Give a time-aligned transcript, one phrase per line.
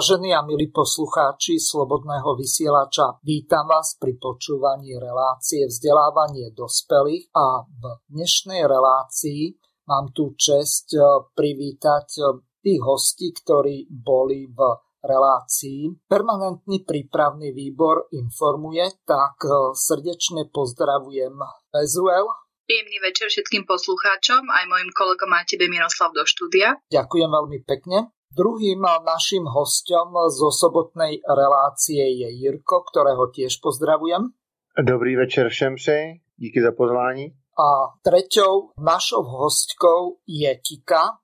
[0.00, 8.00] Vážení a milí poslucháči Slobodného vysielača, vítam vás pri počúvaní relácie vzdelávanie dospelých a v
[8.08, 11.04] dnešnej relácii mám tu čest e,
[11.36, 12.20] privítať e,
[12.64, 14.72] tých hostí, ktorí boli v
[15.04, 16.08] relácii.
[16.08, 21.36] Permanentný prípravný výbor informuje, tak e, srdečne pozdravujem
[21.76, 22.24] Ezuel.
[22.64, 26.80] Príjemný večer všetkým poslucháčom, aj mojim kolegom a tebe Miroslav do štúdia.
[26.88, 28.08] Ďakujem veľmi pekne.
[28.30, 34.30] Druhým našim hostom zo sobotnej relácie je Jirko, ktorého tiež pozdravujem.
[34.78, 37.34] Dobrý večer všem přeji, díky za pozvání.
[37.58, 37.68] A
[38.06, 41.18] treťou našou hostkou je Kika,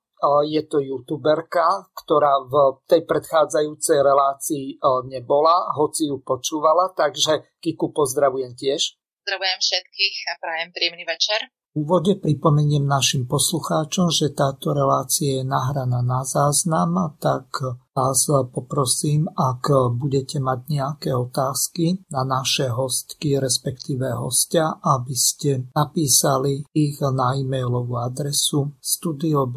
[0.51, 8.59] je to youtuberka, ktorá v tej predchádzajúcej relácii nebola, hoci ju počúvala, takže Kiku pozdravujem
[8.59, 8.99] tiež.
[9.23, 11.55] Pozdravujem všetkých a prajem príjemný večer.
[11.77, 17.53] Úvode pripomeniem našim poslucháčom, že táto relácia je nahraná na záznam, tak
[17.97, 26.61] vás poprosím, ak budete mať nejaké otázky na naše hostky, respektíve hostia, aby ste napísali
[26.77, 29.49] ich na e-mailovú adresu studio.bb.ju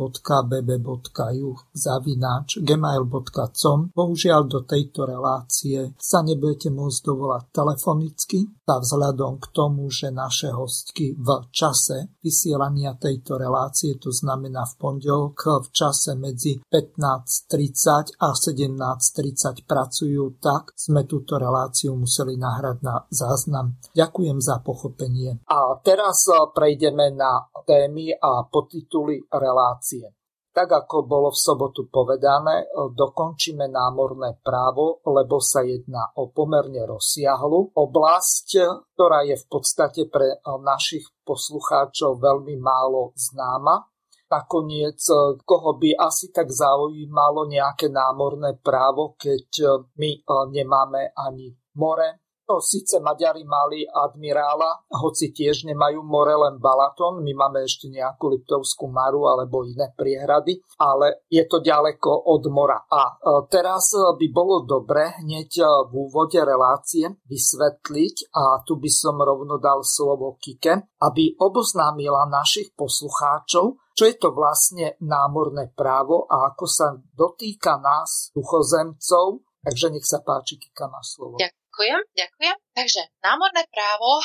[1.75, 3.91] zavináč gmail.com.
[3.91, 10.53] Bohužiaľ do tejto relácie sa nebudete môcť dovolať telefonicky, a vzhľadom k tomu, že naše
[10.53, 18.28] hostky v čase vysielania tejto relácie, to znamená v pondelok v čase medzi 15.30 a
[18.31, 23.81] 17.30 pracujú, tak sme túto reláciu museli nahrať na záznam.
[23.97, 25.41] Ďakujem za pochopenie.
[25.49, 30.13] A teraz e, prejdeme na témy a podtituly relácie.
[30.49, 36.85] Tak ako bolo v sobotu povedané, e, dokončíme námorné právo, lebo sa jedná o pomerne
[36.85, 38.49] rozsiahlu oblasť,
[38.93, 43.88] ktorá je v podstate pre e, našich poslucháčov veľmi málo známa
[44.29, 49.67] nakoniec, e, koho by asi tak zaujímalo nejaké námorné právo, keď e,
[49.97, 50.21] my e,
[50.53, 57.29] nemáme ani more, No, síce Maďari mali admirála, hoci tiež nemajú more len Balaton, my
[57.37, 62.81] máme ešte nejakú Liptovskú maru alebo iné priehrady, ale je to ďaleko od mora.
[62.89, 68.89] A e, teraz by bolo dobre hneď e, v úvode relácie vysvetliť, a tu by
[68.89, 76.25] som rovno dal slovo Kike, aby oboznámila našich poslucháčov, čo je to vlastne námorné právo
[76.25, 81.35] a ako sa dotýka nás, duchozemcov, Takže nech sa páči, Kika, má slovo.
[81.35, 81.58] Ďakujem.
[81.79, 82.57] Ďakujem, ďakujem.
[82.75, 84.19] Takže námorné právo,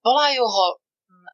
[0.00, 0.80] volajú ho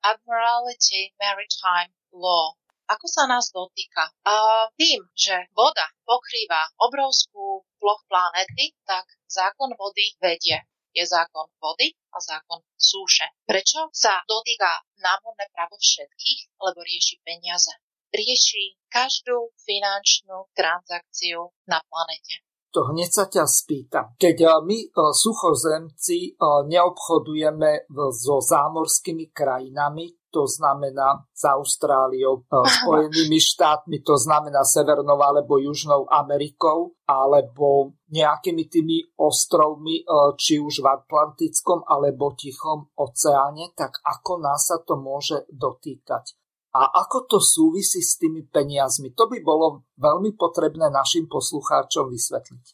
[0.03, 2.59] Admiralty Maritime Law.
[2.91, 4.11] Ako sa nás dotýka?
[4.27, 10.67] A tým, že voda pokrýva obrovskú ploch planety, tak zákon vody vedie.
[10.91, 13.31] Je zákon vody a zákon súše.
[13.47, 16.59] Prečo sa dotýka námorné právo všetkých?
[16.59, 17.71] Lebo rieši peniaze.
[18.11, 24.07] Rieši každú finančnú transakciu na planete to hneď sa ťa spýtam.
[24.17, 27.87] Keď eh, my eh, suchozemci eh, neobchodujeme
[28.17, 36.97] so zámorskými krajinami, to znamená s Austráliou, Spojenými štátmi, to znamená Severnou alebo Južnou Amerikou,
[37.05, 40.09] alebo nejakými tými ostrovmi,
[40.41, 46.33] či už v Atlantickom alebo Tichom oceáne, tak ako nás sa to môže dotýkať?
[46.73, 49.13] A ako to súvisí s tými peniazmi?
[49.13, 52.67] To by bolo veľmi potrebné našim poslucháčom vysvetliť.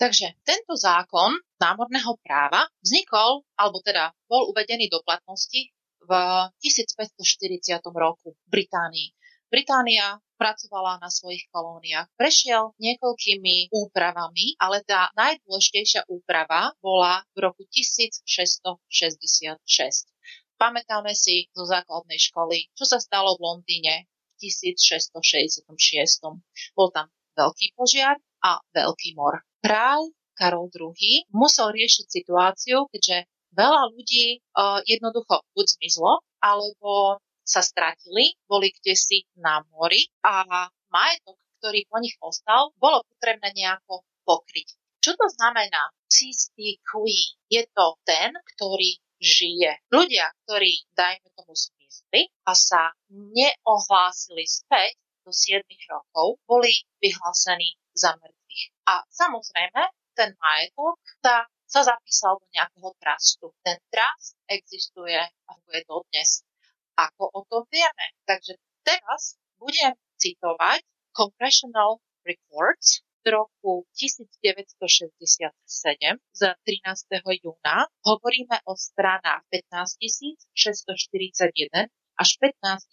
[0.00, 5.68] Takže tento zákon námorného práva vznikol, alebo teda bol uvedený do platnosti
[6.00, 6.10] v
[6.62, 9.12] 1540 roku v Británii.
[9.50, 12.08] Británia pracovala na svojich kolóniách.
[12.16, 19.58] Prešiel niekoľkými úpravami, ale tá najdôležitejšia úprava bola v roku 1666.
[20.60, 24.04] Pamätáme si zo základnej školy, čo sa stalo v Londýne
[24.36, 25.64] v 1666.
[26.76, 29.40] Bol tam veľký požiar a veľký mor.
[29.64, 33.24] Kráľ Karol II musel riešiť situáciu, keďže
[33.56, 40.44] veľa ľudí uh, jednoducho buď zmizlo, alebo sa stratili, boli kde si na mori a
[40.92, 44.76] majetok, ktorý po nich ostal, bolo potrebné nejako pokryť.
[45.00, 45.88] Čo to znamená?
[46.04, 46.76] Cistý
[47.48, 49.84] Je to ten, ktorý žije.
[49.92, 55.62] Ľudia, ktorí, dajme tomu, zmizli a sa neohlásili späť, do 7
[55.92, 58.64] rokov boli vyhlásení za mŕtvych.
[58.88, 59.82] A samozrejme,
[60.16, 63.46] ten majetok tá sa zapísal do nejakého trustu.
[63.62, 66.42] Ten trust existuje a je dodnes.
[66.98, 68.16] Ako o tom vieme?
[68.26, 70.82] Takže teraz budem citovať
[71.14, 75.52] Congressional Reports z roku 1967
[76.32, 77.20] z 13.
[77.44, 77.84] júna.
[78.00, 80.00] Hovoríme o stranách 15
[80.56, 82.88] 641 až 15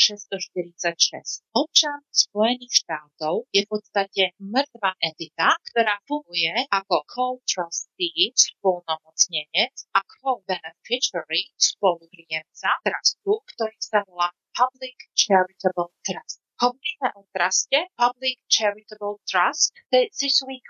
[0.00, 1.44] 646.
[1.52, 11.52] Občan Spojených štátov je v podstate mŕtva entita, ktorá funguje ako co-trustee, spolnomocnenec a co-beneficiary,
[11.60, 16.39] spolupríjemca trustu, ktorý sa volá Public Charitable Trust.
[16.60, 19.72] Hovoríme o truste Public Charitable Trust,
[20.12, 20.60] Siswick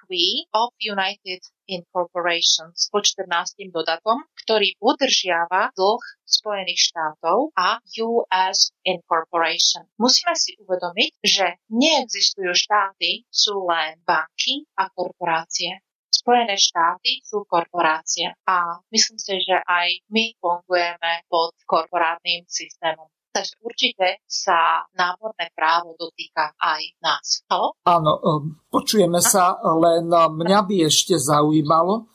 [0.54, 3.26] of United Incorporations po 14.
[3.74, 9.90] dodatkom, ktorý udržiava dlh Spojených štátov a US Incorporation.
[9.98, 15.82] Musíme si uvedomiť, že neexistujú štáty, sú len banky a korporácie.
[16.06, 23.10] Spojené štáty sú korporácie a myslím si, že aj my fungujeme pod korporátnym systémom.
[23.30, 27.46] Takže určite sa námorné právo dotýka aj nás.
[27.46, 27.78] Halo?
[27.86, 32.10] Áno, um, počujeme sa, len mňa by ešte zaujímalo,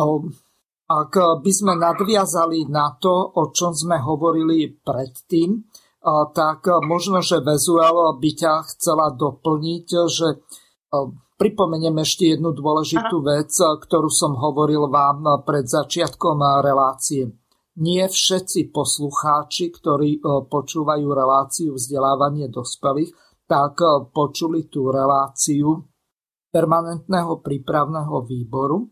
[0.00, 0.32] um,
[0.88, 7.44] ak by sme nadviazali na to, o čom sme hovorili predtým, uh, tak možno, že
[7.44, 10.28] Vezuel by ťa chcela doplniť, že
[11.34, 13.28] pripomeniem ešte jednu dôležitú Aha.
[13.36, 17.43] vec, ktorú som hovoril vám pred začiatkom relácie
[17.78, 23.10] nie všetci poslucháči, ktorí e, počúvajú reláciu vzdelávanie dospelých,
[23.50, 25.82] tak e, počuli tú reláciu
[26.54, 28.86] permanentného prípravného výboru,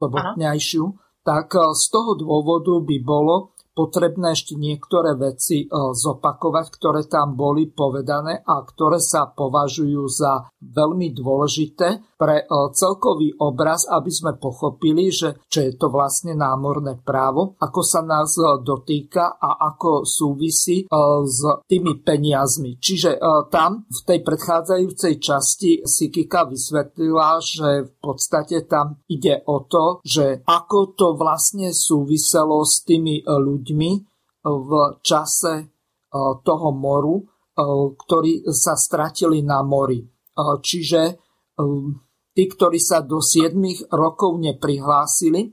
[0.00, 0.84] sobotňajšiu,
[1.20, 7.36] tak e, z toho dôvodu by bolo potrebné ešte niektoré veci e, zopakovať, ktoré tam
[7.36, 14.40] boli povedané a ktoré sa považujú za veľmi dôležité pre e, celkový obraz, aby sme
[14.40, 20.08] pochopili, že čo je to vlastne námorné právo, ako sa nás e, dotýka a ako
[20.08, 20.88] súvisí
[21.26, 22.78] s tými peniazmi.
[22.78, 23.18] Čiže
[23.50, 30.00] tam v tej predchádzajúcej časti si Kika vysvetlila, že v podstate tam ide o to,
[30.06, 33.90] že ako to vlastne súviselo s tými ľuďmi, ľuďmi
[34.46, 34.70] v
[35.02, 35.66] čase e,
[36.46, 37.24] toho moru, e,
[37.98, 40.06] ktorí sa stratili na mori.
[40.36, 41.16] Čiže
[42.36, 43.56] tí, ktorí sa do 7
[43.88, 45.48] rokov neprihlásili,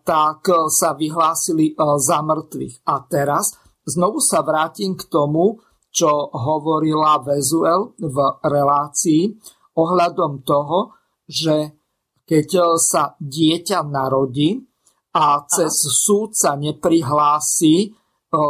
[0.00, 2.88] tak sa vyhlásili za mŕtvych.
[2.88, 3.52] A teraz
[3.84, 5.60] znovu sa vrátim k tomu,
[5.92, 9.36] čo hovorila Vezuel v relácii
[9.76, 10.96] ohľadom toho,
[11.28, 11.76] že
[12.24, 14.71] keď sa dieťa narodí,
[15.12, 17.88] a cez súd sa neprihlási e,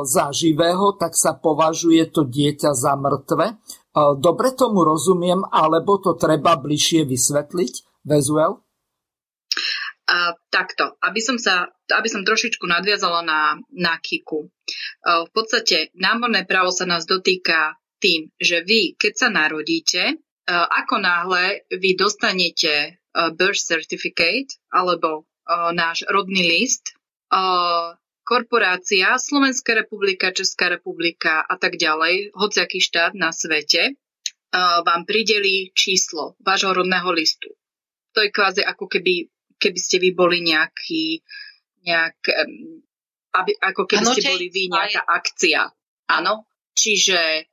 [0.07, 3.47] za živého, tak sa považuje to dieťa za mŕtve.
[3.50, 3.54] E,
[4.23, 8.62] dobre tomu rozumiem, alebo to treba bližšie vysvetliť, Vezuel?
[10.07, 14.47] A, takto, aby som, sa, aby som trošičku nadviazala na, na Kiku.
[14.47, 14.49] E,
[15.26, 20.19] v podstate námorné právo sa nás dotýka tým, že vy, keď sa narodíte,
[20.50, 22.99] ako náhle vy dostanete
[23.38, 26.94] birth certificate alebo náš rodný list,
[28.22, 33.99] korporácia, Slovenská republika, Česká republika a tak ďalej, hociaký štát na svete,
[34.87, 37.50] vám prideli číslo vášho rodného listu.
[38.12, 41.25] To je kvázi ako keby, keby ste vy boli nejaký,
[41.88, 42.20] nejak,
[43.32, 45.72] aby, ako keby ano, ste boli vy nejaká akcia.
[46.12, 46.44] Áno.
[46.76, 47.49] Čiže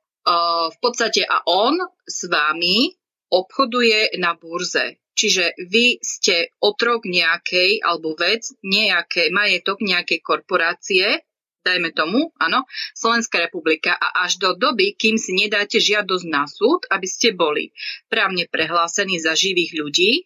[0.70, 2.92] v podstate a on s vami
[3.32, 5.00] obchoduje na burze.
[5.20, 11.20] Čiže vy ste otrok nejakej alebo vec, nejaké, majetok nejakej korporácie,
[11.60, 12.64] dajme tomu, áno,
[12.96, 17.68] Slovenská republika a až do doby, kým si nedáte žiadosť na súd, aby ste boli
[18.08, 20.22] právne prehlásení za živých ľudí, e,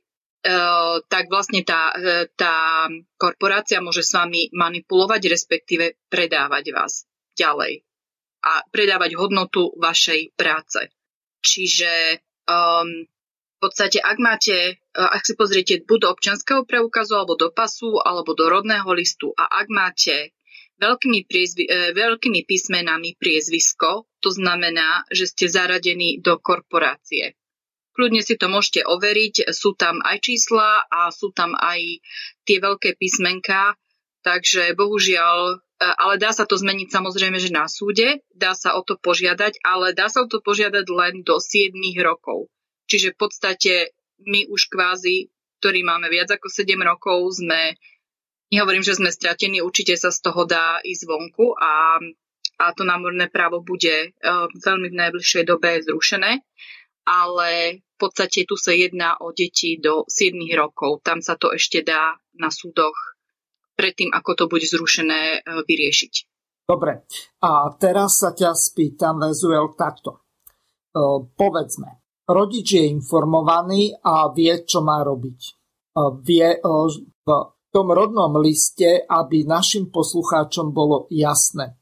[1.11, 2.87] tak vlastne tá, e, tá
[3.19, 7.03] korporácia môže s vami manipulovať, respektíve predávať vás
[7.35, 7.83] ďalej
[8.47, 10.87] a predávať hodnotu vašej práce.
[11.43, 13.09] Čiže um,
[13.65, 18.37] podstate, ak máte, e, ak si pozriete buď do občanského preukazu, alebo do pasu, alebo
[18.37, 20.37] do rodného listu a ak máte
[20.77, 27.33] veľkými, priezvi, e, veľkými písmenami priezvisko, to znamená, že ste zaradení do korporácie.
[27.95, 32.03] Kľudne si to môžete overiť, sú tam aj čísla a sú tam aj
[32.43, 33.79] tie veľké písmenká,
[34.27, 38.83] takže bohužiaľ, e, ale dá sa to zmeniť samozrejme, že na súde, dá sa o
[38.83, 42.51] to požiadať, ale dá sa o to požiadať len do 7 rokov.
[42.85, 43.73] Čiže v podstate
[44.25, 45.29] my už kvázi,
[45.61, 47.77] ktorí máme viac ako 7 rokov, sme,
[48.53, 51.99] nehovorím, že sme stratení, určite sa z toho dá ísť vonku a
[52.55, 54.15] a to námorné právo bude
[54.63, 56.39] veľmi v najbližšej dobe zrušené,
[57.03, 61.03] ale v podstate tu sa jedná o deti do 7 rokov.
[61.03, 62.95] Tam sa to ešte dá na súdoch
[63.75, 66.15] predtým, ako to bude zrušené, vyriešiť.
[66.71, 67.03] Dobre,
[67.43, 70.23] a teraz sa ťa spýtam, Vezuel, takto.
[71.35, 75.41] povedzme, Rodič je informovaný a vie, čo má robiť.
[76.25, 77.29] Vie v
[77.69, 81.77] tom rodnom liste, aby našim poslucháčom bolo jasné.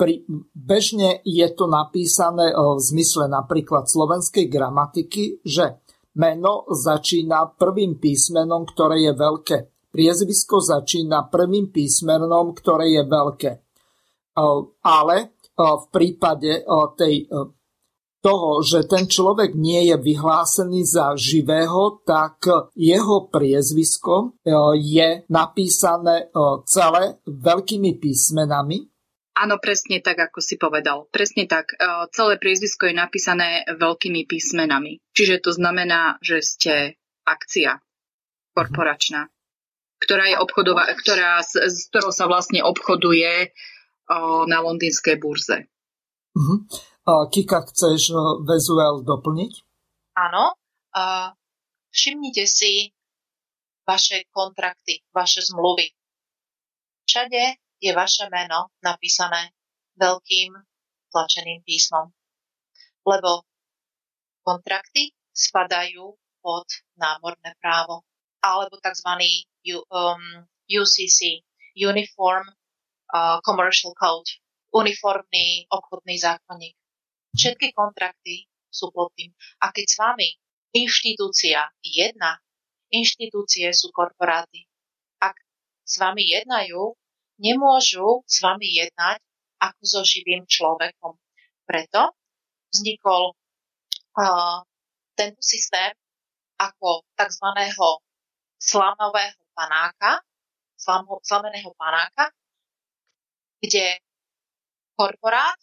[0.00, 0.24] Pri,
[0.56, 5.84] bežne je to napísané v zmysle napríklad slovenskej gramatiky, že
[6.16, 9.56] meno začína prvým písmenom, ktoré je veľké.
[9.92, 13.52] Priezvisko začína prvým písmenom, ktoré je veľké.
[14.82, 15.16] Ale
[15.54, 16.64] v prípade
[16.96, 17.28] tej
[18.20, 22.44] toho, že ten človek nie je vyhlásený za živého, tak
[22.76, 26.36] jeho priezvisko e, je napísané e,
[26.68, 28.84] celé veľkými písmenami.
[29.40, 31.08] Áno, presne tak, ako si povedal.
[31.08, 31.72] Presne tak.
[31.72, 31.76] E,
[32.12, 35.00] celé priezvisko je napísané veľkými písmenami.
[35.16, 36.74] Čiže to znamená, že ste
[37.24, 37.80] akcia
[38.52, 39.32] korporačná,
[39.96, 43.54] ktorá je obchodová, ktorá, s ktorou sa vlastne obchoduje
[44.50, 45.70] na londýnskej burze.
[46.34, 46.66] Uh-huh.
[47.30, 49.52] Kika, chceš eh, Vezuel doplniť?
[50.18, 50.54] Áno.
[51.90, 52.90] Všimnite si
[53.86, 55.90] vaše kontrakty, vaše zmluvy.
[57.06, 59.50] Všade je vaše meno napísané
[59.98, 60.54] veľkým
[61.10, 62.14] tlačeným písmom.
[63.02, 63.42] Lebo
[64.46, 68.06] kontrakty spadajú pod námorné právo
[68.40, 69.10] alebo tzv.
[69.92, 71.44] Um, UCC,
[71.76, 72.48] Uniform
[73.12, 74.40] uh, Commercial Code,
[74.72, 76.79] uniformný obchodný zákonník.
[77.34, 79.30] Všetky kontrakty sú pod tým.
[79.62, 80.28] A keď s vami
[80.74, 82.38] inštitúcia jedna,
[82.90, 84.66] inštitúcie sú korporáty.
[85.22, 85.38] Ak
[85.82, 86.94] s vami jednajú,
[87.42, 89.18] nemôžu s vami jednať
[89.60, 91.18] ako so živým človekom.
[91.66, 92.14] Preto
[92.70, 93.34] vznikol
[94.16, 94.62] uh,
[95.14, 95.92] tento systém
[96.60, 97.46] ako tzv.
[98.60, 100.20] slamového panáka,
[100.76, 102.32] slamo, slameného panáka,
[103.60, 104.00] kde
[104.96, 105.56] korporát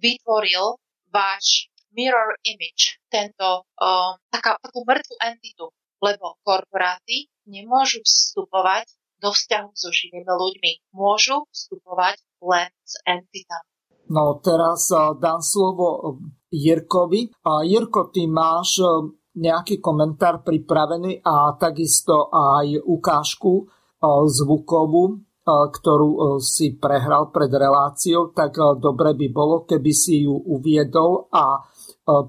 [0.00, 0.76] vytvoril
[1.14, 5.70] váš mirror image, tento, uh, taká, takú mŕtvu entitu,
[6.02, 8.90] lebo korporáty nemôžu vstupovať
[9.22, 10.72] do vzťahu so živými ľuďmi.
[10.90, 13.70] Môžu vstupovať len s entitami.
[14.10, 16.18] No teraz uh, dám slovo
[16.50, 17.32] Jirkovi.
[17.46, 19.06] A Jirko, ty máš uh,
[19.38, 28.56] nejaký komentár pripravený a takisto aj ukážku uh, zvukovú ktorú si prehral pred reláciou, tak
[28.80, 31.60] dobre by bolo, keby si ju uviedol a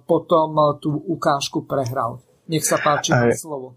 [0.03, 2.19] potom tú ukážku prehral.
[2.51, 3.75] Nech sa páči a, slovo.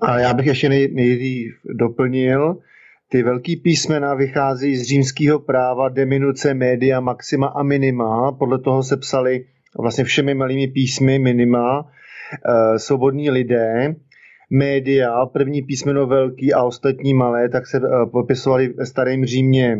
[0.00, 2.56] A já bych ještě nejdřív doplnil,
[3.08, 8.32] ty velký písmena vychází z římského práva deminuce média maxima a minima.
[8.32, 9.46] Podle toho se psali
[9.78, 11.86] vlastně všemi malými písmy minima,
[12.44, 13.94] e, svobodní lidé
[14.52, 19.78] média, první písmeno velký a ostatní malé, tak se eh, popisovali ve starém Římě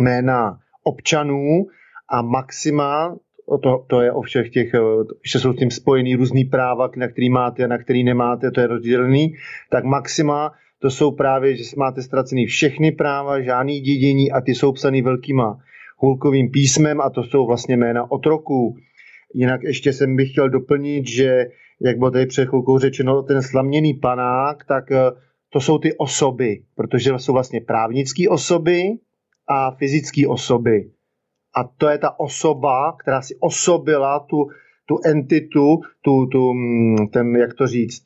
[0.00, 1.66] jména občanů
[2.10, 3.16] a maxima,
[3.62, 4.80] to, to je o všech těch, eh,
[5.32, 8.60] že jsou s tím spojený různý práva, na který máte a na který nemáte, to
[8.60, 9.34] je rozdělený,
[9.70, 14.72] tak maxima to jsou právě, že máte ztracený všechny práva, žádný dědění a ty jsou
[14.72, 15.58] psaný velkýma
[15.96, 18.76] hulkovým písmem a to jsou vlastně jména otroků.
[19.34, 21.46] Jinak ještě jsem bych chtěl doplnit, že
[21.80, 25.10] jak bylo tady před chvilkou řečeno, ten slaměný panák, tak eh,
[25.52, 28.82] to jsou ty osoby, protože jsou vlastně právnické osoby
[29.48, 30.90] a fyzické osoby.
[31.56, 34.36] A to je ta osoba, která si osobila tu,
[34.86, 38.04] tu entitu, tu, tu, mm, ten, jak to říct,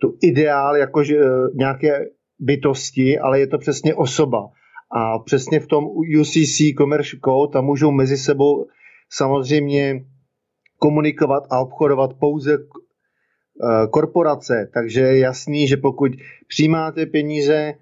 [0.00, 2.06] tu ideál jakože eh, nějaké
[2.38, 4.48] bytosti, ale je to přesně osoba.
[4.90, 5.84] A přesně v tom
[6.20, 8.66] UCC Commercial Code tam můžou mezi sebou
[9.12, 10.04] samozřejmě
[10.78, 12.58] komunikovat a obchodovat pouze
[13.90, 16.12] korporace, takže je jasný, že pokud
[16.48, 17.74] přijímáte peníze,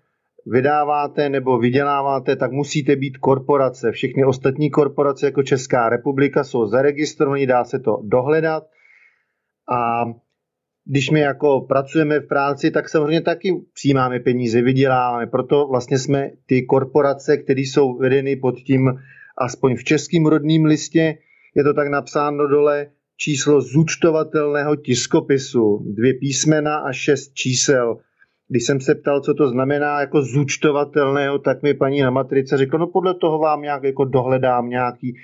[0.47, 3.93] vydáváte nebo vyděláváte, tak musíte být korporace.
[3.93, 8.65] Všechny ostatní korporace jako Česká republika jsou zaregistrované, dá se to dohledat
[9.73, 10.05] a
[10.87, 15.27] když my jako pracujeme v práci, tak samozřejmě taky přijímáme peníze, vyděláváme.
[15.27, 19.01] Proto vlastně jsme ty korporace, které jsou vedeny pod tím,
[19.39, 21.19] aspoň v českým rodným listě,
[21.55, 27.97] je to tak napsáno dole, číslo zúčtovatelného tiskopisu, dvě písmena a šest čísel.
[28.49, 32.79] Když jsem se ptal, co to znamená jako zúčtovatelného, tak mi paní na matrice řekla,
[32.79, 35.15] no podle toho vám nějak jako dohledám nějaký,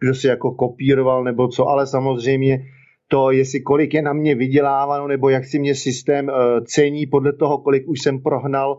[0.00, 2.64] kdo si jako kopíroval nebo co, ale samozřejmě
[3.08, 7.32] to, jestli kolik je na mě vyděláváno, nebo jak si mě systém uh, cení podle
[7.32, 8.78] toho, kolik už jsem prohnal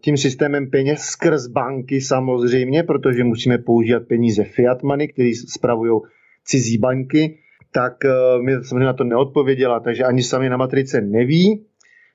[0.00, 6.00] tím systémem peněz skrz banky samozřejmě, protože musíme používat peníze fiat money, který spravují
[6.44, 7.38] cizí banky,
[7.74, 7.92] tak
[8.40, 11.66] mi samozřejmě na to neodpověděla, takže ani sami na matrice neví.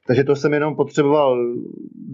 [0.08, 1.38] Takže to jsem jenom potřeboval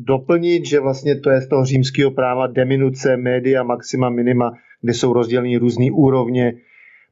[0.05, 5.13] doplnit, že vlastně to je z toho římského práva deminuce, média, maxima, minima, kde jsou
[5.13, 6.53] rozděleny různé úrovně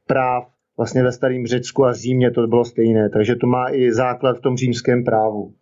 [0.06, 0.44] práv.
[0.76, 4.40] Vlastně ve starém Řecku a Římě to bylo stejné, takže to má i základ v
[4.40, 5.52] tom římském právu.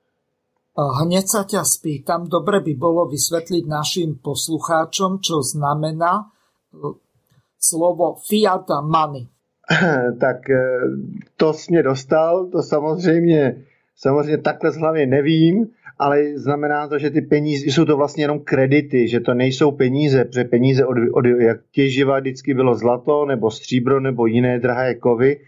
[0.78, 6.26] Hneď sa ťa spýtam, dobre by bolo vysvetliť našim poslucháčom, čo znamená e,
[7.58, 9.26] slovo fiat money.
[10.20, 10.80] tak e,
[11.36, 13.64] to mě dostal, to samozřejmě
[14.00, 15.66] Samozřejmě takhle z hlavy nevím,
[15.98, 20.24] ale znamená to, že ty peníze, jsou to vlastně jenom kredity, že to nejsou peníze,
[20.24, 25.40] protože peníze od, od jak těživa vždycky bylo zlato nebo stříbro nebo jiné drahé kovy,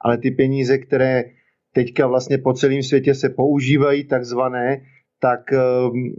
[0.00, 1.24] ale ty peníze, které
[1.72, 4.82] teďka vlastně po celém světě se používají takzvané,
[5.20, 6.14] tak ehm,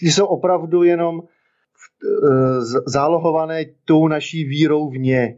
[0.00, 5.36] ty jsou opravdu jenom eh, zálohované tou naší vírou v ně.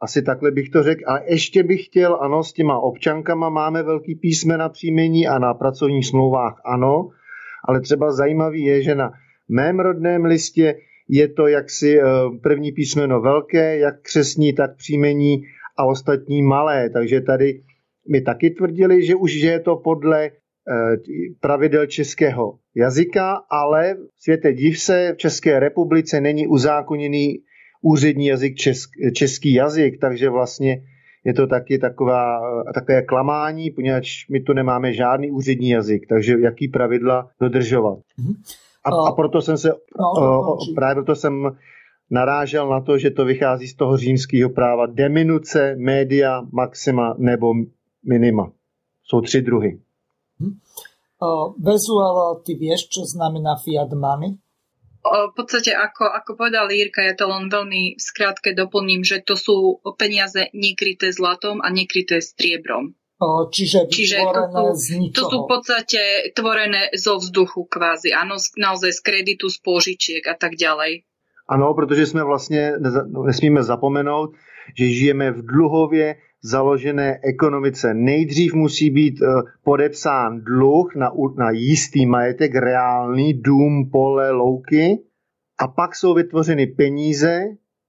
[0.00, 1.02] Asi takhle bych to řekl.
[1.06, 6.06] A ještě bych chtěl, ano, s těma občankama máme velký písmena příjmení a na pracovních
[6.06, 7.08] smlouvách ano,
[7.64, 9.12] ale třeba zajímavý je, že na
[9.48, 10.74] mém rodném listě
[11.08, 12.04] je to jaksi eh,
[12.42, 15.42] první písmeno velké, jak křesní, tak příjmení
[15.78, 16.90] a ostatní malé.
[16.90, 17.62] Takže tady
[18.08, 20.30] mi taky tvrdili, že už je to podle eh,
[21.40, 27.38] pravidel českého jazyka, ale světe div se v České republice není uzákoněný
[27.82, 30.82] úřední jazyk česk, český jazyk, takže vlastně
[31.24, 32.40] je to taky taková,
[32.74, 37.98] takové klamání, poněvadž my tu nemáme žádný úřední jazyk, takže jaký pravidla dodržovat.
[38.18, 38.34] Mhm.
[38.84, 39.68] A, a proto jsem se,
[40.20, 41.56] no, právě proto jsem
[42.10, 47.52] narážel na to, že to vychází z toho římského práva deminuce, média, maxima nebo
[48.08, 48.52] minima.
[49.02, 49.80] Jsou tři druhy.
[51.58, 54.38] Bezu, ale ty vieš, čo znamená fiat money?
[55.30, 59.80] V podstate, ako, ako povedal Jirka, ja to len veľmi skrátke doplním, že to sú
[59.96, 62.94] peniaze nekryté zlatom a nekryté striebrom.
[63.50, 64.42] Čiže, čiže to,
[64.78, 70.22] sú, to sú v podstate tvorené zo vzduchu kvázi, áno, naozaj z kreditu, z pôžičiek
[70.22, 71.02] a tak ďalej.
[71.50, 72.72] Ano, protože jsme vlastně,
[73.26, 74.30] nesmíme zapomenout,
[74.78, 77.94] že žijeme v dluhově založené ekonomice.
[77.94, 79.26] Nejdřív musí být eh,
[79.64, 84.98] podepsán dluh na, na jistý majetek, reálný dům, pole, louky
[85.60, 87.40] a pak jsou vytvořeny peníze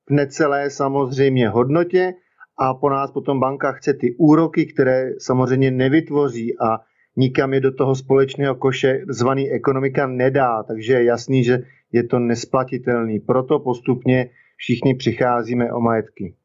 [0.10, 2.14] v necelé samozřejmě hodnotě
[2.60, 6.78] a po nás potom banka chce ty úroky, které samozřejmě nevytvoří a
[7.18, 11.60] nikam je do toho společného koše zvaný ekonomika nedá, takže je jasný, že
[11.92, 13.20] je to nesplatitelný.
[13.20, 16.36] Proto postupně všichni přicházíme o majetky.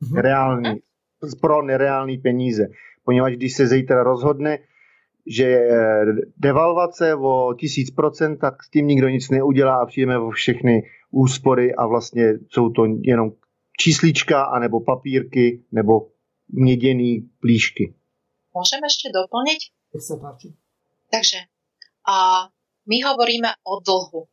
[0.00, 0.20] Mhm.
[0.20, 0.80] Reální,
[1.40, 2.68] pro nereální peníze.
[3.04, 4.58] Poněvadž když se zítra rozhodne,
[5.26, 6.04] že je
[6.36, 11.86] devalvace o 1000%, tak s tím nikdo nic neudělá a přijdeme o všechny úspory a
[11.86, 13.32] vlastně jsou to jenom
[13.78, 16.08] číslička, anebo papírky, nebo
[16.48, 17.94] měděný plíšky.
[18.52, 19.60] Môžem ešte doplniť?
[19.96, 20.52] sa páči.
[21.08, 21.48] Takže
[22.08, 22.48] a
[22.88, 24.28] my hovoríme o dlhu,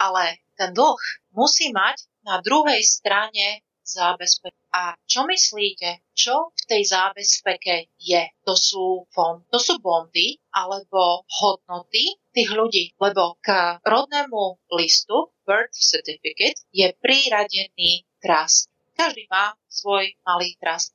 [0.00, 1.00] ale ten dlh
[1.32, 4.58] musí mať na druhej strane zábezpeky.
[4.74, 8.22] A čo myslíte, čo v tej zábezpeke je?
[8.44, 15.72] To sú fond, to sú bondy alebo hodnoty tých ľudí, lebo k rodnému listu birth
[15.72, 18.68] certificate je priradený trust.
[18.92, 20.92] Každý má svoj malý trust.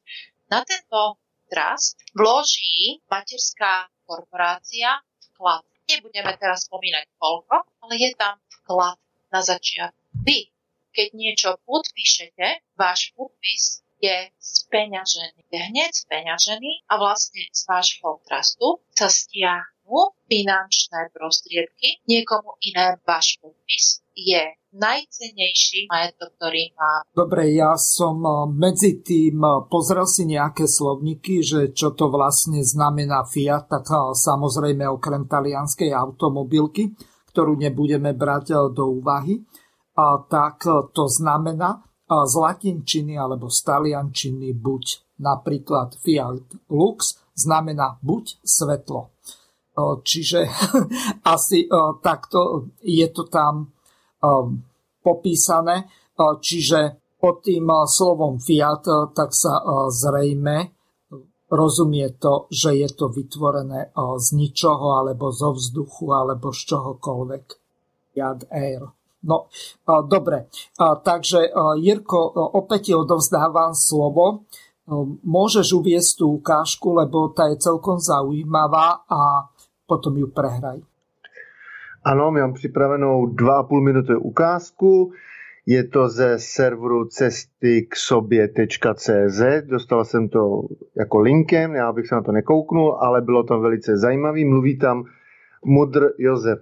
[0.52, 5.00] Na tento trust vloží materská korporácia
[5.32, 5.64] vklad.
[5.88, 9.00] Nebudeme teraz spomínať koľko, ale je tam vklad
[9.32, 10.00] na začiatku.
[10.28, 10.51] Vy
[10.92, 15.46] keď niečo podpíšete, váš podpis je speňažený.
[15.54, 23.38] Je hneď speňažený a vlastne z vášho trastu sa stiahnu finančné prostriedky niekomu iné váš
[23.38, 24.44] podpis je
[24.76, 27.04] najcenejší majetok, ktorý má.
[27.12, 32.64] Dobre, ja som eh, medzi tým eh, pozrel si nejaké slovníky, že čo to vlastne
[32.64, 36.92] znamená Fiat, tak eh, samozrejme okrem talianskej automobilky,
[37.32, 39.40] ktorú nebudeme brať do úvahy
[40.30, 41.80] tak e, to znamená e,
[42.28, 44.84] z latinčiny alebo z taliančiny buď
[45.20, 49.02] napríklad Fiat Lux znamená buď svetlo.
[49.04, 49.10] E,
[50.04, 50.48] čiže
[51.36, 51.68] asi
[52.02, 53.74] takto je to tam
[55.02, 55.90] popísané.
[56.22, 58.86] Čiže pod tým slovom Fiat
[59.18, 59.58] tak sa
[59.90, 60.70] zrejme
[61.50, 67.46] rozumie to, že je to vytvorené z ničoho alebo zo vzduchu alebo z čohokoľvek.
[68.14, 69.01] Fiat Air.
[69.22, 69.46] No,
[70.10, 70.50] dobre.
[70.80, 72.20] Takže, Jirko,
[72.58, 74.50] opäť ti odovzdávam slovo.
[75.24, 79.46] Môžeš uviesť tú ukážku, lebo tá je celkom zaujímavá a
[79.86, 80.82] potom ju prehraj.
[82.02, 85.14] Ano, mám připravenou 2,5 minuty ukázku.
[85.66, 89.42] Je to ze serveru cesty k sobě.cz.
[89.70, 90.62] Dostal jsem to
[90.98, 94.46] jako linkem, já bych se na to nekouknul, ale bylo to velice zajímavý.
[94.46, 95.04] Mluví tam
[95.66, 96.60] mudr Josef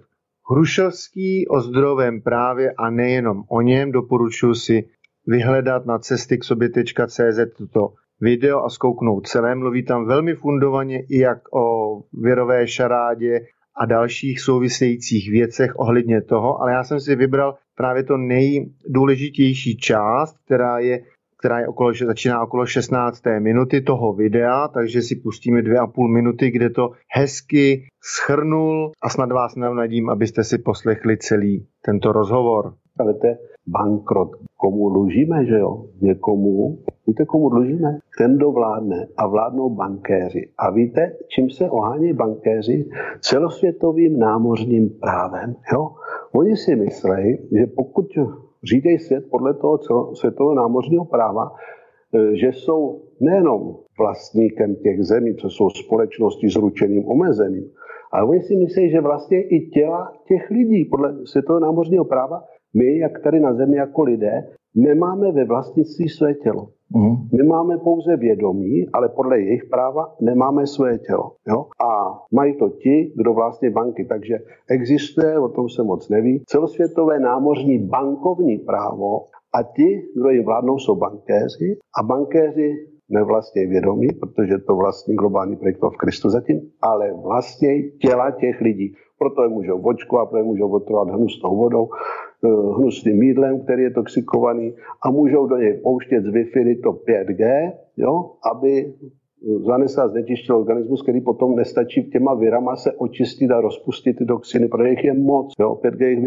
[0.50, 3.92] Hrušovský o zdrovém právě a nejenom o něm.
[3.92, 4.88] Doporučuji si
[5.26, 9.54] vyhledat na cesty k sobě.cz toto video a zkouknout celé.
[9.54, 13.40] Mluví tam velmi fundovaně i jak o věrové šarádě
[13.76, 20.36] a dalších souvisejících věcech ohledně toho, ale já jsem si vybral právě to nejdůležitější část,
[20.44, 21.00] která je
[21.40, 23.22] která je okolo, začíná okolo 16.
[23.38, 29.08] minuty toho videa, takže si pustíme dvě a půl minuty, kde to hezky schrnul a
[29.08, 32.74] snad vás navnadím, abyste si poslechli celý tento rozhovor.
[32.98, 34.30] Ale to je bankrot.
[34.56, 35.84] Komu dlužíme, že jo?
[36.00, 36.78] Někomu.
[37.06, 37.98] Víte, komu dlužíme?
[38.18, 40.50] Ten, kdo vládne a vládnou bankéři.
[40.58, 42.88] A víte, čím se ohání bankéři?
[43.20, 45.54] Celosvětovým námořním právem.
[45.72, 45.90] Jo?
[46.32, 48.06] Oni si myslí, že pokud
[48.64, 51.50] řídí svět podle toho celosvětového námořního práva,
[52.14, 57.70] e, že jsou nejenom vlastníkem těch zemí, co jsou společnosti s ručeným omezeným,
[58.12, 62.42] ale oni si myslí, že vlastně i těla těch lidí podle světového námořního práva,
[62.74, 64.32] my, jak tady na zemi jako lidé,
[64.74, 66.68] nemáme ve vlastnictví své tělo.
[67.32, 71.32] My máme pouze vědomí, ale podle jejich práva nemáme své tělo.
[71.48, 71.66] Jo?
[71.90, 74.04] A mají to ti, kdo vlastně banky.
[74.04, 74.38] Takže
[74.70, 80.78] existuje, o tom se moc neví, celosvětové námořní bankovní právo a ti, kdo jim vládnou,
[80.78, 87.12] jsou bankéři a bankéři nevlastní vědomí, protože to vlastní globální projekt v Kristu zatím, ale
[87.22, 88.94] vlastně těla těch lidí.
[89.18, 91.88] Proto je můžou očkovat, proto je můžou otrovat hnusnou vodou,
[92.76, 98.30] hnusným jídlem, který je toxikovaný a můžou do něj pouštět z Wi-Fi to 5G, jo,
[98.52, 98.94] aby
[99.66, 104.88] zanesl znečištil organismus, který potom nestačí těma virama se očistit a rozpustit ty toxiny, protože
[104.88, 106.22] jich je moc, jo, 5G jich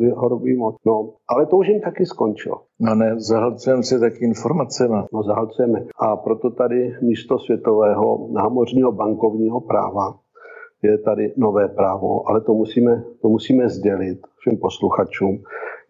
[0.00, 0.76] vyhodí moc.
[0.86, 2.56] No, ale to už jim taky skončilo.
[2.80, 4.96] No ne, zahlcujeme si taky informacemi.
[5.12, 5.84] No zahlcujeme.
[5.98, 10.14] A proto tady místo světového námořního bankovního práva
[10.82, 15.42] je tady nové právo, ale to musíme, to musíme sdělit všem posluchačům.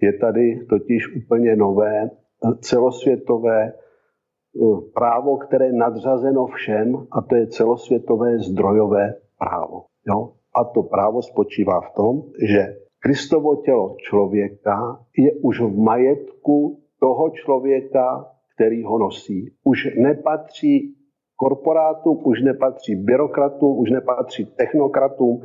[0.02, 2.10] Je tady totiž úplně nové
[2.60, 3.74] celosvětové eh,
[4.94, 9.84] právo, které je nadřazeno všem, a to je celosvětové zdrojové právo.
[10.08, 10.32] Jo?
[10.54, 17.30] A to právo spočívá v tom, že Kristovo tělo člověka je už v majetku toho
[17.30, 19.54] člověka, který ho nosí.
[19.64, 20.94] Už nepatří
[21.36, 25.42] korporátům, už nepatří byrokratům, už nepatří technokratům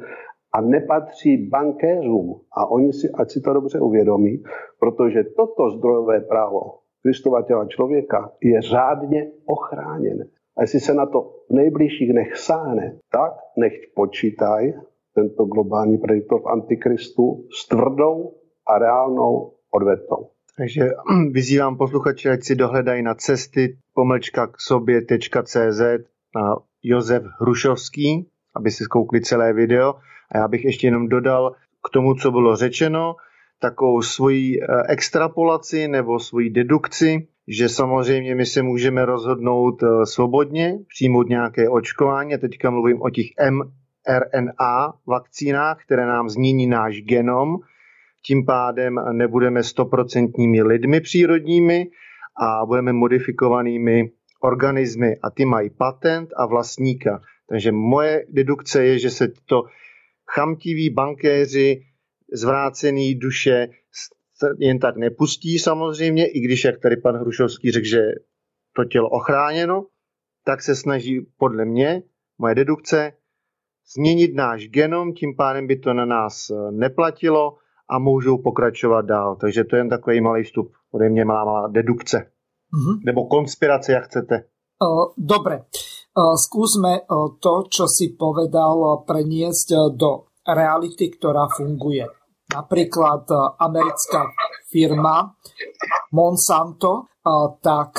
[0.54, 2.42] a nepatří bankéřům.
[2.58, 4.44] A oni si, ať si to dobře uvědomí,
[4.80, 6.60] protože toto zdrojové právo
[7.02, 10.26] Kristova těla člověka je řádně ochráněné.
[10.58, 14.74] A jestli se na to v nejbližších dnech sáhne, tak nech počítaj
[15.16, 18.34] tento globální prediktor v Antikristu s tvrdou
[18.68, 20.30] a reálnou odvetou.
[20.58, 20.82] Takže
[21.32, 25.82] vyzývám posluchače, ať si dohledají na cesty pomlčka k sobě.cz
[26.36, 29.94] na Josef Hrušovský, aby si zkoukli celé video.
[30.34, 31.56] A já bych ještě jenom dodal
[31.88, 33.16] k tomu, co bylo řečeno,
[33.60, 40.80] takovou svoji eh, extrapolaci nebo svoji dedukci, že samozřejmě my se můžeme rozhodnout eh, svobodně,
[40.88, 42.34] přijmout nějaké očkování.
[42.34, 47.58] A teďka mluvím o těch mRNA vakcínách, které nám změní náš genom,
[48.26, 51.88] tím pádem nebudeme stoprocentními lidmi přírodními
[52.42, 57.22] a budeme modifikovanými organismy a ty mají patent a vlastníka.
[57.50, 59.64] Takže moje dedukce je, že se to
[60.32, 61.82] chamtiví bankéři
[62.34, 63.68] zvrácený duše
[64.60, 68.02] jen tak nepustí samozřejmě, i když, jak tady pan Hrušovský řekl, že
[68.76, 69.86] to tělo ochráněno,
[70.46, 72.04] tak se snaží podle mě,
[72.38, 73.14] moje dedukce,
[73.96, 77.58] změnit náš genom, tím pádem by to na nás neplatilo
[77.90, 79.36] a můžou pokračovat dál.
[79.42, 82.18] Takže to je jen takový malý vstup, ode mě malá, malá dedukce.
[82.18, 83.00] Mm-hmm.
[83.06, 84.44] Nebo konspirace, jak chcete.
[85.18, 85.62] Dobre,
[86.16, 87.10] skúsme
[87.42, 92.06] to, čo si povedal, preniesť do reality, ktorá funguje.
[92.54, 93.26] Napríklad
[93.58, 94.30] americká
[94.70, 95.34] firma
[96.14, 97.18] Monsanto,
[97.64, 97.92] tak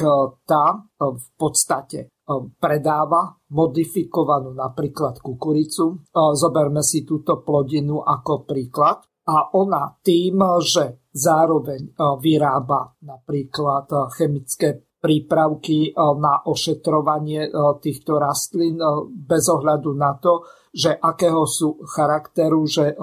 [0.46, 0.64] tá
[1.00, 2.14] v podstate
[2.56, 6.08] predáva modifikovanú napríklad kukuricu.
[6.12, 13.96] Zoberme si túto plodinu ako príklad a ona tým, že zároveň e, vyrába napríklad e,
[14.20, 17.52] chemické prípravky e, na ošetrovanie
[17.84, 18.80] týchto rastlín
[19.12, 22.96] bez ohľadu na to, že akého sú charakteru, že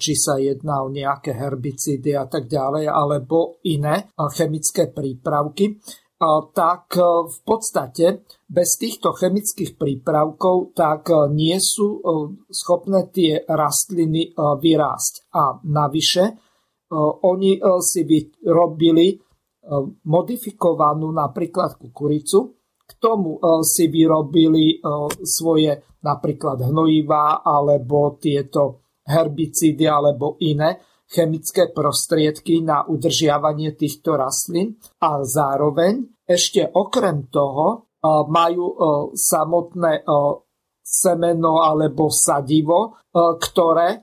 [0.00, 5.78] či sa jedná o nejaké herbicídy a tak ďalej, alebo iné chemické prípravky.
[6.50, 6.98] tak
[7.30, 12.02] v podstate bez týchto chemických prípravkov tak nie sú
[12.50, 15.30] schopné tie rastliny vyrásť.
[15.38, 16.24] A navyše
[17.22, 19.29] oni si vyrobili
[20.04, 22.58] modifikovanú napríklad kukuricu,
[22.90, 24.82] k tomu si vyrobili
[25.22, 34.74] svoje napríklad hnojivá alebo tieto herbicídy alebo iné chemické prostriedky na udržiavanie týchto rastlín.
[35.02, 37.94] A zároveň ešte okrem toho
[38.30, 38.66] majú
[39.14, 40.02] samotné
[40.82, 44.02] semeno alebo sadivo, ktoré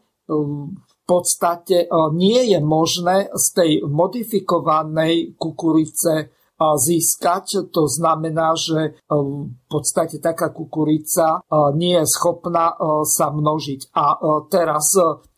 [1.08, 7.70] podstate nie je možné z tej modifikovanej kukurice získať.
[7.70, 13.94] To znamená, že e, v podstate taká kukurica e, nie je schopná e, sa množiť.
[13.94, 14.18] A
[14.50, 14.98] teraz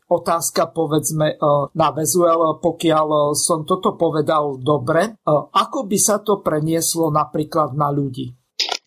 [0.10, 1.38] otázka povedzme
[1.77, 5.21] na Vezuel, pokiaľ som toto povedal dobre,
[5.53, 8.34] ako by sa to prenieslo napríklad na ľudí?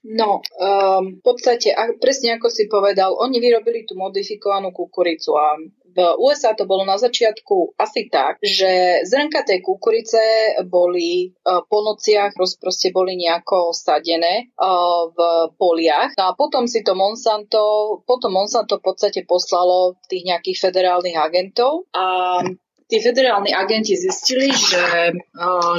[0.02, 1.70] No, um, v podstate,
[2.02, 5.54] presne ako si povedal, oni vyrobili tú modifikovanú kukuricu a
[5.92, 11.84] v USA to bolo na začiatku asi tak, že zrnka tej kukurice boli uh, po
[11.84, 15.18] nociach proste boli nejako sadené uh, v
[15.60, 16.16] poliach.
[16.16, 21.86] No a potom si to Monsanto, potom Monsanto v podstate poslalo tých nejakých federálnych agentov
[21.92, 22.40] a
[22.92, 25.16] tí federálni agenti zistili, že,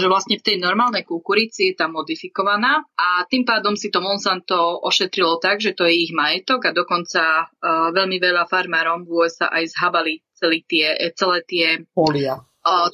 [0.01, 4.81] že vlastne v tej normálnej kukurici je tá modifikovaná a tým pádom si to Monsanto
[4.81, 7.53] ošetrilo tak, že to je ich majetok a dokonca
[7.93, 12.41] veľmi veľa farmárom v USA aj zhabali celé tie, celé tie polia.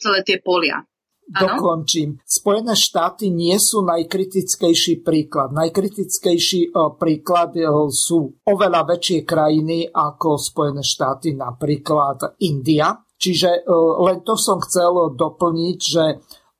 [0.03, 0.83] Celé tie polia.
[1.29, 2.17] Dokončím.
[2.25, 5.53] Spojené štáty nie sú najkritickejší príklad.
[5.53, 13.75] Najkritickejší príklad e, sú oveľa väčšie krajiny ako Spojené štáty, napríklad India Čiže e,
[14.07, 16.05] len to som chcel doplniť, že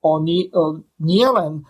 [0.04, 0.48] oni e,
[1.08, 1.62] nielen e,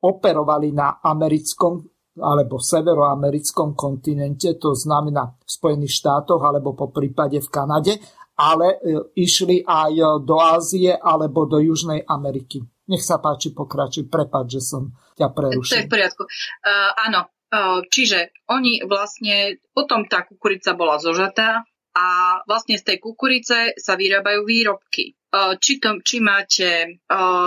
[0.00, 7.48] operovali na americkom alebo severoamerickom kontinente, to znamená v Spojených štátoch alebo po prípade v
[7.48, 7.96] Kanade,
[8.36, 8.76] ale
[9.16, 12.60] išli aj do Ázie alebo do Južnej Ameriky.
[12.92, 14.12] Nech sa páči, pokračuj.
[14.12, 15.72] Prepač, že som ťa prerušil.
[15.72, 16.22] To je v poriadku.
[16.28, 22.98] Uh, áno, uh, čiže oni vlastne, potom tá kukurica bola zožatá, a vlastne z tej
[23.00, 25.16] kukurice sa vyrábajú výrobky.
[25.32, 27.00] Či, to, či máte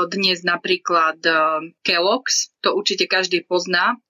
[0.10, 1.22] dnes napríklad
[1.86, 4.02] Kellogg's, to určite každý pozná,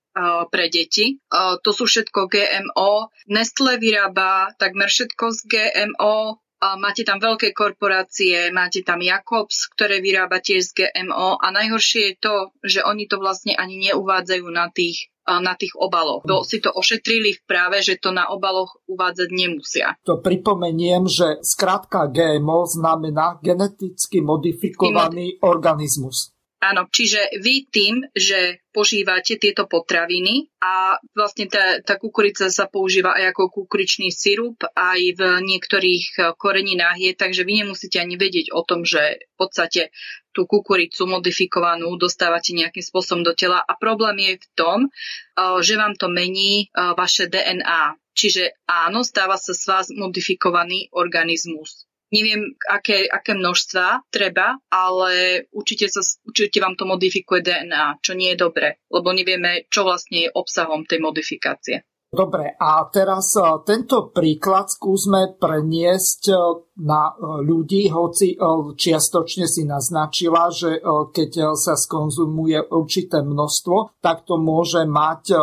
[0.47, 1.19] pre deti.
[1.35, 3.11] To sú všetko GMO.
[3.27, 6.39] Nestle vyrába takmer všetko z GMO.
[6.79, 12.15] Máte tam veľké korporácie, máte tam Jacobs, ktoré vyrába tiež z GMO a najhoršie je
[12.15, 16.21] to, že oni to vlastne ani neuvádzajú na tých na tých obaloch.
[16.29, 19.87] To si to ošetrili v práve, že to na obaloch uvádzať nemusia.
[20.05, 26.34] To pripomeniem, že skrátka GMO znamená geneticky modifikovaný organizmus.
[26.63, 33.11] Áno, čiže vy tým, že požívate tieto potraviny a vlastne tá, tá kukurica sa používa
[33.11, 38.55] aj ako kukuričný sirup, aj v niektorých eh, koreninách je, takže vy nemusíte ani vedieť
[38.55, 39.91] o tom, že v podstate
[40.31, 45.75] tú kukuricu modifikovanú dostávate nejakým spôsobom do tela a problém je v tom, eh, že
[45.75, 47.99] vám to mení eh, vaše DNA.
[48.15, 51.83] Čiže áno, stáva sa s vás modifikovaný organizmus.
[52.13, 58.33] Neviem, aké, aké množstva treba, ale určite, sa, určite vám to modifikuje DNA, čo nie
[58.33, 61.81] je dobre, lebo nevieme, čo vlastne je obsahom tej modifikácie.
[62.15, 66.35] Dobre, a teraz e, tento príklad skúsme preniesť e,
[66.79, 68.39] na e, ľudí, hoci
[68.75, 75.35] čiastočne si naznačila, že keď sa skonzumuje určité množstvo, tak to môže mať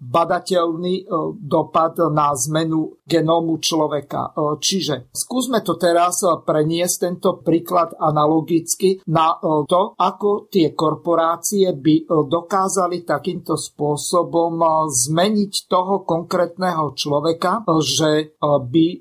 [0.00, 1.04] badateľný
[1.44, 4.36] dopad na zmenu genómu človeka.
[4.36, 13.08] Čiže skúsme to teraz preniesť tento príklad analogicky na to, ako tie korporácie by dokázali
[13.08, 18.98] takýmto spôsobom zmeniť toho konkrétneho človeka, že e, by e,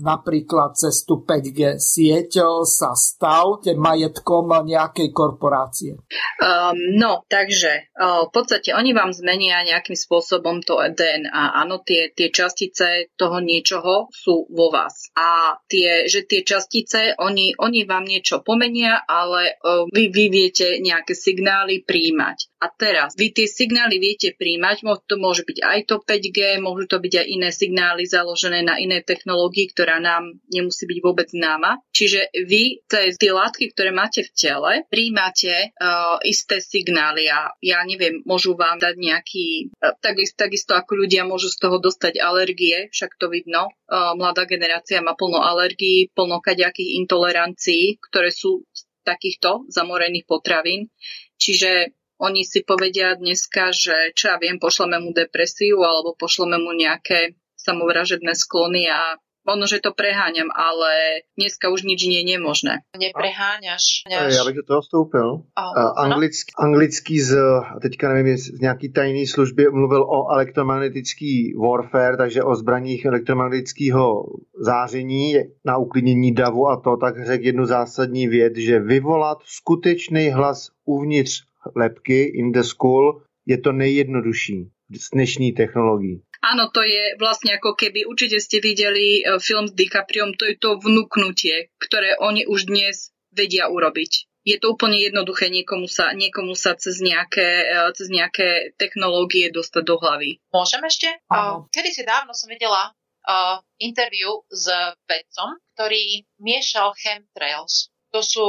[0.00, 5.96] napríklad cez tú 5G sieť e, sa stal majetkom nejakej korporácie?
[6.40, 11.54] Um, no, takže v podstate oni vám zmenia nejakým spôsobom to DNA.
[11.56, 15.10] Áno, tie, tie častice toho niečoho sú vo vás.
[15.18, 19.58] A tie, že tie častice, oni, oni vám niečo pomenia, ale
[19.90, 22.49] vy, vy viete nejaké signály príjmať.
[22.60, 27.00] A teraz, vy tie signály viete príjmať, to môže byť aj to 5G, môžu to
[27.00, 31.80] byť aj iné signály založené na inej technológii, ktorá nám nemusí byť vôbec známa.
[31.96, 37.80] Čiže vy cez tie látky, ktoré máte v tele, príjmate uh, isté signály a ja
[37.88, 39.96] neviem, môžu vám dať nejaký, uh,
[40.36, 45.16] takisto, ako ľudia môžu z toho dostať alergie, však to vidno, uh, mladá generácia má
[45.16, 50.92] plno alergií, plno kaďakých intolerancií, ktoré sú z takýchto zamorených potravín.
[51.40, 56.76] Čiže oni si povedia dneska, že čo ja viem, pošleme mu depresiu alebo pošleme mu
[56.76, 62.84] nejaké samovražedné sklony a Možno, že to preháňam, ale dneska už nič nie je nemožné.
[62.92, 64.04] Nepreháňaš.
[64.10, 65.26] Já bych do toho vstoupil.
[65.58, 67.36] Oh, anglický, anglický z,
[67.82, 74.24] teďka nevím, z nějaký tajné služby mluvil o elektromagnetický warfare, takže o zbraních elektromagnetického
[74.60, 80.68] záření na uklidnění davu a to, tak řekl jednu zásadní věc, že vyvolat skutečný hlas
[80.84, 84.58] uvnitř lepky in the school je to nejjednodušší
[84.90, 86.22] z dnešní technologií.
[86.40, 90.56] Áno, to je vlastne ako keby, určite ste videli e, film s DiCapriom, to je
[90.56, 94.24] to vnúknutie, ktoré oni už dnes vedia urobiť.
[94.40, 99.82] Je to úplne jednoduché niekomu sa, niekomu sa cez, nejaké, e, cez nejaké technológie dostať
[99.84, 100.40] do hlavy.
[100.48, 101.12] Môžem ešte?
[101.28, 102.88] Uh, kedy si dávno som videla
[103.28, 104.64] uh, interview s
[105.04, 107.92] vedcom, ktorý miešal chemtrails.
[108.16, 108.48] To sú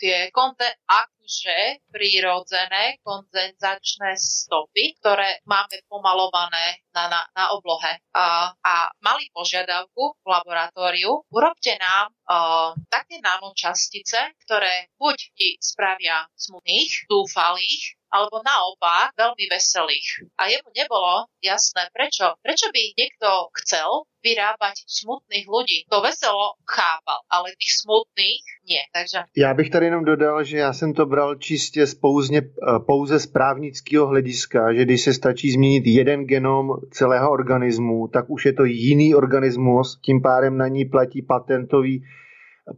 [0.00, 8.00] tie konte, akože prírodzené kondenzačné stopy, ktoré máme pomalované na, na, na oblohe.
[8.16, 16.24] A, a mali požiadavku v laboratóriu, urobte nám uh, také nanočastice, ktoré buď ti spravia
[16.34, 20.08] smutných, dúfalých, alebo naopak veľmi veselých.
[20.38, 23.28] A jemu nebolo jasné, prečo, prečo by niekto
[23.62, 23.88] chcel
[24.20, 25.78] vyrábať smutných ľudí.
[25.88, 28.82] To veselo chápal, ale tých smutných nie.
[28.92, 29.18] Takže...
[29.36, 31.94] Já bych tady jenom dodal, že já jsem to bral čistě z
[32.86, 38.44] pouze z právnického hlediska, že když se stačí změnit jeden genom celého organismu, tak už
[38.44, 42.02] je to jiný organismus, tím pádem na ní platí patentový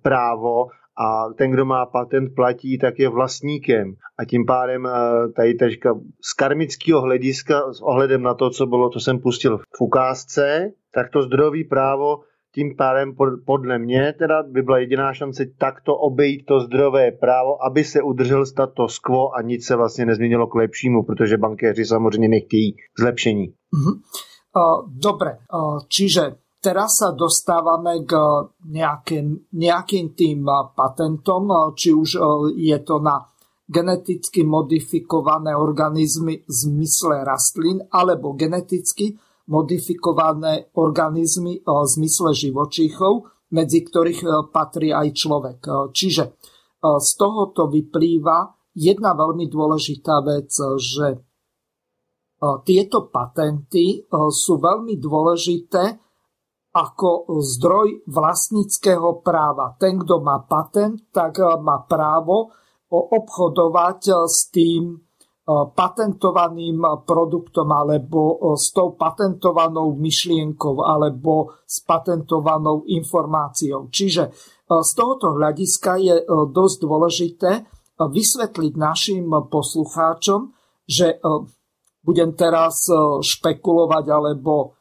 [0.02, 3.94] právo a ten, kdo má patent, platí, tak je vlastníkem.
[4.18, 8.90] A tím pádem eh, tady teďka z karmického hlediska, s ohledem na to, co bylo,
[8.90, 12.16] to jsem pustil v ukázce, tak to zdrojové právo
[12.54, 13.14] tím pádem
[13.46, 18.46] podle mě teda by byla jediná šance takto obejít to zdrojové právo, aby se udržel
[18.46, 23.46] status quo a nic se vlastně nezměnilo k lepšímu, protože bankéři samozřejmě nechtějí zlepšení.
[23.48, 24.00] Mm-hmm.
[24.56, 26.20] Uh, dobre, uh, čiže
[26.62, 28.14] teraz sa dostávame k
[28.70, 30.46] nejakým, nejakým tým
[30.78, 32.10] patentom, či už
[32.54, 33.18] je to na
[33.66, 39.18] geneticky modifikované organizmy v zmysle rastlín alebo geneticky
[39.50, 45.90] modifikované organizmy v zmysle živočíchov, medzi ktorých patrí aj človek.
[45.90, 46.24] Čiže
[46.78, 51.06] z tohoto vyplýva jedna veľmi dôležitá vec, že
[52.66, 56.01] tieto patenty sú veľmi dôležité
[56.72, 59.76] ako zdroj vlastníckého práva.
[59.76, 62.52] Ten, kto má patent, tak eh, má právo
[62.88, 65.00] obchodovať eh, s tým eh,
[65.68, 73.92] patentovaným produktom alebo s tou patentovanou myšlienkou alebo s patentovanou informáciou.
[73.92, 74.32] Čiže
[74.72, 76.14] z tohoto hľadiska je
[76.48, 77.50] dosť dôležité
[78.00, 80.48] vysvetliť našim poslucháčom,
[80.88, 81.20] že
[82.00, 82.88] budem teraz
[83.20, 84.80] špekulovať alebo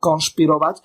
[0.00, 0.82] konšpirovať.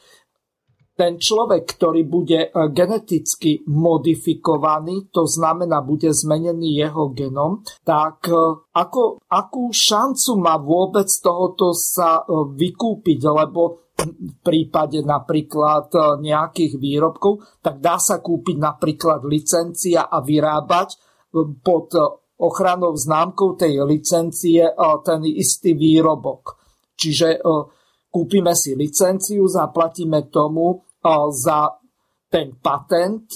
[0.95, 8.63] Ten človek, ktorý bude e, geneticky modifikovaný, to znamená, bude zmenený jeho genom, tak e,
[8.71, 17.43] ako, akú šancu má vôbec tohoto sa e, vykúpiť, lebo v prípade napríklad nejakých výrobkov,
[17.63, 20.99] tak dá sa kúpiť napríklad licencia a vyrábať
[21.63, 21.95] pod
[22.36, 24.67] ochranou známkou tej licencie
[25.08, 26.60] ten istý výrobok.
[26.99, 27.39] Čiže
[28.15, 30.80] kúpime si licenciu, zaplatíme tomu
[31.36, 31.75] za
[32.32, 33.28] ten patent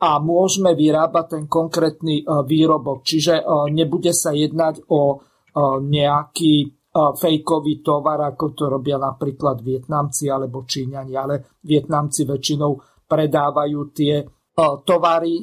[0.00, 3.04] a môžeme vyrábať ten konkrétny výrobok.
[3.04, 5.20] Čiže nebude sa jednať o
[5.84, 14.24] nejaký fejkový tovar, ako to robia napríklad Vietnamci alebo Číňani, ale Vietnamci väčšinou predávajú tie
[14.86, 15.42] tovary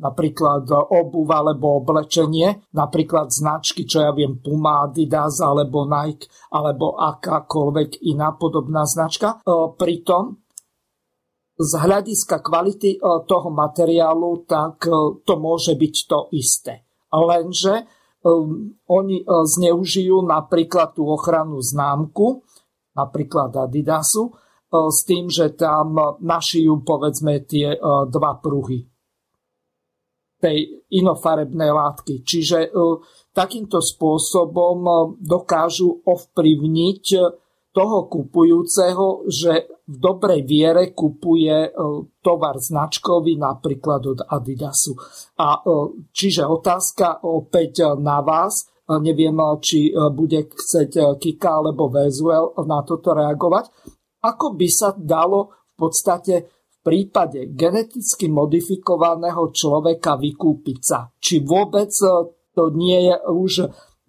[0.00, 8.00] napríklad obuv alebo oblečenie, napríklad značky, čo ja viem, Puma, Adidas alebo Nike alebo akákoľvek
[8.08, 9.38] iná podobná značka.
[9.44, 10.40] E, pritom
[11.60, 12.98] z hľadiska kvality e,
[13.28, 16.88] toho materiálu, tak e, to môže byť to isté.
[17.12, 18.00] Lenže
[18.84, 22.44] oni zneužijú napríklad tú ochranu známku,
[22.92, 24.36] napríklad Adidasu,
[24.68, 27.80] s tým, že tam našijú povedzme tie
[28.12, 28.89] dva pruhy
[30.40, 32.24] tej inofarebnej látky.
[32.24, 32.68] Čiže e,
[33.30, 37.20] takýmto spôsobom e, dokážu ovplyvniť e,
[37.70, 41.70] toho kupujúceho, že v dobrej viere kupuje
[42.18, 44.98] tovar značkový napríklad od Adidasu.
[45.38, 45.62] A
[46.10, 53.70] čiže otázka opäť na vás, neviem, či bude chceť Kika alebo Vezuel na toto reagovať.
[54.26, 56.34] Ako by sa dalo v podstate
[56.80, 61.08] prípade geneticky modifikovaného človeka vykúpiť sa.
[61.20, 62.08] Či vôbec e,
[62.56, 63.52] to nie je už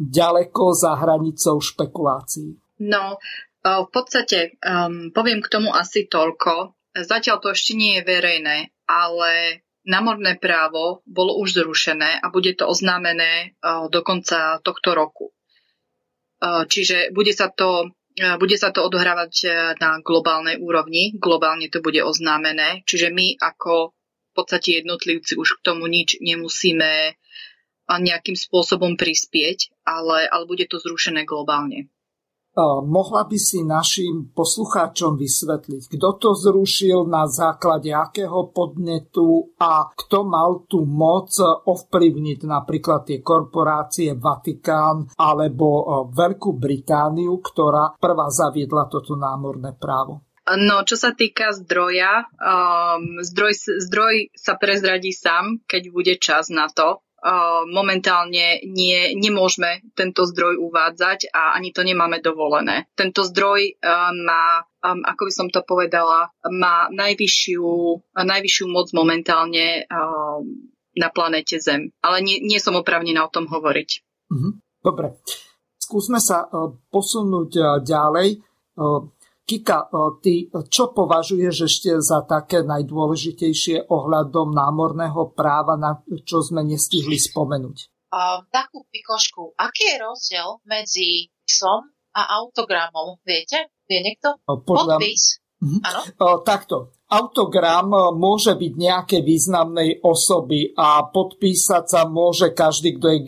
[0.02, 2.58] ďaleko za hranicou špekulácií?
[2.82, 3.22] No,
[3.62, 6.74] v podstate um, poviem k tomu asi toľko.
[6.98, 8.58] Zatiaľ to ešte nie je verejné,
[8.90, 15.30] ale námorné právo bolo už zrušené a bude to oznámené uh, do konca tohto roku.
[16.42, 19.34] Uh, čiže bude sa to bude sa to odohrávať
[19.80, 25.66] na globálnej úrovni, globálne to bude oznámené, čiže my ako v podstate jednotlivci už k
[25.66, 27.16] tomu nič nemusíme
[27.92, 31.92] nejakým spôsobom prispieť, ale, ale bude to zrušené globálne.
[32.60, 40.28] Mohla by si našim poslucháčom vysvetliť, kto to zrušil, na základe akého podnetu a kto
[40.28, 49.16] mal tú moc ovplyvniť napríklad tie korporácie Vatikán alebo Veľkú Britániu, ktorá prvá zaviedla toto
[49.16, 50.20] námorné právo?
[50.42, 53.54] No, čo sa týka zdroja, um, zdroj,
[53.88, 57.00] zdroj sa prezradí sám, keď bude čas na to
[57.70, 62.90] momentálne nie, nemôžeme tento zdroj uvádzať a ani to nemáme dovolené.
[62.98, 63.78] Tento zdroj
[64.26, 67.66] má, ako by som to povedala, má najvyššiu,
[68.18, 69.86] najvyššiu moc momentálne
[70.98, 71.94] na planete Zem.
[72.02, 73.90] Ale nie, nie som opravnená o tom hovoriť.
[74.34, 74.50] Mhm.
[74.82, 75.22] Dobre.
[75.78, 76.50] Skúsme sa
[76.90, 78.42] posunúť ďalej.
[79.52, 79.92] Kika,
[80.24, 88.08] ty čo považuješ ešte za také najdôležitejšie ohľadom námorného práva, na čo sme nestihli spomenúť?
[88.16, 89.52] Uh, takú pikošku.
[89.60, 91.84] Aký je rozdiel medzi psom
[92.16, 93.20] a autogramom?
[93.28, 93.76] Viete?
[93.92, 94.40] Vie niekto?
[94.48, 95.04] Podľa...
[95.04, 95.44] Podpis.
[95.60, 95.80] Mhm.
[96.48, 96.96] takto.
[97.12, 103.20] Autogram môže byť nejaké významnej osoby a podpísať sa môže každý, kto je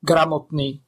[0.00, 0.80] gramotný.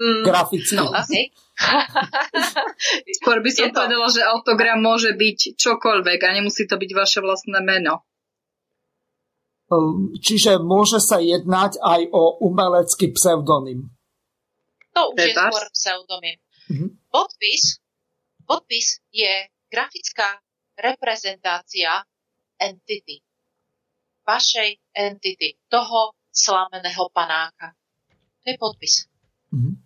[0.00, 0.80] Mm, graficky.
[0.80, 1.28] No, okay.
[3.20, 7.60] Skôr by som povedala, že autogram môže byť čokoľvek a nemusí to byť vaše vlastné
[7.60, 8.08] meno.
[9.68, 13.92] Ehm, čiže môže sa jednať aj o umelecký pseudonym.
[14.96, 16.36] To už je skôr pseudonym.
[16.72, 16.90] Mm-hmm.
[17.12, 17.84] Podpis,
[18.48, 20.40] podpis je grafická
[20.80, 21.92] reprezentácia
[22.56, 23.20] entity.
[24.24, 25.60] Vašej entity.
[25.68, 27.76] Toho slameného panáka.
[28.40, 29.04] To je podpis.
[29.52, 29.79] Mm-hmm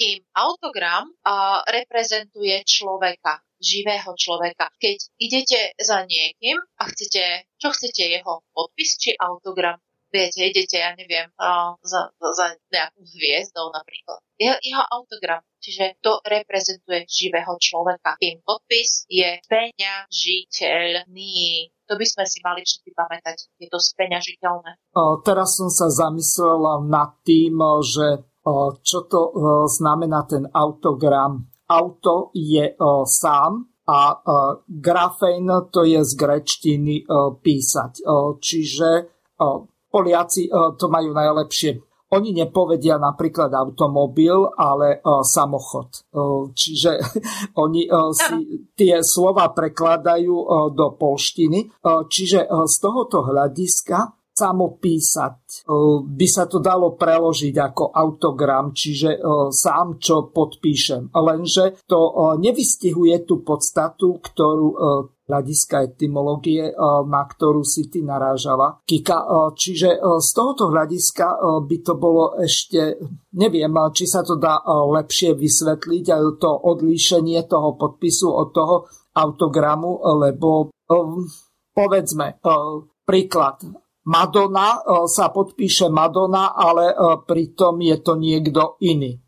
[0.00, 4.72] kým autogram uh, reprezentuje človeka, živého človeka.
[4.80, 9.76] Keď idete za niekým a chcete, čo chcete, jeho podpis či autogram,
[10.08, 14.24] viete, idete, ja neviem, uh, za, za nejakú hviezdou napríklad.
[14.40, 18.16] Jeho, jeho autogram, čiže to reprezentuje živého človeka.
[18.16, 21.68] Kým podpis je peňažiteľný.
[21.92, 23.52] To by sme si mali všetky pamätať.
[23.60, 24.80] Je to speňažiteľné.
[25.28, 28.29] Teraz som sa zamyslela nad tým, že
[28.80, 29.20] čo to
[29.68, 31.44] znamená ten autogram.
[31.70, 32.74] Auto je
[33.06, 33.52] sám
[33.86, 34.00] a
[34.66, 37.06] grafein to je z grečtiny
[37.42, 37.92] písať.
[38.42, 38.88] Čiže
[39.90, 40.46] Poliaci
[40.78, 41.82] to majú najlepšie.
[42.10, 46.10] Oni nepovedia napríklad automobil, ale samochod.
[46.54, 46.98] Čiže
[47.62, 50.36] oni si tie slova prekladajú
[50.74, 51.70] do polštiny.
[51.86, 55.68] Čiže z tohoto hľadiska samopísať.
[56.08, 59.20] By sa to dalo preložiť ako autogram, čiže
[59.52, 61.12] sám čo podpíšem.
[61.12, 64.68] Lenže to nevystihuje tú podstatu, ktorú
[65.30, 66.74] hľadiska etymológie,
[67.06, 68.82] na ktorú si ty narážala.
[68.82, 71.26] Kika, čiže z tohoto hľadiska
[71.62, 72.98] by to bolo ešte,
[73.38, 76.04] neviem, či sa to dá lepšie vysvetliť,
[76.42, 78.76] to odlíšenie toho podpisu od toho
[79.14, 80.74] autogramu, lebo
[81.70, 82.42] povedzme,
[83.06, 83.62] príklad,
[84.10, 89.14] Madonna e, sa podpíše Madonna, ale e, pritom je to niekto iný.
[89.14, 89.20] E,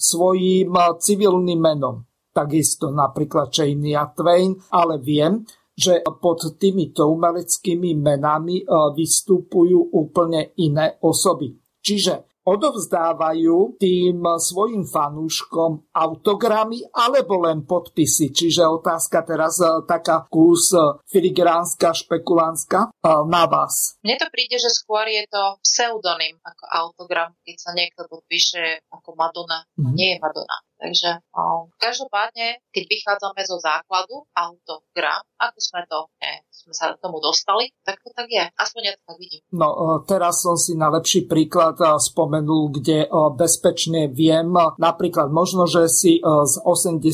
[0.00, 2.00] svojím civilným menom.
[2.32, 5.44] Takisto napríklad Chania Twain, ale viem,
[5.76, 11.52] že pod týmito umeleckými menami vystupujú úplne iné osoby.
[11.80, 18.34] Čiže odovzdávajú tým svojim fanúškom autogramy alebo len podpisy.
[18.34, 23.94] Čiže otázka teraz e, taká kus e, filigránska, špekulánska e, na vás.
[24.02, 29.14] Mne to príde, že skôr je to pseudonym ako autogram, keď sa niekto podpíše ako
[29.14, 29.62] Madonna.
[29.78, 29.94] Mm.
[29.94, 30.56] Nie je Madonna.
[30.80, 37.04] Takže um, každopádne, keď vychádzame zo základu autogram, ako sme to, ne, sme sa k
[37.04, 38.48] tomu dostali, tak to tak je.
[38.56, 39.44] Aspoň ja to tak vidím.
[39.52, 46.16] No, teraz som si na lepší príklad spomenul, kde bezpečne viem, napríklad možno, že si
[46.24, 47.04] z 80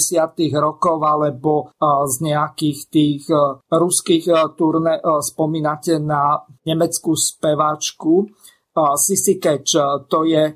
[0.63, 3.23] rokov alebo z nejakých tých
[3.67, 8.31] ruských turné spomínate na nemeckú speváčku
[8.77, 10.07] Sissy Catch.
[10.07, 10.55] To je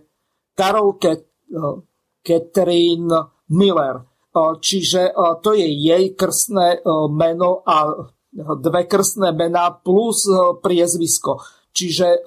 [0.55, 1.27] Karolke
[2.21, 3.11] Catherine
[3.51, 4.07] Miller.
[4.37, 5.11] Čiže
[5.43, 7.91] to je jej krstné meno a
[8.63, 10.23] dve krstné mená plus
[10.63, 11.43] priezvisko.
[11.75, 12.23] Čiže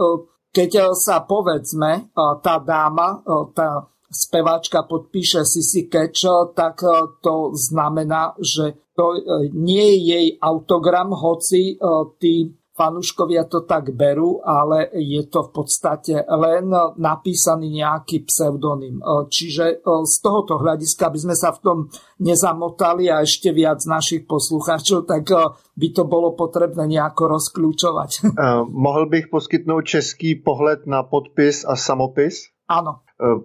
[0.52, 2.12] keď sa povedzme
[2.44, 3.24] tá dáma,
[3.56, 6.84] tá speváčka podpíše Sisi Catch, tak
[7.24, 9.18] to znamená, že to
[9.56, 11.80] nie je jej autogram, hoci
[12.22, 18.98] tí fanúškovia to tak berú, ale je to v podstate len napísaný nejaký pseudonym.
[18.98, 21.78] E, čiže e, z tohoto hľadiska, aby sme sa v tom
[22.18, 28.12] nezamotali a ešte viac našich poslucháčov, tak e, by to bolo potrebné nejako rozklúčovať.
[28.34, 32.50] Uh, mohl bych poskytnout český pohled na podpis a samopis?
[32.68, 33.00] Áno.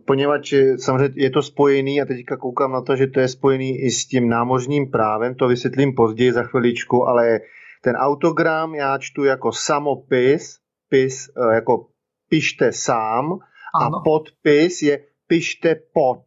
[0.05, 3.91] Poněvadž samozřejmě je to spojený a teďka koukám na to, že to je spojený i
[3.91, 7.41] s tím námořním právem, to vysvětlím později za chviličku, ale
[7.83, 10.59] ten autogram já čtu jako samopis,
[10.89, 11.87] pis e, jako
[12.29, 13.39] pište sám
[13.75, 13.97] ano.
[13.97, 16.23] a podpis je pište pod.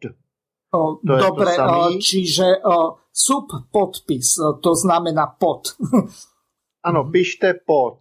[0.74, 5.76] O, to dobre, to čiže o, subpodpis, to znamená pod.
[6.88, 7.98] ano, pište pod.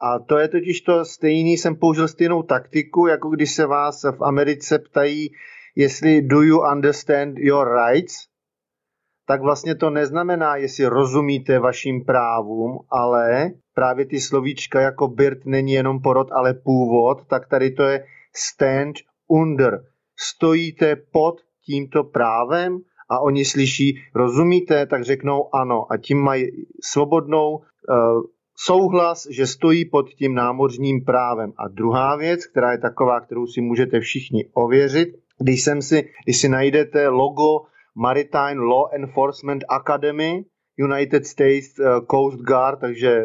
[0.00, 4.24] A to je totiž to stejný, jsem použil stejnou taktiku, jako když se vás v
[4.24, 5.28] Americe ptají,
[5.76, 8.14] jestli do you understand your rights,
[9.26, 15.72] tak vlastně to neznamená, jestli rozumíte vašim právům, ale právě ty slovíčka jako bird není
[15.72, 18.04] jenom porod, ale původ, tak tady to je
[18.36, 18.96] stand
[19.28, 19.84] under.
[20.18, 22.78] Stojíte pod tímto právem
[23.10, 26.46] a oni slyší, rozumíte, tak řeknou ano a tím mají
[26.92, 27.62] svobodnou uh,
[28.56, 31.52] souhlas, že stojí pod tím námořním právem.
[31.58, 35.08] A druhá věc, která je taková, kterou si můžete všichni ověřit,
[35.38, 37.66] když, jsem si, když si najdete logo
[37.96, 40.44] Maritime Law Enforcement Academy,
[40.78, 43.24] United States eh, Coast Guard, takže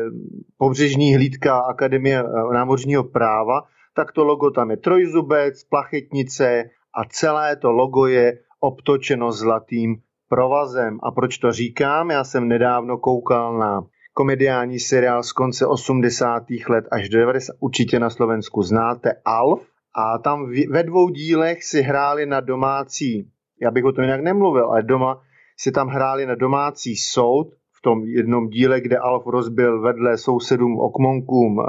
[0.57, 3.61] pobřežní hlídka Akademie eh, námořního práva,
[3.95, 6.63] tak to logo tam je trojzubec, plachetnice
[6.95, 9.95] a celé to logo je obtočeno zlatým
[10.29, 10.99] provazem.
[11.03, 12.11] A proč to říkám?
[12.11, 13.81] Já jsem nedávno koukal na
[14.13, 16.43] komediální seriál z konce 80.
[16.69, 17.53] let až 90.
[17.59, 19.67] Určitě na Slovensku znáte Alf.
[19.95, 24.65] A tam ve dvou dílech si hráli na domácí já bych o tom jinak nemluvil,
[24.65, 25.21] ale doma
[25.57, 27.47] si tam hráli na domácí soud,
[27.77, 31.63] v tom jednom díle, kde Alf rozbil vedle sousedům okmonkům e,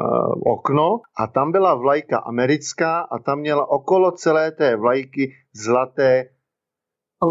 [0.50, 6.24] okno a tam byla vlajka americká a tam měla okolo celé té vlajky zlaté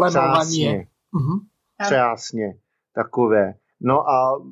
[0.08, 0.86] třásně.
[1.14, 1.40] Uh-huh.
[1.86, 2.54] Třásně
[2.94, 3.54] takové.
[3.80, 4.42] No a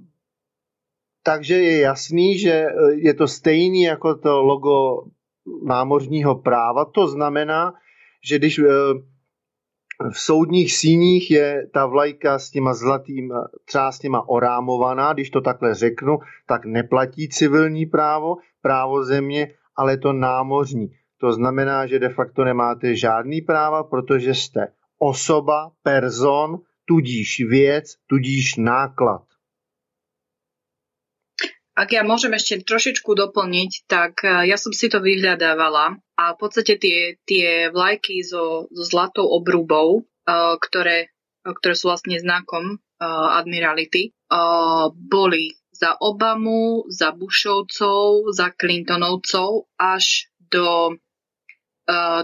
[1.22, 5.04] takže je jasný, že eh, je to stejný jako to logo
[5.66, 6.84] námořního práva.
[6.84, 7.74] To znamená,
[8.28, 8.64] že když eh,
[10.09, 13.32] v soudních síních je ta vlajka s těma zlatým
[13.64, 20.88] třásněma orámovaná, když to takhle řeknu, tak neplatí civilní právo, právo země, ale to námořní.
[21.20, 28.57] To znamená, že de facto nemáte žádný práva, protože jste osoba, person, tudíž věc, tudíž
[28.57, 29.22] náklad.
[31.80, 36.77] Ak ja môžem ešte trošičku doplniť, tak ja som si to vyhľadávala a v podstate
[36.77, 41.09] tie, tie vlajky so, so zlatou obrubou, uh, ktoré,
[41.41, 50.29] ktoré sú vlastne znakom uh, admirality, uh, boli za Obamu, za Bushovcov, za Clintonovcov až
[50.37, 50.93] do,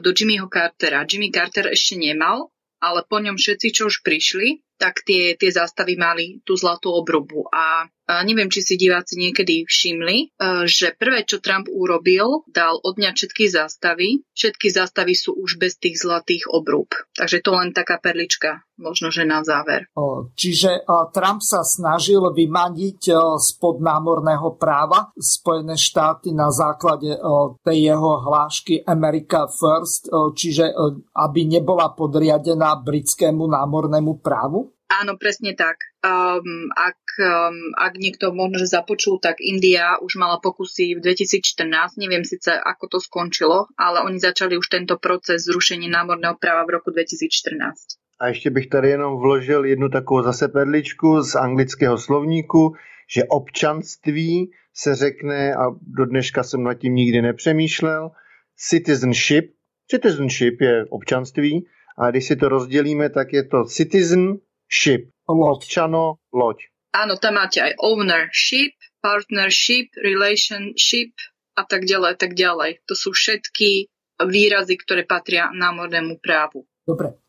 [0.05, 1.09] do Jimmyho Cartera.
[1.09, 2.53] Jimmy Carter ešte nemal,
[2.85, 7.49] ale po ňom všetci, čo už prišli, tak tie, tie zástavy mali tú zlatú obrubu.
[7.51, 7.89] A
[8.23, 10.27] neviem, či si diváci niekedy všimli, e,
[10.71, 14.23] že prvé, čo Trump urobil, dal odňať všetky zástavy.
[14.31, 16.95] Všetky zástavy sú už bez tých zlatých obrúb.
[17.19, 19.91] Takže to len taká perlička, možno, že na záver.
[20.39, 23.11] Čiže Trump sa snažil vymaniť
[23.41, 27.17] spod námorného práva Spojené štáty na základe
[27.65, 30.71] tej jeho hlášky America First, čiže
[31.17, 34.66] aby nebola podriadená britskému námornému právu?
[34.87, 35.83] Áno, presne tak.
[35.99, 41.99] Um, ak, um, ak niekto možno že započul, tak India už mala pokusy v 2014,
[41.99, 46.79] neviem síce ako to skončilo, ale oni začali už tento proces zrušení námorného práva v
[46.79, 47.99] roku 2014.
[48.21, 52.75] A ještě bych tady jenom vložil jednu takovou zase perličku z anglického slovníku,
[53.11, 58.11] že občanství se řekne, a do dneška jsem nad tím nikdy nepřemýšlel,
[58.57, 59.45] citizenship.
[59.91, 61.67] Citizenship je občanství,
[61.99, 64.39] a když si to rozdělíme, tak je to citizen
[64.71, 65.11] ship.
[65.27, 66.71] Občano, loď.
[66.95, 71.13] Áno, tam máte aj ownership, partnership, relationship
[71.59, 72.87] a tak ďalej, tak ďalej.
[72.87, 73.91] To sú všetky
[74.23, 76.65] výrazy, ktoré patria námornému právu.
[76.87, 77.21] Dobre,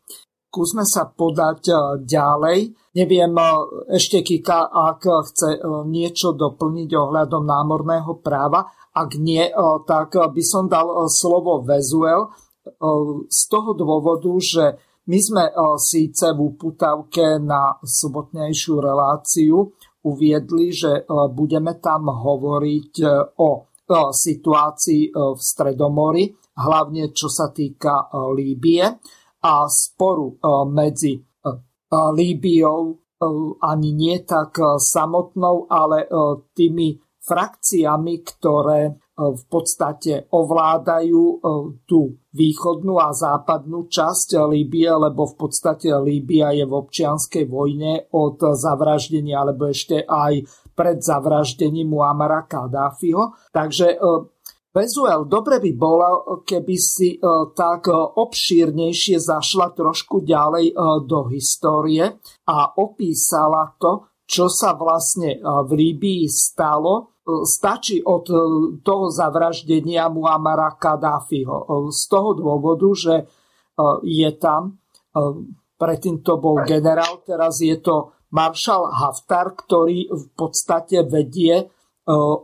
[0.48, 1.74] skúsme sa podať e,
[2.06, 2.58] ďalej.
[2.96, 3.46] Neviem, e,
[3.92, 5.60] ešte Kika, ak chce e,
[5.90, 8.64] niečo doplniť ohľadom námorného práva.
[8.96, 9.46] Ak nie,
[9.86, 12.34] tak by som dal slovo Vezuel
[13.30, 14.74] z toho dôvodu, že
[15.08, 19.72] my sme e, síce v uputavke na sobotnejšiu reláciu
[20.04, 21.02] uviedli, že e,
[21.32, 23.08] budeme tam hovoriť e,
[23.40, 23.50] o
[23.88, 26.28] situácii v Stredomori,
[26.60, 28.84] hlavne čo sa týka Líbie
[29.40, 30.36] a sporu
[30.68, 31.16] medzi
[31.88, 32.80] Líbiou
[33.64, 36.04] ani nie tak samotnou, ale
[36.52, 41.42] tými frakciami, ktoré v podstate ovládajú
[41.90, 48.38] tú východnú a západnú časť Líbie, lebo v podstate Líbia je v občianskej vojne od
[48.38, 50.46] zavraždenia, alebo ešte aj
[50.78, 53.34] pred zavraždením Muamara Kadáfiho.
[53.50, 53.98] Takže
[54.70, 57.18] Vezuel, dobre by bolo, keby si
[57.58, 62.06] tak obšírnejšie zašla trošku ďalej do histórie
[62.46, 68.36] a opísala to, čo sa vlastne v Líbii stalo stačí od e,
[68.80, 71.56] toho zavraždenia Muamara Kadáfiho.
[71.56, 73.24] E, z toho dôvodu, že e,
[74.04, 74.80] je tam,
[75.80, 81.66] predtým to bol generál, teraz je to maršal Haftar, ktorý v podstate vedie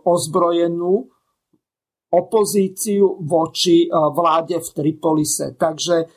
[0.03, 1.07] ozbrojenú
[2.11, 5.55] opozíciu voči vláde v Tripolise.
[5.55, 6.09] Takže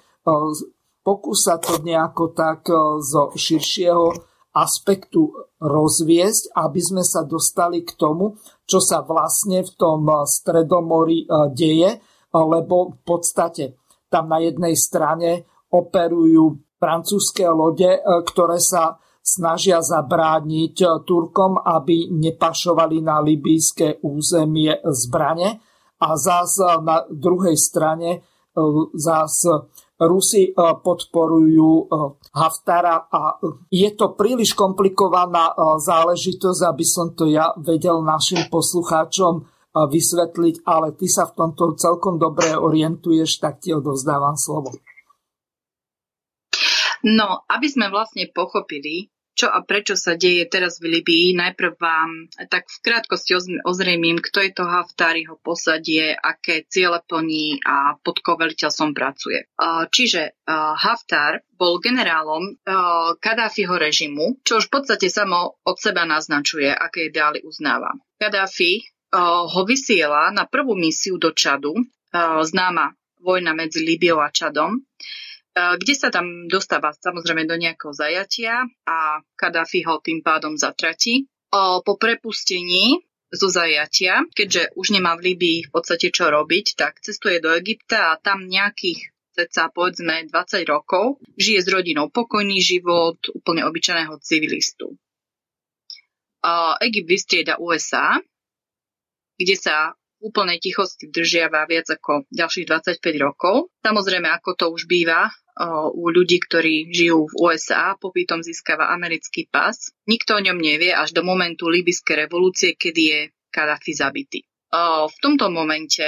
[1.04, 2.66] pokúsa to nejako tak
[3.06, 4.18] zo širšieho
[4.58, 5.30] aspektu
[5.62, 8.34] rozviesť, aby sme sa dostali k tomu,
[8.68, 11.92] čo sa vlastne v tom eh, stredomori eh, deje,
[12.36, 13.80] lebo v podstate
[14.12, 23.04] tam na jednej strane operujú francúzske lode, eh, ktoré sa snažia zabrániť Turkom, aby nepašovali
[23.04, 25.60] na libijské územie zbrane.
[26.00, 28.24] A zás na druhej strane
[28.96, 29.44] zás
[29.98, 31.90] Rusi podporujú
[32.38, 33.42] Haftara a
[33.74, 41.10] je to príliš komplikovaná záležitosť, aby som to ja vedel našim poslucháčom vysvetliť, ale ty
[41.10, 44.74] sa v tomto celkom dobre orientuješ, tak ti odovzdávam slovo.
[47.06, 51.38] No, aby sme vlastne pochopili, čo a prečo sa deje teraz v Libii.
[51.38, 57.62] Najprv vám tak v krátkosti ozrejmím, kto je to Haftar, jeho posadie, aké ciele plní
[57.62, 59.46] a pod koveliteľom pracuje.
[59.94, 62.58] Čiže Haftar bol generálom
[63.22, 67.94] Kadáfiho režimu, čo už v podstate samo od seba naznačuje, aké ideály uznáva.
[68.18, 68.82] Kadáfi
[69.54, 71.78] ho vysiela na prvú misiu do Čadu,
[72.42, 74.82] známa vojna medzi Líbiou a Čadom,
[75.58, 81.26] kde sa tam dostáva samozrejme do nejakého zajatia a Kadáfi ho tým pádom zatratí.
[81.50, 87.44] Po prepustení zo zajatia, keďže už nemá v Líbii v podstate čo robiť, tak cestuje
[87.44, 93.68] do Egypta a tam nejakých ceca povedzme 20 rokov žije s rodinou pokojný život úplne
[93.68, 94.96] obyčajného civilistu.
[96.82, 98.18] Egypt vystrieda USA,
[99.36, 99.92] kde sa
[100.28, 103.72] úplnej tichosti držiava viac ako ďalších 25 rokov.
[103.80, 105.32] Samozrejme, ako to už býva
[105.96, 109.74] u ľudí, ktorí žijú v USA, popítom získava americký pas.
[110.06, 113.20] Nikto o ňom nevie až do momentu libyskej revolúcie, kedy je
[113.50, 114.46] Kadafi zabitý.
[115.08, 116.04] V tomto momente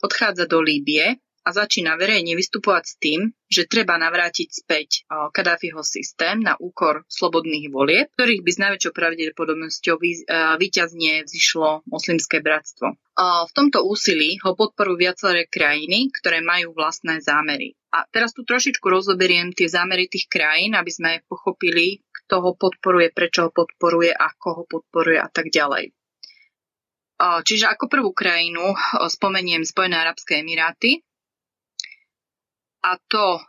[0.00, 6.42] odchádza do Líbie a začína verejne vystupovať s tým, že treba navrátiť späť Kadáfiho systém
[6.42, 9.96] na úkor slobodných volieb, ktorých by s najväčšou pravdepodobnosťou
[10.58, 12.98] výťazne vzýšlo moslimské bratstvo.
[13.22, 17.78] V tomto úsilí ho podporujú viaceré krajiny, ktoré majú vlastné zámery.
[17.94, 23.14] A teraz tu trošičku rozoberiem tie zámery tých krajín, aby sme pochopili, kto ho podporuje,
[23.14, 25.94] prečo ho podporuje, ako ho podporuje a tak ďalej.
[27.16, 28.76] Čiže ako prvú krajinu
[29.08, 31.05] spomeniem Spojené arabské emiráty,
[32.86, 33.42] a to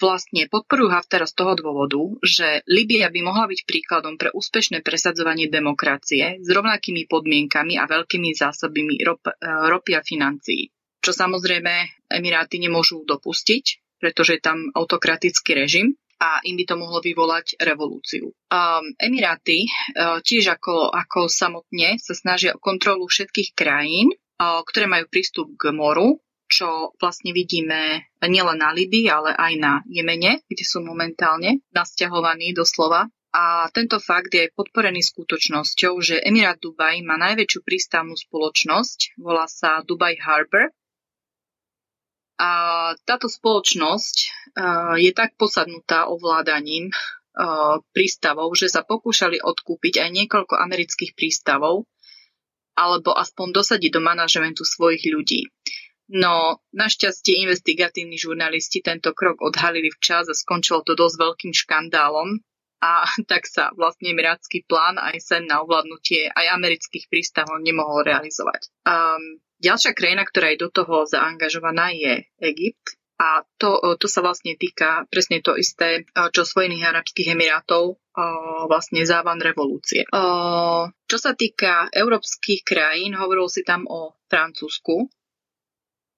[0.00, 5.52] vlastne podporujú Haftara z toho dôvodu, že Libia by mohla byť príkladom pre úspešné presadzovanie
[5.52, 10.72] demokracie s rovnakými podmienkami a veľkými zásobami rop, uh, ropy a financií.
[11.04, 17.04] Čo samozrejme Emiráty nemôžu dopustiť, pretože je tam autokratický režim a im by to mohlo
[17.04, 18.32] vyvolať revolúciu.
[18.48, 24.08] Um, Emiráty uh, tiež ako, ako samotne sa snažia o kontrolu všetkých krajín,
[24.40, 26.16] ktoré majú prístup k moru
[26.50, 33.06] čo vlastne vidíme nielen na Libii, ale aj na Jemene, kde sú momentálne nasťahovaní doslova.
[33.30, 39.86] A tento fakt je podporený skutočnosťou, že Emirát Dubaj má najväčšiu prístavnú spoločnosť, volá sa
[39.86, 40.74] Dubai Harbor.
[42.42, 42.50] A
[43.06, 44.16] táto spoločnosť
[44.98, 46.90] je tak posadnutá ovládaním
[47.94, 51.86] prístavov, že sa pokúšali odkúpiť aj niekoľko amerických prístavov,
[52.74, 55.46] alebo aspoň dosadiť do manažmentu svojich ľudí.
[56.10, 62.42] No, našťastie investigatívni žurnalisti tento krok odhalili včas a skončilo to dosť veľkým škandálom
[62.82, 68.74] a tak sa vlastne emirátsky plán aj sen na ovládnutie aj amerických prístavov nemohol realizovať.
[68.82, 72.98] Um, ďalšia krajina, ktorá je do toho zaangažovaná, je Egypt.
[73.20, 78.00] A to, to sa vlastne týka presne to isté, čo Spojených Arabských Emirátov,
[78.64, 80.08] vlastne závan revolúcie.
[81.04, 85.04] Čo sa týka európskych krajín, hovoril si tam o Francúzsku.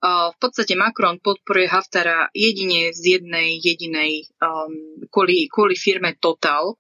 [0.03, 6.75] V podstate Macron podporuje Haftara jedine z jednej jedinej, um, kvôli, kvôli firme Total,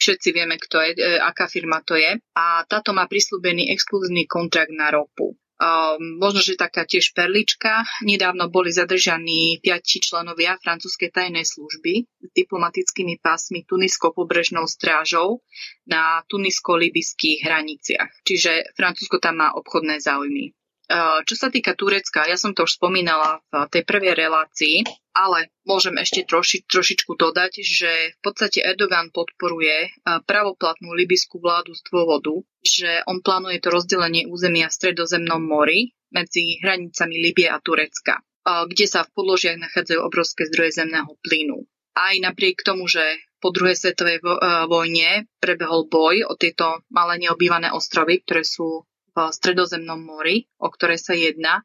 [0.00, 2.16] všetci vieme, kto je, e, aká firma to je.
[2.32, 5.36] A táto má prislúbený exkluzívny kontrakt na ropu.
[5.60, 7.84] Um, možno, že taká tiež perlička.
[8.00, 15.44] Nedávno boli zadržaní piati členovia francúzskej tajnej služby s diplomatickými pásmi Tunisko-pobrežnou strážou
[15.84, 18.24] na tunisko-libyských hraniciach.
[18.24, 20.56] Čiže Francúzsko tam má obchodné záujmy.
[20.90, 24.82] Uh, čo sa týka Turecka, ja som to už spomínala v tej prvej relácii,
[25.14, 31.82] ale môžem ešte troši, trošičku dodať, že v podstate Erdogan podporuje pravoplatnú libyskú vládu z
[31.94, 32.34] dôvodu,
[32.66, 38.86] že on plánuje to rozdelenie územia v stredozemnom mori medzi hranicami Libie a Turecka, kde
[38.90, 41.70] sa v podložiach nachádzajú obrovské zdroje zemného plynu.
[41.94, 43.02] Aj napriek tomu, že
[43.38, 44.22] po druhej svetovej
[44.66, 48.86] vojne prebehol boj o tieto malé neobývané ostrovy, ktoré sú
[49.28, 51.60] stredozemnom mori, o ktoré sa jedná,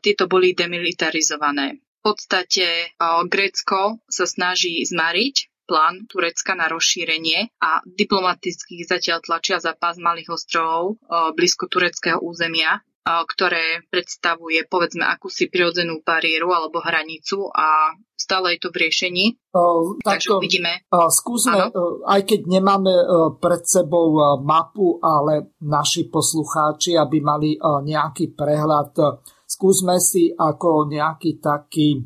[0.00, 1.84] tieto boli demilitarizované.
[2.00, 2.96] Podstate
[3.28, 10.32] Grécko sa snaží zmariť plán Turecka na rozšírenie a diplomaticky zatiaľ tlačia za pás malých
[10.32, 10.96] ostrovov
[11.36, 12.80] blízko tureckého územia,
[13.24, 19.24] ktoré predstavuje povedzme akúsi prirodzenú bariéru alebo hranicu a stále je to v riešení.
[19.54, 20.84] Uh, Takže uvidíme.
[20.92, 27.24] Uh, skúsme, uh, aj keď nemáme uh, pred sebou uh, mapu, ale naši poslucháči, aby
[27.24, 29.16] mali uh, nejaký prehľad uh,
[29.48, 32.00] skúsme si ako nejaký taký e,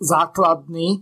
[0.00, 0.98] základný e,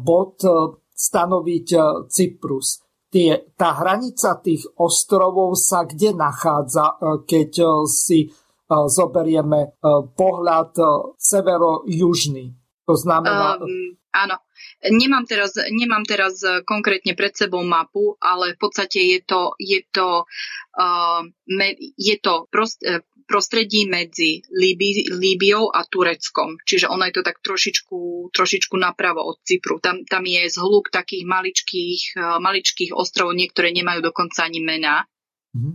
[0.00, 0.50] bod e,
[0.98, 1.68] stanoviť
[2.10, 2.82] Cyprus.
[3.08, 8.28] Tie, tá hranica tých ostrovov sa kde nachádza, keď si
[8.68, 9.80] zoberieme
[10.14, 10.72] pohľad
[11.16, 12.52] severo-južný?
[12.88, 13.60] To znamená...
[13.60, 14.40] Um, áno.
[14.84, 20.24] Nemám teraz, nemám teraz konkrétne pred sebou mapu, ale v podstate je to, je to,
[20.78, 22.80] uh, me, je to prost,
[23.28, 26.56] prostredí medzi Líbi, Líbiou a Tureckom.
[26.64, 29.84] Čiže ono je to tak trošičku, trošičku napravo od Cypru.
[29.84, 35.04] Tam, tam je zhluk takých maličkých, maličkých ostrovov, niektoré nemajú dokonca ani mená.
[35.52, 35.74] Mm-hmm.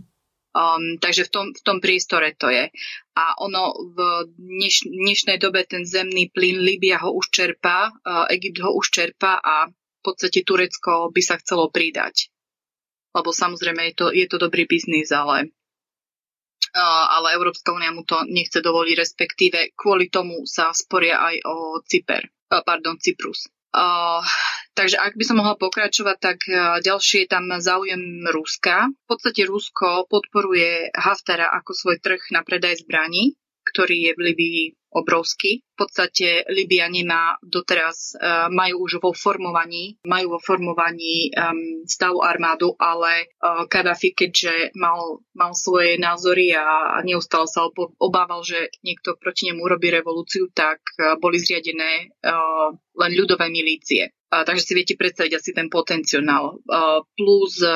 [0.53, 2.69] Um, takže v tom, v tom priestore to je.
[3.17, 3.97] A ono v
[4.37, 9.41] dneš, dnešnej dobe ten zemný plyn Líbia ho už čerpá, uh, Egypt ho už čerpá
[9.41, 12.29] a v podstate Turecko by sa chcelo pridať.
[13.17, 15.49] Lebo samozrejme je to, je to dobrý biznis, ale
[16.73, 22.25] ale Európska únia mu to nechce dovoliť, respektíve kvôli tomu sa sporia aj o Cyper,
[22.49, 23.45] pardon, Cyprus.
[23.73, 24.21] Uh,
[24.77, 28.93] takže ak by som mohla pokračovať, tak uh, ďalšie je tam záujem Ruska.
[28.93, 33.33] V podstate Rusko podporuje Haftara ako svoj trh na predaj zbraní,
[33.73, 34.63] ktorý je v Libii
[34.93, 35.65] obrovský.
[35.73, 42.21] V podstate Libia nemá doteraz, uh, majú už vo formovaní, majú vo formovaní um, stavu
[42.21, 47.65] armádu, ale uh, Kadafi, keďže mal, mal svoje názory a neustále sa
[47.97, 54.13] obával, že niekto proti nemu urobí revolúciu, tak uh, boli zriadené uh, len ľudové milície.
[54.33, 56.57] Takže si viete predstaviť asi ten potenciál.
[57.13, 57.69] Plus E,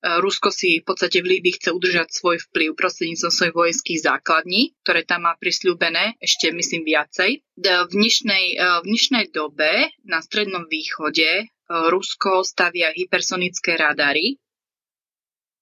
[0.00, 5.04] Rusko si v podstate v Líbii chce udržať svoj vplyv prostredníctvom svojich vojenských základní, ktoré
[5.04, 7.44] tam má prisľúbené, ešte myslím viacej.
[7.60, 14.40] V dnešnej, e, v dnešnej dobe na Strednom východe e, Rusko stavia hypersonické radary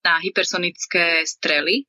[0.07, 1.85] na hypersonické strely.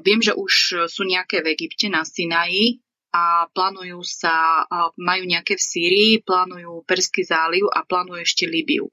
[0.00, 2.80] Viem, že už sú nejaké v Egypte na Sinaji
[3.12, 4.64] a plánujú sa,
[4.96, 8.88] majú nejaké v Sýrii, plánujú Perský záliv a plánujú ešte Líbiu.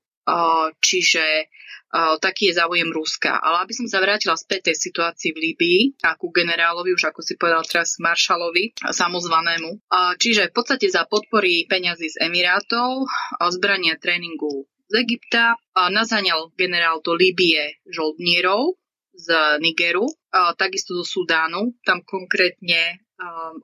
[0.79, 1.51] Čiže
[1.93, 3.37] taký je záujem Ruska.
[3.37, 7.21] Ale aby som sa vrátila späť tej situácii v Líbii a ku generálovi, už ako
[7.21, 9.77] si povedal teraz Maršalovi, samozvanému.
[10.17, 13.05] Čiže v podstate za podpory peňazí z Emirátov,
[13.53, 18.81] zbrania tréningu z Egypta, nazaňal generál do Líbie žoldnierov
[19.13, 20.09] z Nigeru,
[20.57, 23.05] takisto zo Sudánu, tam konkrétne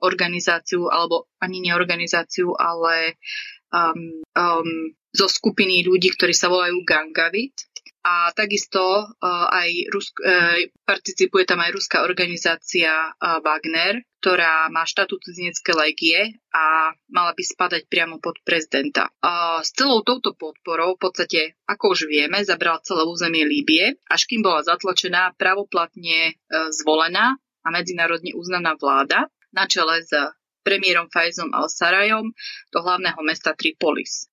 [0.06, 3.18] organizáciu, alebo ani neorganizáciu, ale
[3.70, 4.70] um, um,
[5.10, 10.56] zo skupiny ľudí, ktorí sa volajú Gangavit, a takisto uh, aj Rusk, uh,
[10.88, 17.44] participuje tam aj ruská organizácia uh, Wagner, ktorá má štatút cizinecké legie a mala by
[17.44, 19.12] spadať priamo pod prezidenta.
[19.20, 24.24] Uh, s celou touto podporou, v podstate, ako už vieme, zabral celé územie Líbie, až
[24.24, 30.12] kým bola zatlačená pravoplatne uh, zvolená a medzinárodne uznaná vláda na čele s
[30.62, 32.30] premiérom Fajzom al-Sarajom
[32.70, 34.30] do hlavného mesta Tripolis.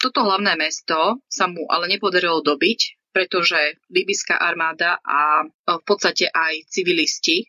[0.00, 3.58] Toto hlavné mesto sa mu ale nepodarilo dobiť pretože
[3.90, 7.42] libyská armáda a v podstate aj civilisti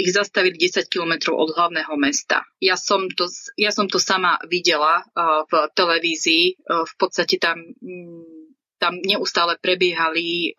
[0.00, 2.42] ich zastavili 10 kilometrov od hlavného mesta.
[2.58, 3.28] Ja som to,
[3.60, 5.04] ja som to sama videla
[5.46, 6.44] v televízii.
[6.64, 10.52] V podstate tam mm, tam neustále prebiehali,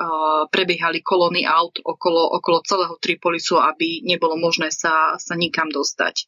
[0.49, 6.25] prebiehali kolóny aut okolo, okolo celého Tripolisu, aby nebolo možné sa, sa nikam dostať.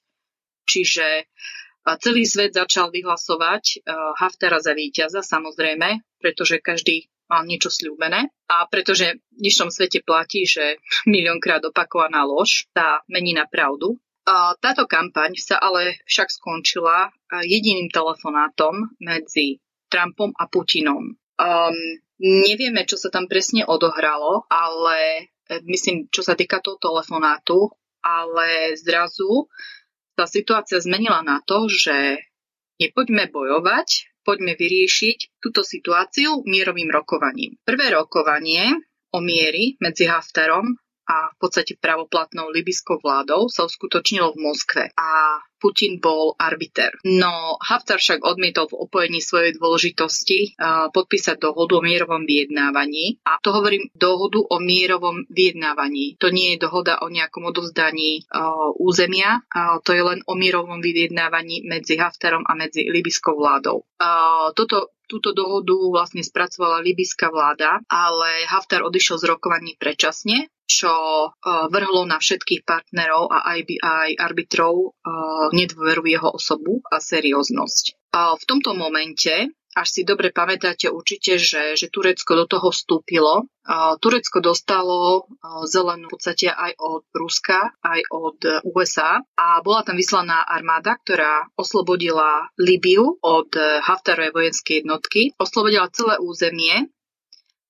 [0.69, 1.25] Čiže
[1.97, 3.81] celý svet začal vyhlasovať
[4.21, 10.49] Haftara za víťaza, samozrejme, pretože každý mal niečo sľúbené a pretože v dnešnom svete platí,
[10.49, 13.97] že miliónkrát opakovaná lož sa mení na pravdu.
[14.29, 17.09] A táto kampaň sa ale však skončila
[17.41, 19.57] jediným telefonátom medzi
[19.89, 21.17] Trumpom a Putinom.
[21.39, 21.79] Um,
[22.21, 27.73] nevieme, čo sa tam presne odohralo, ale e, myslím, čo sa týka toho telefonátu,
[28.05, 29.49] ale zrazu
[30.19, 32.19] tá situácia zmenila na to, že
[32.83, 37.55] nepoďme bojovať, poďme vyriešiť túto situáciu mierovým rokovaním.
[37.63, 38.67] Prvé rokovanie
[39.15, 40.75] o miery medzi Haftarom
[41.09, 46.95] a v podstate pravoplatnou libyskou vládou sa uskutočnilo v Moskve a Putin bol arbiter.
[47.03, 50.55] No Haftar však odmietol v opojení svojej dôležitosti
[50.95, 56.15] podpísať dohodu o mierovom vyjednávaní a to hovorím dohodu o mierovom vyjednávaní.
[56.23, 58.23] To nie je dohoda o nejakom odovzdaní
[58.79, 59.43] územia,
[59.83, 63.83] to je len o mierovom vyjednávaní medzi Haftarom a medzi libyskou vládou.
[64.55, 71.29] Toto Túto dohodu vlastne spracovala libyská vláda, ale Haftar odišiel z rokovaní predčasne, čo e,
[71.73, 73.65] vrhlo na všetkých partnerov a aj,
[74.21, 74.89] arbitrov e,
[75.57, 77.97] nedôveru jeho osobu a serióznosť.
[78.13, 79.49] V tomto momente
[79.79, 83.47] až si dobre pamätáte určite, že, že Turecko do toho vstúpilo.
[84.03, 85.29] Turecko dostalo
[85.69, 88.37] zelenú v podstate aj od Ruska, aj od
[88.75, 93.53] USA a bola tam vyslaná armáda, ktorá oslobodila Libiu od
[93.85, 96.89] Haftarovej vojenskej jednotky, oslobodila celé územie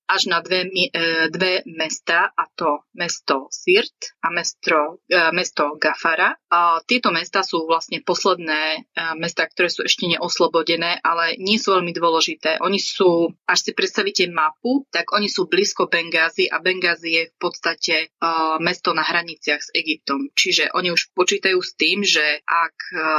[0.10, 0.89] až na dve, e,
[1.30, 6.34] dve mesta, a to mesto Sirt a mesto, e, mesto Gafara.
[6.49, 8.80] A tieto mesta sú vlastne posledné e,
[9.22, 12.57] mesta, ktoré sú ešte neoslobodené, ale nie sú veľmi dôležité.
[12.66, 17.36] Oni sú, až si predstavíte mapu, tak oni sú blízko Bengázy a Bengázy je v
[17.38, 17.95] podstate
[18.64, 20.32] mesto na hraniciach s Egyptom.
[20.34, 22.78] Čiže oni už počítajú s tým, že ak,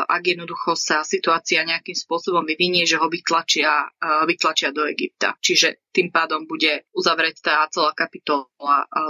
[0.09, 3.91] ak jednoducho sa situácia nejakým spôsobom vyvinie, že ho vytlačia,
[4.25, 5.37] vytlačia do Egypta.
[5.39, 8.47] Čiže tým pádom bude uzavretá celá kapitola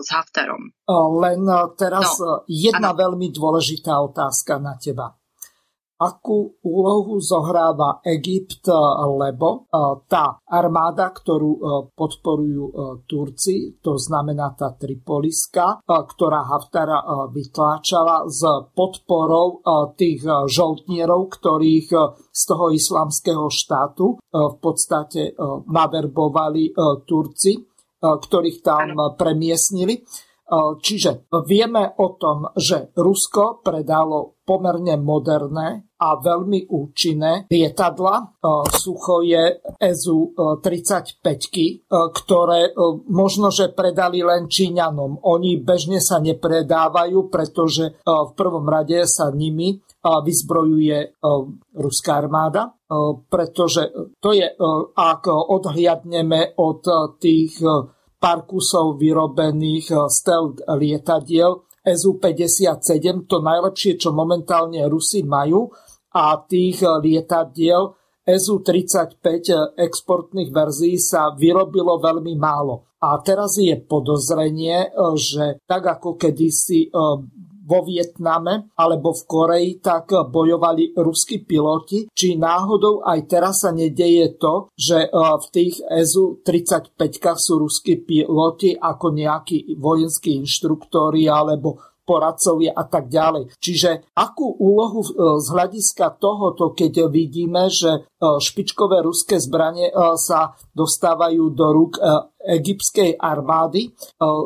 [0.00, 0.72] s Haftarom.
[1.20, 1.40] Len
[1.76, 3.00] teraz no, jedna ano.
[3.04, 5.19] veľmi dôležitá otázka na teba.
[6.00, 8.72] Akú úlohu zohráva Egypt,
[9.20, 9.68] lebo
[10.08, 11.60] tá armáda, ktorú
[11.92, 12.64] podporujú
[13.04, 18.40] Turci, to znamená tá Tripoliska, ktorá Haftara vytláčala s
[18.72, 19.60] podporou
[20.00, 21.88] tých žoltnierov, ktorých
[22.32, 25.36] z toho islamského štátu v podstate
[25.68, 26.72] naverbovali
[27.04, 27.68] Turci
[28.00, 30.00] ktorých tam premiesnili.
[30.80, 38.40] Čiže vieme o tom, že Rusko predalo pomerne moderné a veľmi účinné lietadla
[38.72, 41.20] Suchoje SU-35,
[41.92, 42.72] ktoré
[43.12, 45.20] možno, že predali len Číňanom.
[45.28, 51.20] Oni bežne sa nepredávajú, pretože v prvom rade sa nimi vyzbrojuje
[51.76, 52.72] ruská armáda,
[53.28, 53.92] pretože
[54.24, 54.48] to je,
[54.96, 56.80] ak odhliadneme od
[57.20, 57.60] tých
[58.16, 65.72] pár kusov vyrobených stealth lietadiel SU-57, to najlepšie, čo momentálne Rusi majú
[66.14, 67.94] a tých eh, lietadiel
[68.26, 72.90] SU-35 eh, exportných verzií sa vyrobilo veľmi málo.
[73.00, 76.92] A teraz je podozrenie, že tak ako kedysi
[77.70, 84.34] vo Vietname alebo v Koreji tak bojovali ruskí piloti, či náhodou aj teraz sa nedeje
[84.36, 86.98] to, že v tých SU-35
[87.38, 93.54] sú ruskí piloti ako nejakí vojenskí inštruktori alebo poradcovia a tak ďalej.
[93.62, 95.06] Čiže akú úlohu
[95.38, 99.88] z hľadiska tohoto, keď vidíme, že špičkové ruské zbranie
[100.20, 101.96] sa dostávajú do rúk
[102.40, 103.88] egyptskej armády.
[103.88, 103.90] E,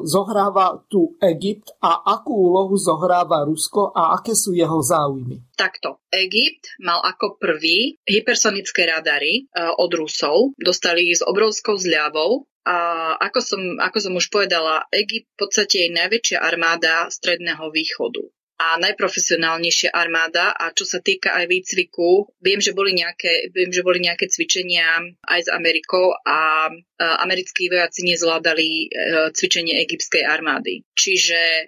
[0.05, 5.55] zohráva tu Egypt a akú úlohu zohráva Rusko a aké sú jeho záujmy?
[5.55, 6.03] Takto.
[6.11, 10.59] Egypt mal ako prvý hypersonické radary e, od Rusov.
[10.59, 12.77] Dostali ich s obrovskou zľavou a
[13.21, 18.25] ako som, ako som už povedala, Egypt v podstate je najväčšia armáda Stredného východu.
[18.55, 23.83] A najprofesionálnejšia armáda a čo sa týka aj výcviku, viem, že boli nejaké, viem, že
[23.83, 28.87] boli nejaké cvičenia aj s Amerikou a americkí vojaci nezvládali e,
[29.35, 30.87] cvičenie egyptskej armády.
[30.95, 31.63] Čiže e,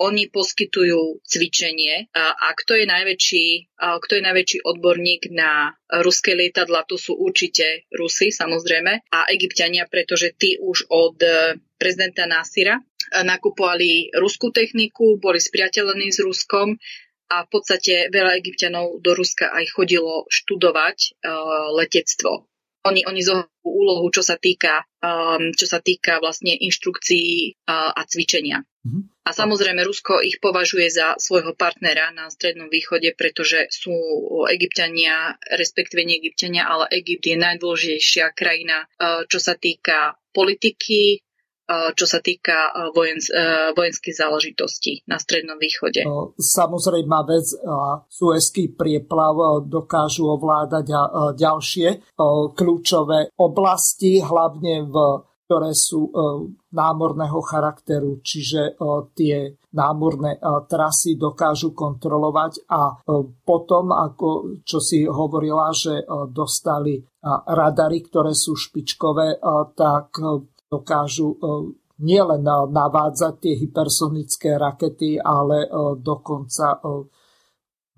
[0.00, 6.96] oni poskytujú cvičenie a kto je najväčší, kto je najväčší odborník na ruské lietadla, to
[6.96, 11.20] sú určite Rusy samozrejme a Egyptiania, pretože tí už od
[11.76, 12.80] prezidenta Nasira
[13.10, 16.76] nakupovali ruskú techniku, boli spriateľení s Ruskom
[17.30, 22.50] a v podstate veľa egyptianov do Ruska aj chodilo študovať uh, letectvo.
[22.80, 28.02] Oni, oni zohľadujú úlohu, čo sa týka, um, čo sa týka vlastne inštrukcií uh, a
[28.08, 28.64] cvičenia.
[28.64, 29.02] Mm-hmm.
[29.28, 33.92] A samozrejme Rusko ich považuje za svojho partnera na Strednom východe, pretože sú
[34.48, 38.88] egyptiania, respektíve nie egyptiania, ale Egypt je najdôležitejšia krajina,
[39.28, 41.20] čo sa týka politiky,
[41.70, 43.30] čo sa týka vojens,
[43.78, 46.02] vojenských záležitostí na Strednom východe.
[46.34, 47.46] Samozrejme vec,
[48.10, 50.86] Suezký prieplav dokážu ovládať
[51.38, 52.18] ďalšie
[52.58, 54.96] kľúčové oblasti, hlavne v
[55.50, 56.06] ktoré sú
[56.70, 58.78] námorného charakteru, čiže
[59.18, 60.38] tie námorné
[60.70, 63.02] trasy dokážu kontrolovať a
[63.42, 67.02] potom, ako čo si hovorila, že dostali
[67.50, 69.42] radary, ktoré sú špičkové,
[69.74, 70.22] tak
[70.70, 71.38] dokážu e,
[72.00, 75.68] nielen navádzať tie hypersonické rakety, ale e,
[75.98, 76.80] dokonca e,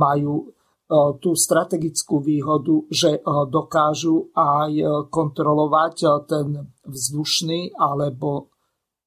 [0.00, 0.48] majú
[0.92, 4.76] tú strategickú výhodu, že dokážu aj
[5.08, 5.96] kontrolovať
[6.28, 8.52] ten vzdušný alebo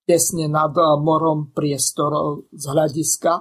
[0.01, 3.33] tesne nad morom priestor z hľadiska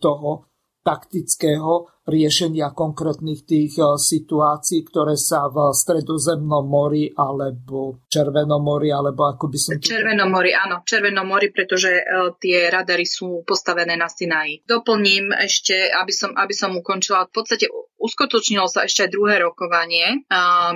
[0.00, 0.48] toho
[0.80, 9.28] taktického riešenia konkrétnych tých eh, situácií, ktoré sa v Stredozemnom mori alebo Červenom mori, alebo
[9.28, 9.70] ako by som...
[9.78, 14.64] Červenom mori, áno, Červenom mori, pretože uh, tie radary sú postavené na Sinaji.
[14.64, 17.68] Doplním ešte, aby som, aby som ukončila, v podstate
[17.98, 20.22] uskutočnilo sa ešte aj druhé rokovanie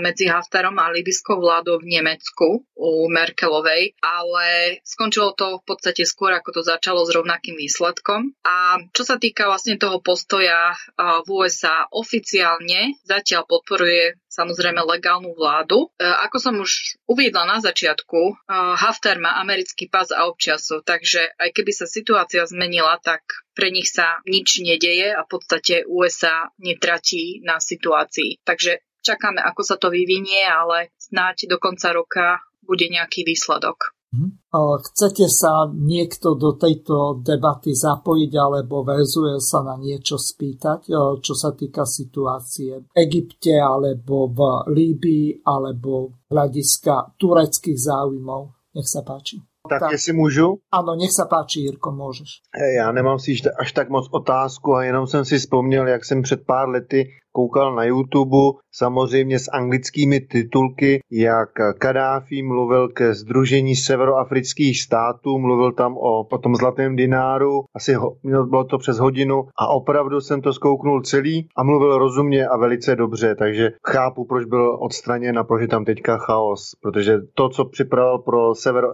[0.03, 6.35] medzi Haftarom a libyskou vládou v Nemecku u Merkelovej, ale skončilo to v podstate skôr,
[6.35, 8.35] ako to začalo s rovnakým výsledkom.
[8.43, 15.93] A čo sa týka vlastne toho postoja v USA oficiálne zatiaľ podporuje samozrejme legálnu vládu.
[16.01, 18.35] E, ako som už uviedla na začiatku, e,
[18.81, 23.21] Haftar má americký pas a občasov, takže aj keby sa situácia zmenila, tak
[23.53, 28.41] pre nich sa nič nedeje a v podstate USA netratí na situácii.
[28.41, 33.93] Takže čakáme, ako sa to vyvinie, ale snáď do konca roka bude nejaký výsledok.
[34.13, 34.29] Mhm.
[34.93, 40.93] Chcete sa niekto do tejto debaty zapojiť alebo väzuje sa na niečo spýtať,
[41.25, 44.39] čo sa týka situácie v Egypte alebo v
[44.69, 48.53] Líbii alebo hľadiska tureckých záujmov?
[48.77, 49.41] Nech sa páči.
[49.69, 50.59] Tak, tak jestli můžu?
[50.73, 52.29] Ano, nech se páči, Jirko, můžeš.
[52.77, 56.41] Já nemám si až tak moc otázku a jenom jsem si vzpomněl, jak jsem před
[56.47, 64.81] pár lety koukal na YouTube, samozřejmě s anglickými titulky, jak Kadáfi mluvil ke Združení severoafrických
[64.83, 69.69] států, mluvil tam o, o tom zlatém dináru, asi ho, bylo to přes hodinu a
[69.69, 74.79] opravdu jsem to zkouknul celý a mluvil rozumně a velice dobře, takže chápu, proč byl
[74.81, 78.85] odstraněn a proč je tam teďka chaos, protože to, co připravil pro sever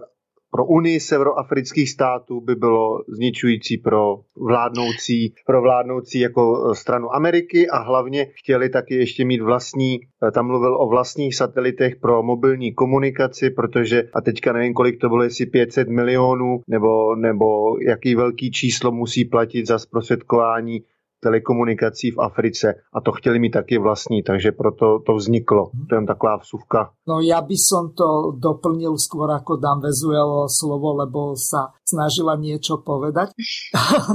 [0.51, 7.77] pro Unii severoafrických států by bylo zničující pro vládnoucí, pro vládnoucí jako stranu Ameriky a
[7.77, 9.99] hlavně chtěli taky ještě mít vlastní,
[10.33, 15.23] tam mluvil o vlastních satelitech pro mobilní komunikaci, protože a teďka nevím, kolik to bylo,
[15.23, 20.83] jestli 500 milionů nebo, nebo jaký velký číslo musí platit za zprostředkování
[21.19, 25.71] telekomunikací v Africe a to chtěli mít taky vlastní, takže proto to vzniklo.
[25.89, 26.91] To je taková vsuvka.
[27.07, 32.85] No ja by som to doplnil skôr ako dám Vezuelo slovo, lebo sa snažila niečo
[32.85, 33.33] povedať.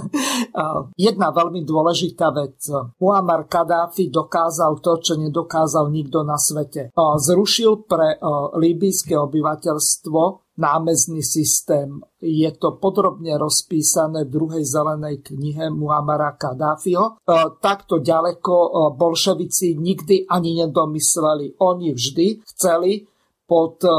[0.94, 2.62] Jedna veľmi dôležitá vec.
[3.02, 6.94] Muammar Kadáfi dokázal to, čo nedokázal nikto na svete.
[6.94, 8.14] Zrušil pre
[8.54, 12.00] líbyjské obyvateľstvo námezný systém.
[12.22, 17.18] Je to podrobne rozpísané v druhej zelenej knihe Muamara Kadáfiho.
[17.18, 21.58] E, takto ďaleko e, bolševici nikdy ani nedomysleli.
[21.58, 23.02] Oni vždy chceli
[23.50, 23.90] pod e,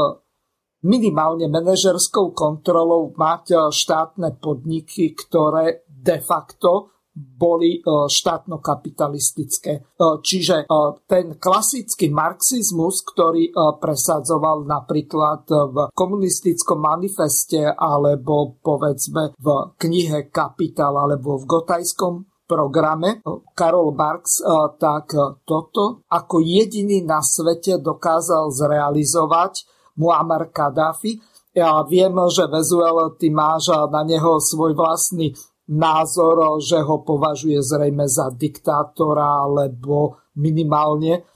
[0.88, 9.72] minimálne manažerskou kontrolou mať štátne podniky, ktoré de facto boli e, štátno-kapitalistické.
[9.72, 9.82] E,
[10.20, 10.76] čiže e,
[11.08, 13.48] ten klasický marxizmus, ktorý
[13.80, 19.46] presadzoval napríklad v komunistickom manifeste alebo povedzme v
[19.80, 23.24] knihe Kapitál alebo v Gotajskom programe
[23.56, 24.42] Karol Marx,
[24.76, 25.14] tak
[25.46, 29.66] toto ako jediný na svete dokázal zrealizovať
[29.98, 31.18] Muammar Gaddafi.
[31.56, 35.32] Ja viem, že Vezuel, ty máš na neho svoj vlastný
[35.72, 41.26] názor, že ho považuje zrejme za diktátora alebo minimálne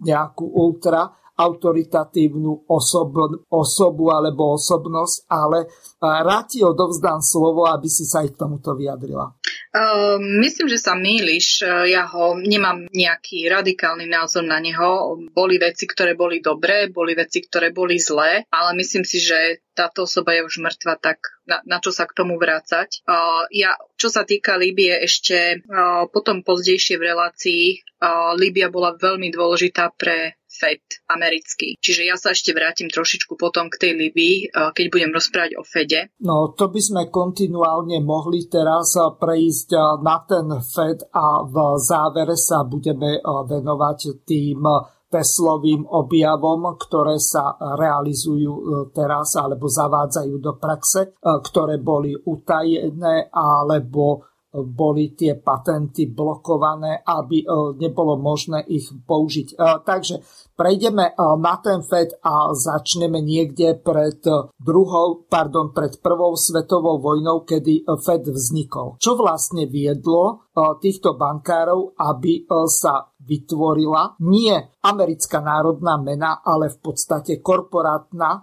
[0.00, 3.14] nejakú ultra autoritatívnu osob,
[3.46, 5.70] osobu alebo osobnosť, ale
[6.02, 9.38] rád ti odovzdám slovo, aby si sa aj k tomuto vyjadrila.
[9.68, 11.62] Uh, myslím, že sa mýliš.
[11.86, 15.20] Ja ho nemám nejaký radikálny názor na neho.
[15.30, 20.08] Boli veci, ktoré boli dobré, boli veci, ktoré boli zlé, ale myslím si, že táto
[20.08, 23.04] osoba je už mŕtva, tak na, na čo sa k tomu vrácať.
[23.06, 25.62] Uh, ja, čo sa týka Líbie, ešte
[26.10, 27.62] potom pozdejšie v relácii,
[28.02, 31.76] uh, Líbia bola veľmi dôležitá pre Fed americký.
[31.78, 36.10] Čiže ja sa ešte vrátim trošičku potom k tej Libii, keď budem rozprávať o Fede.
[36.24, 42.64] No, to by sme kontinuálne mohli teraz prejsť na ten Fed a v závere sa
[42.64, 44.64] budeme venovať tým
[45.08, 55.12] Teslovým objavom, ktoré sa realizujú teraz alebo zavádzajú do praxe, ktoré boli utajené alebo boli
[55.12, 57.46] tie patenty blokované, aby e,
[57.76, 59.60] nebolo možné ich použiť.
[59.84, 60.24] Takže
[60.56, 64.20] prejdeme na ten FED a začneme niekde pred
[64.56, 68.96] druhou, pardon, pred prvou svetovou vojnou, kedy FED vznikol.
[68.96, 70.48] Čo vlastne viedlo
[70.80, 78.40] týchto bankárov, aby sa vytvorila nie americká národná mena, ale v podstate korporátna e,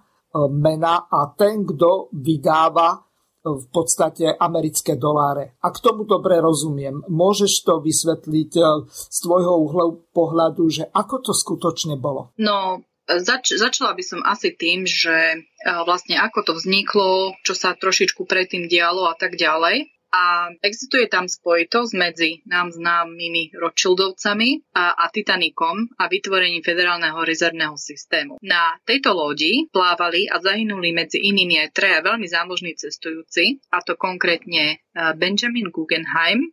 [0.53, 2.97] mena a ten, kto vydáva e,
[3.45, 5.53] v podstate americké doláre.
[5.61, 7.05] K tomu dobre rozumiem.
[7.05, 12.33] Môžeš to vysvetliť e, z tvojho uhlu pohľadu, že ako to skutočne bolo?
[12.41, 15.45] No, zač- začala by som asi tým, že
[15.85, 21.27] vlastne ako to vzniklo, čo sa trošičku predtým dialo a tak ďalej a existuje tam
[21.27, 28.39] spojitosť medzi nám známymi Rothschildovcami a, a Titanikom a vytvorením federálneho rezervného systému.
[28.39, 33.99] Na tejto lodi plávali a zahynuli medzi inými aj treja veľmi zámožní cestujúci, a to
[33.99, 34.75] konkrétne e,
[35.19, 36.49] Benjamin Guggenheim, e,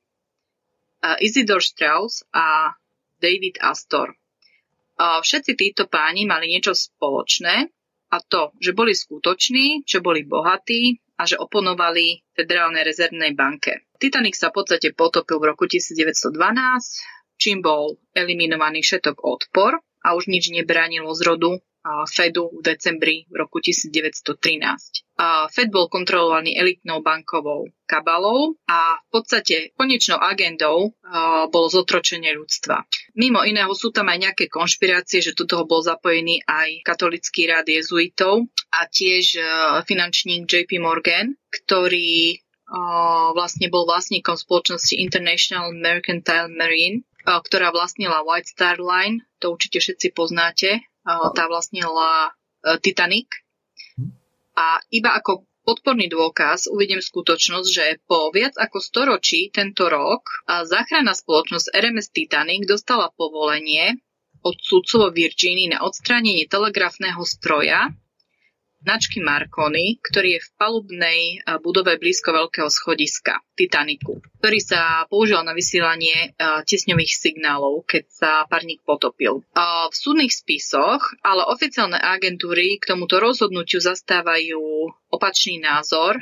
[1.22, 2.74] Isidor Strauss a
[3.22, 4.10] David Astor.
[4.10, 4.16] E,
[4.98, 7.70] všetci títo páni mali niečo spoločné,
[8.12, 13.86] a to, že boli skutoční, že boli bohatí, a že oponovali Federálnej rezervnej banke.
[14.02, 16.34] Titanic sa v podstate potopil v roku 1912,
[17.38, 24.38] čím bol eliminovaný všetok odpor a už nič nebránilo zrodu Fedu v decembri roku 1913.
[25.50, 30.94] Fed bol kontrolovaný elitnou bankovou kabalou a v podstate konečnou agendou
[31.50, 32.86] bolo zotročenie ľudstva.
[33.18, 37.66] Mimo iného sú tam aj nejaké konšpirácie, že do toho bol zapojený aj katolický rád
[37.66, 39.42] jezuitov a tiež
[39.86, 42.38] finančník JP Morgan, ktorý
[43.34, 50.10] vlastne bol vlastníkom spoločnosti International Mercantile Marine, ktorá vlastnila White Star Line, to určite všetci
[50.16, 53.28] poznáte, tá vlastnila e, Titanic.
[54.52, 61.14] A iba ako podporný dôkaz uvidím skutočnosť, že po viac ako storočí tento rok záchranná
[61.14, 63.96] spoločnosť RMS Titanic dostala povolenie
[64.42, 67.94] od sudcu vo Virginii na odstránenie telegrafného stroja
[68.82, 75.38] značky Marconi, ktorý je v palubnej eh, budove blízko veľkého schodiska Titaniku, ktorý sa použil
[75.46, 79.46] na vysielanie eh, tesňových signálov, keď sa parník potopil.
[79.88, 86.18] V súdnych spisoch ale oficiálne agentúry k tomuto rozhodnutiu zastávajú opačný názor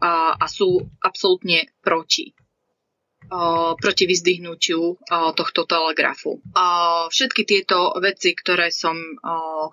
[0.00, 2.32] a sú absolútne proti
[3.80, 5.00] proti vyzdvihnutiu
[5.34, 6.42] tohto telegrafu.
[7.10, 8.96] Všetky tieto veci, ktoré som,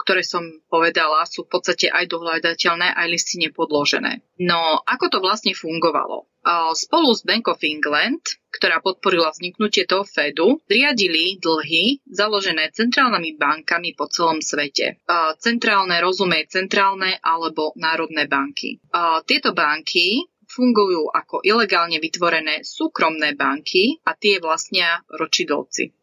[0.02, 4.24] ktoré som povedala, sú v podstate aj dohľadateľné, aj listine podložené.
[4.42, 6.26] No, ako to vlastne fungovalo?
[6.74, 13.94] Spolu s Bank of England, ktorá podporila vzniknutie toho Fedu, zriadili dlhy založené centrálnymi bankami
[13.94, 14.98] po celom svete.
[15.38, 18.82] Centrálne rozumie centrálne alebo národné banky.
[19.30, 25.96] Tieto banky fungujú ako ilegálne vytvorené súkromné banky a tie vlastnia ročidovci.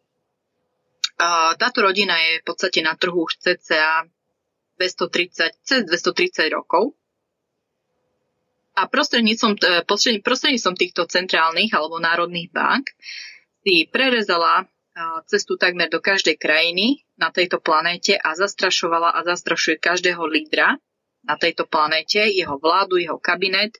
[1.59, 4.07] Táto rodina je v podstate na trhu už cca
[4.79, 6.95] 230, cez 230 rokov.
[8.79, 9.83] A prostredníctvom, e,
[10.23, 12.95] prostredníctvom týchto centrálnych alebo národných bank
[13.67, 14.71] si prerezala
[15.27, 20.79] cestu takmer do každej krajiny na tejto planéte a zastrašovala a zastrašuje každého lídra
[21.23, 23.79] na tejto planéte, jeho vládu, jeho kabinet,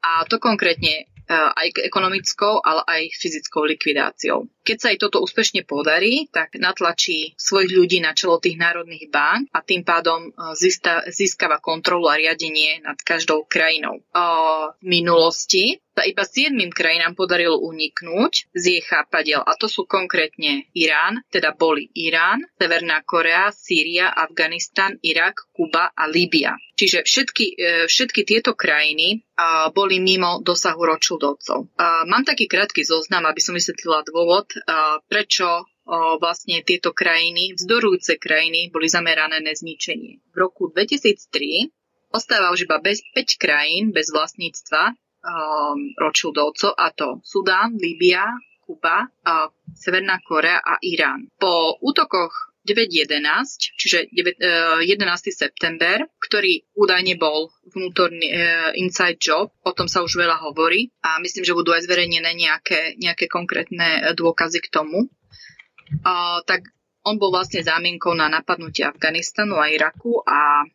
[0.00, 4.48] a to konkrétne e, aj ekonomickou, ale aj fyzickou likvidáciou.
[4.64, 9.52] Keď sa jej toto úspešne podarí, tak natlačí svojich ľudí na čelo tých národných bank
[9.52, 10.30] a tým pádom e,
[11.12, 14.00] získava kontrolu a riadenie nad každou krajinou.
[14.80, 20.64] V minulosti sa iba siedmým krajinám podarilo uniknúť z jej chápadiel a to sú konkrétne
[20.72, 26.56] Irán, teda boli Irán, Severná Korea, Sýria, Afganistan, Irak, Kuba a Líbia.
[26.80, 29.28] Čiže všetky, e, všetky tieto krajiny
[29.76, 31.72] boli mimo dosahu ročildovcov.
[32.04, 34.52] Mám taký krátky zoznam, aby som vysvetlila dôvod,
[35.08, 35.64] prečo
[36.20, 40.20] vlastne tieto krajiny, vzdorujúce krajiny, boli zamerané na zničenie.
[40.32, 41.72] V roku 2003
[42.12, 44.92] ostáva už iba bez 5 krajín bez vlastníctva
[45.24, 48.26] um, Rothschildovcov, a to Sudán, Líbia,
[48.64, 51.28] Kuba, uh, Severná Korea a Irán.
[51.36, 55.32] Po útokoch 9.11, čiže 9, uh, 11.
[55.32, 61.18] september, ktorý údajne bol vnútorný uh, inside job, o tom sa už veľa hovorí a
[61.24, 65.08] myslím, že budú aj zverejnené nejaké, nejaké konkrétne dôkazy k tomu.
[66.04, 66.68] Uh, tak
[67.02, 70.68] on bol vlastne zámienkou na napadnutie Afganistanu a Iraku a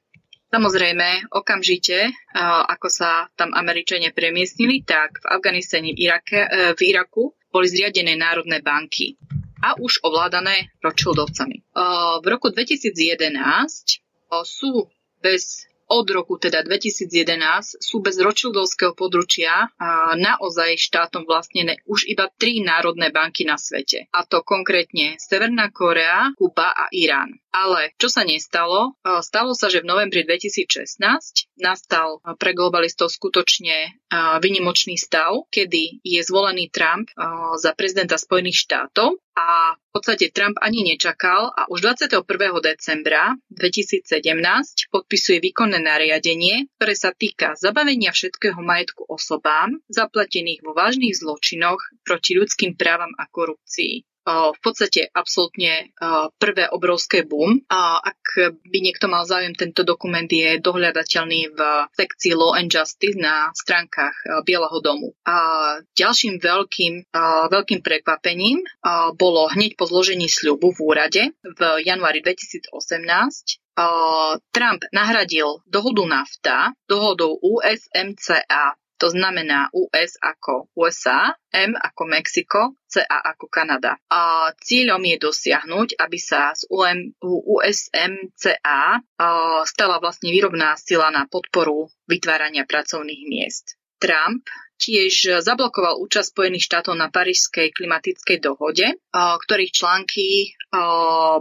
[0.55, 2.15] Samozrejme, okamžite,
[2.71, 8.63] ako sa tam Američania premiestnili, tak v Afganistane Irake, e, v Iraku boli zriadené národné
[8.63, 9.19] banky
[9.59, 11.59] a už ovládané Rothschildovcami.
[12.23, 13.99] V roku 2011
[14.47, 14.87] sú
[15.19, 22.29] bez od roku teda 2011 sú bez Rothschildovského područia a naozaj štátom vlastnené už iba
[22.35, 24.09] tri národné banky na svete.
[24.09, 27.37] A to konkrétne Severná Korea, Kuba a Irán.
[27.55, 28.99] Ale čo sa nestalo?
[29.23, 30.99] Stalo sa, že v novembri 2016
[31.55, 33.95] nastal pre globalistov skutočne
[34.43, 37.07] vynimočný stav, kedy je zvolený Trump
[37.55, 42.23] za prezidenta Spojených štátov a v podstate Trump ani nečakal a už 21.
[42.63, 44.07] decembra 2017
[44.91, 52.39] podpisuje výkonné nariadenie, ktoré sa týka zabavenia všetkého majetku osobám zaplatených vo vážnych zločinoch proti
[52.39, 55.93] ľudským právam a korupcii v podstate absolútne
[56.41, 57.61] prvé obrovské boom.
[57.69, 61.59] A ak by niekto mal záujem, tento dokument je dohľadateľný v
[61.93, 65.13] sekcii Law and Justice na stránkach Bieleho domu.
[65.29, 65.37] A
[65.93, 67.13] ďalším veľkým,
[67.53, 68.65] veľkým prekvapením
[69.15, 72.73] bolo hneď po zložení sľubu v úrade v januári 2018
[74.55, 83.19] Trump nahradil dohodu NAFTA dohodou USMCA to znamená US ako USA, M ako Mexiko, CA
[83.35, 83.99] ako Kanada.
[84.07, 86.63] A cieľom je dosiahnuť, aby sa z
[87.23, 89.03] USMCA
[89.67, 93.75] stala vlastne výrobná sila na podporu vytvárania pracovných miest.
[93.99, 98.85] Trump tiež zablokoval účasť Spojených štátov na Parížskej klimatickej dohode,
[99.15, 100.55] ktorých články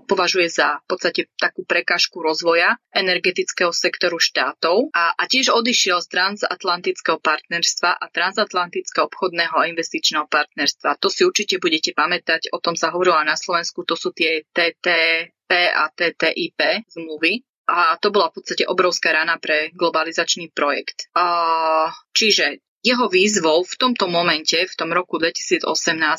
[0.06, 6.08] považuje za v podstate takú prekážku rozvoja energetického sektoru štátov a, a tiež odišiel z
[6.14, 11.02] transatlantického partnerstva a transatlantického obchodného a investičného partnerstva.
[11.02, 15.50] To si určite budete pamätať, o tom sa hovorilo na Slovensku, to sú tie TTP
[15.74, 21.08] a TTIP zmluvy, a to bola v podstate obrovská rana pre globalizačný projekt.
[22.12, 25.64] Čiže jeho výzvou v tomto momente, v tom roku 2018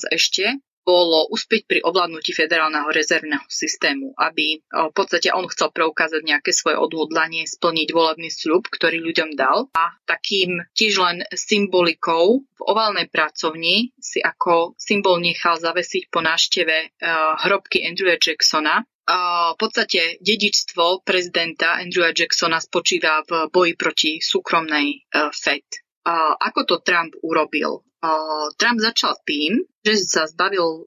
[0.09, 6.53] ešte, bolo uspieť pri ovládnutí federálneho rezervného systému, aby v podstate on chcel preukázať nejaké
[6.53, 9.65] svoje odhodlanie, splniť volebný sľub, ktorý ľuďom dal.
[9.73, 17.01] A takým tiež len symbolikou v oválnej pracovni si ako symbol nechal zavesiť po návšteve
[17.49, 25.84] hrobky Andrewa Jacksona, v podstate dedičstvo prezidenta Andrewa Jacksona spočíva v boji proti súkromnej FED.
[26.39, 27.81] Ako to Trump urobil?
[28.61, 30.85] Trump začal tým, že sa zbavil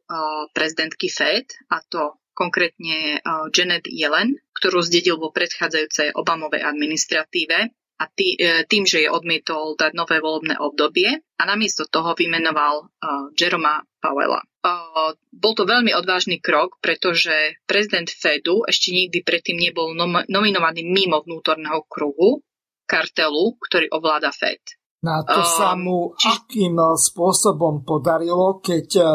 [0.55, 3.19] prezidentky Fed, a to konkrétne
[3.51, 9.90] Janet Yellen, ktorú zdedil vo predchádzajúcej Obamovej administratíve a e, tým, že je odmietol dať
[9.99, 12.86] nové volebné obdobie a namiesto toho vymenoval
[13.35, 14.39] Jeroma Powella.
[15.35, 21.19] Bol to veľmi odvážny krok, pretože prezident Fedu ešte nikdy predtým nebol nom- nominovaný mimo
[21.27, 22.47] vnútorného kruhu
[22.86, 24.78] kartelu, ktorý ovláda Fed.
[24.99, 29.11] Na to sa mu akým eh, spôsobom podarilo, keď eh,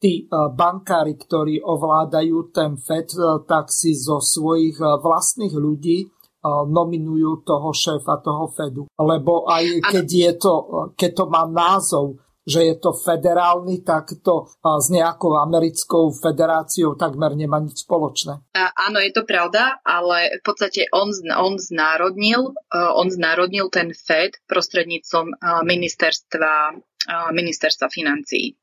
[0.00, 6.08] tí eh, bankári, ktorí ovládajú ten FED, tak si zo svojich vlastných ľudí
[6.48, 8.86] nominujú toho šéfa toho Fedu.
[8.94, 10.54] Lebo aj keď, je to,
[10.94, 12.14] keď to má názov
[12.48, 18.40] že je to federálny, tak to s nejakou americkou federáciou takmer nemá nič spoločné.
[18.56, 24.40] Áno, je to pravda, ale v podstate on, on, znárodnil, e, on znárodnil ten FED
[24.48, 25.34] prostredníctvom e,
[25.68, 28.56] ministerstva, e, ministerstva financií.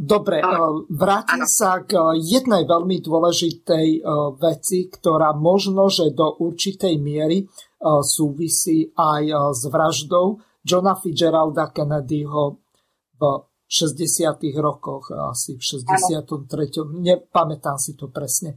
[0.00, 0.40] Dobre,
[0.88, 4.00] vrátim sa k jednej veľmi dôležitej
[4.40, 7.44] veci, ktorá možno, že do určitej miery
[8.00, 12.64] súvisí aj s vraždou Johna Fitzgeralda Kennedyho
[13.18, 13.22] v
[13.68, 14.40] 60.
[14.64, 16.24] rokoch, asi v 63.
[17.04, 18.56] Nepamätám si to presne.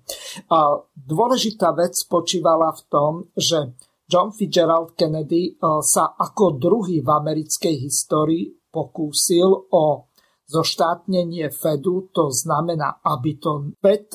[0.96, 3.76] Dôležitá vec spočívala v tom, že
[4.08, 10.08] John Fitzgerald Kennedy sa ako druhý v americkej histórii pokúsil o
[10.48, 14.12] zoštátnenie Fedu, to znamená, aby to Fed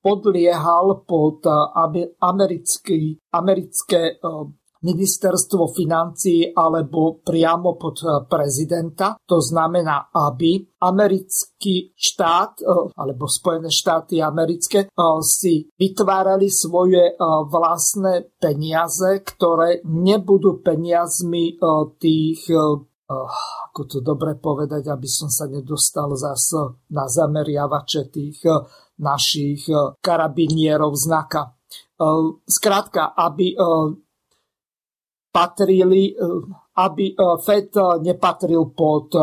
[0.00, 1.44] podliehal pod
[2.20, 4.20] americký, americké
[4.82, 9.18] ministerstvo financí alebo priamo pod eh, prezidenta.
[9.26, 14.90] To znamená, aby americký štát eh, alebo Spojené štáty americké eh,
[15.24, 21.60] si vytvárali svoje vlastné peniaze, ktoré nebudú peniazmi
[21.98, 22.50] tých
[23.08, 28.44] ako to dobre povedať, aby som sa nedostal zase na zameriavače tých
[29.00, 29.64] našich
[30.02, 31.56] karabinierov znaka.
[32.44, 33.56] Skrátka, aby
[35.38, 36.42] patrili, eh,
[36.82, 39.14] aby eh, Fed eh, nepatril pod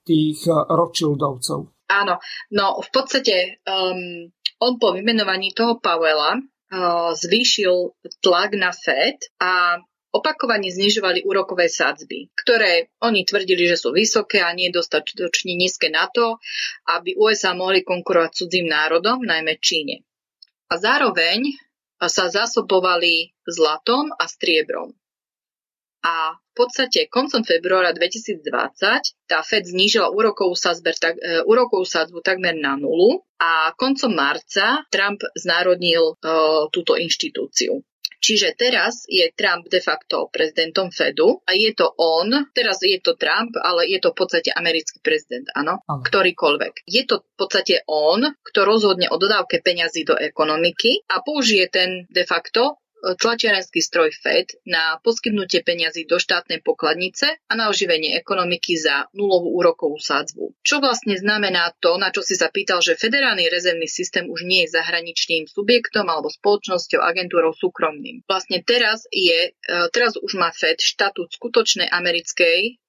[0.00, 1.86] tých Rothschildovcov.
[1.86, 2.18] Áno,
[2.56, 4.26] no v podstate um,
[4.58, 9.78] on po vymenovaní toho Powella uh, zvýšil tlak na Fed a
[10.10, 16.10] opakovane znižovali úrokové sadzby, ktoré oni tvrdili, že sú vysoké a nie dostatočne nízke na
[16.10, 16.40] to,
[16.90, 20.02] aby USA mohli konkurovať cudzím národom, najmä Číne.
[20.72, 21.54] A zároveň
[22.00, 24.96] sa zasobovali zlatom a striebrom
[26.00, 28.44] a v podstate koncom februára 2020
[29.28, 34.84] tá Fed znížila úrokovú, sazber, tak, e, úrokovú sadzbu takmer na nulu a koncom marca
[34.88, 36.24] Trump znárodnil e,
[36.72, 37.84] túto inštitúciu.
[38.20, 43.16] Čiže teraz je Trump de facto prezidentom Fedu a je to on, teraz je to
[43.16, 46.84] Trump, ale je to v podstate americký prezident, áno, ktorýkoľvek.
[46.84, 52.04] Je to v podstate on, kto rozhodne o dodávke peňazí do ekonomiky a použije ten
[52.12, 58.76] de facto tlačiarenský stroj FED na poskytnutie peňazí do štátnej pokladnice a na oživenie ekonomiky
[58.76, 60.60] za nulovú úrokovú sádzbu.
[60.60, 64.76] Čo vlastne znamená to, na čo si zapýtal, že federálny rezervný systém už nie je
[64.76, 68.22] zahraničným subjektom alebo spoločnosťou, agentúrou súkromným.
[68.28, 72.80] Vlastne teraz je, e, teraz už má FED štatút skutočnej americkej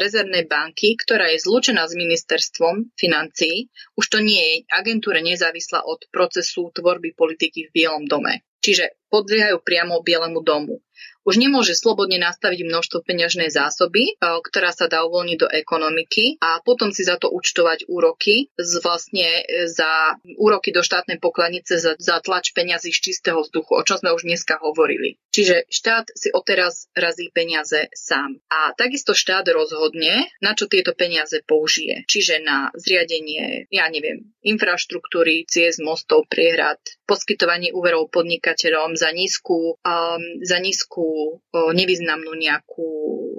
[0.00, 3.68] rezervnej banky, ktorá je zlučená s ministerstvom financií.
[3.92, 8.40] Už to nie je agentúra nezávislá od procesu tvorby politiky v Bielom dome.
[8.64, 10.80] Čiže podliehajú priamo Bielemu domu
[11.24, 14.14] už nemôže slobodne nastaviť množstvo peňažnej zásoby, e,
[14.44, 19.40] ktorá sa dá uvoľniť do ekonomiky a potom si za to účtovať úroky z vlastne
[19.42, 23.96] e, za úroky do štátnej pokladnice za, za tlač peňazí z čistého vzduchu, o čom
[23.96, 25.16] sme už dneska hovorili.
[25.34, 28.38] Čiže štát si odteraz razí peniaze sám.
[28.46, 32.06] A takisto štát rozhodne, na čo tieto peniaze použije.
[32.06, 36.78] Čiže na zriadenie, ja neviem, infraštruktúry, ciest, mostov, priehrad,
[37.10, 42.90] poskytovanie úverov podnikateľom za nízku, um, za nízku nevýznamnú nejakú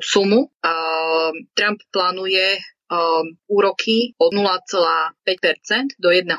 [0.03, 0.51] sumu.
[1.55, 2.59] Trump plánuje
[3.49, 6.35] úroky od 0,5% do 1%.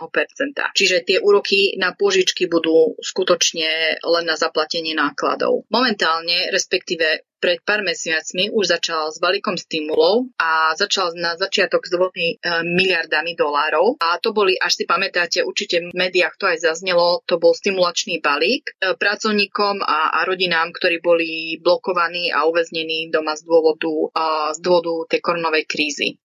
[0.75, 5.67] Čiže tie úroky na pôžičky budú skutočne len na zaplatenie nákladov.
[5.71, 11.93] Momentálne, respektíve pred pár mesiacmi už začal s balíkom stimulov a začal na začiatok s
[11.93, 14.01] dvomi e, miliardami dolárov.
[14.01, 18.25] A to boli, až si pamätáte, určite v médiách to aj zaznelo, to bol stimulačný
[18.25, 23.93] balík e, pracovníkom a, a rodinám, ktorí boli blokovaní a uväznení doma z dôvodu,
[24.57, 26.17] z dôvodu tej koronovej krízy.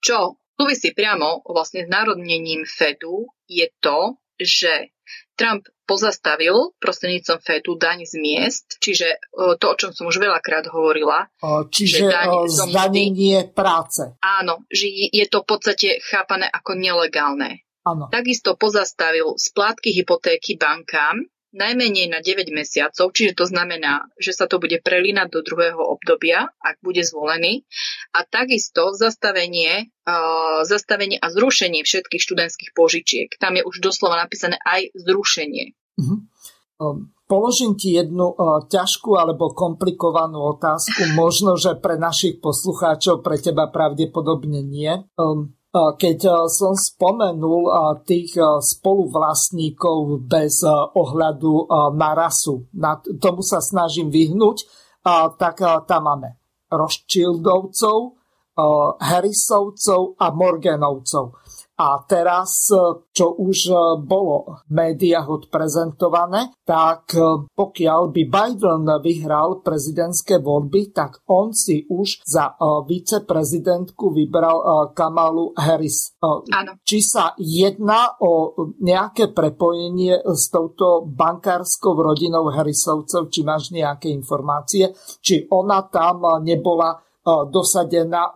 [0.00, 4.94] Čo súvisí priamo vlastne s národnením Fedu je to, že
[5.38, 10.68] Trump pozastavil prostredníctvom Fedu daň z miest, čiže e, to, o čom som už veľakrát
[10.68, 11.32] hovorila.
[11.72, 14.18] Čiže daň e, zdanenie práce.
[14.20, 17.64] Áno, že je to v podstate chápané ako nelegálne.
[17.88, 18.12] Áno.
[18.12, 24.60] Takisto pozastavil splátky hypotéky bankám, najmenej na 9 mesiacov, čiže to znamená, že sa to
[24.60, 27.64] bude prelínať do druhého obdobia, ak bude zvolený.
[28.12, 33.28] A takisto zastavenie, uh, zastavenie a zrušenie všetkých študentských požičiek.
[33.40, 35.72] Tam je už doslova napísané aj zrušenie.
[35.98, 37.08] Uh-huh.
[37.28, 43.68] Položím ti jednu uh, ťažkú alebo komplikovanú otázku, možno, že pre našich poslucháčov, pre teba
[43.68, 45.04] pravdepodobne nie.
[45.20, 47.68] Um, keď som spomenul
[48.08, 50.64] tých spoluvlastníkov bez
[50.96, 54.64] ohľadu na rasu, na tomu sa snažím vyhnúť,
[55.36, 56.40] tak tam máme
[56.72, 58.16] Rothschildovcov,
[58.98, 61.24] Harrisovcov a Morganovcov.
[61.78, 68.82] A teraz, e, čo už e, bolo v médiách odprezentované, tak e, pokiaľ by Biden
[68.98, 76.18] vyhral prezidentské voľby, tak on si už za viceprezidentku vybral Kamalu Harris.
[76.18, 76.82] Áno.
[76.82, 84.90] Či sa jedná o nejaké prepojenie s touto bankárskou rodinou Harrisovcov, či máš nejaké informácie,
[85.22, 86.98] či ona tam nebola
[87.48, 88.34] dosadená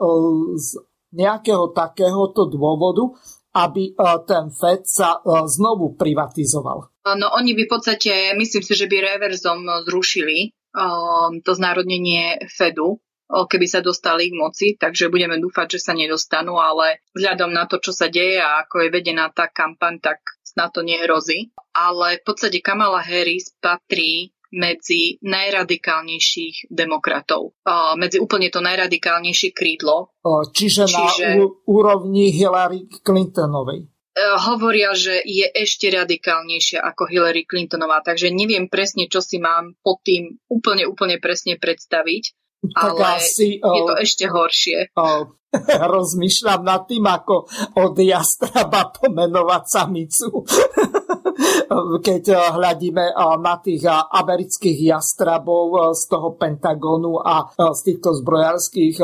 [0.55, 3.13] z nejakého takéhoto dôvodu,
[3.53, 6.93] aby e, ten FED sa e, znovu privatizoval?
[7.17, 13.03] No oni by v podstate, myslím si, že by reverzom zrušili um, to znárodnenie Fedu,
[13.33, 17.81] keby sa dostali k moci, takže budeme dúfať, že sa nedostanú, ale vzhľadom na to,
[17.81, 20.21] čo sa deje a ako je vedená tá kampaň, tak
[20.53, 21.49] na to nehrozí.
[21.73, 27.57] Ale v podstate Kamala Harris patrí medzi najradikálnejších demokratov.
[27.97, 30.13] Medzi úplne to najradikálnejšie krídlo.
[30.53, 33.89] Čiže, Čiže na úrovni Hillary Clintonovej.
[34.13, 39.73] E, hovoria, že je ešte radikálnejšia ako Hillary Clintonová, takže neviem presne, čo si mám
[39.81, 42.37] pod tým úplne, úplne presne predstaviť,
[42.77, 44.79] tak ale asi, je to uh, ešte horšie.
[44.95, 45.27] Uh,
[45.97, 50.29] rozmýšľam nad tým, ako od jastraba pomenovať samicu.
[52.07, 58.15] keď eh, hľadíme eh, na tých eh, amerických jastrabov z toho Pentagonu a z týchto
[58.17, 58.97] zbrojárských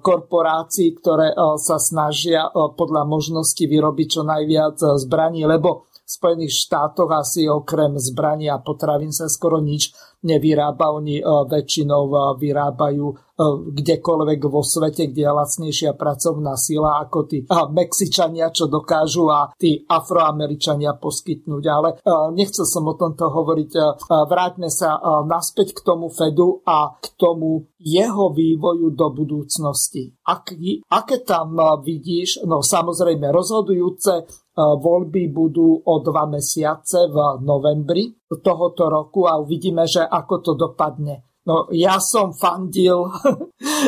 [0.00, 7.46] korporácií, ktoré sa snažia podľa možnosti vyrobiť čo najviac zbraní, lebo v Spojených štátoch asi
[7.46, 9.94] okrem zbraní a potravín sa skoro nič
[10.26, 10.90] nevyrába.
[10.90, 18.68] Oni väčšinou vyrábajú kdekoľvek vo svete, kde je lacnejšia pracovná sila ako tí Mexičania, čo
[18.68, 21.64] dokážu a tí Afroameričania poskytnúť.
[21.64, 21.88] Ale
[22.36, 23.70] nechcel som o tomto hovoriť.
[24.06, 30.12] Vráťme sa naspäť k tomu Fedu a k tomu jeho vývoju do budúcnosti.
[30.28, 34.28] Aký, aké tam vidíš, no samozrejme rozhodujúce
[34.60, 38.12] Voľby budú o dva mesiace v novembri
[38.44, 41.29] tohoto roku a uvidíme, že ako to dopadne.
[41.48, 43.08] No, ja som fandil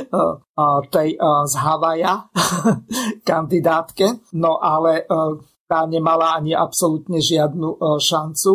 [0.94, 2.32] tej z Havaja
[3.28, 5.04] kandidátke, no ale
[5.68, 8.52] tá nemala ani absolútne žiadnu šancu.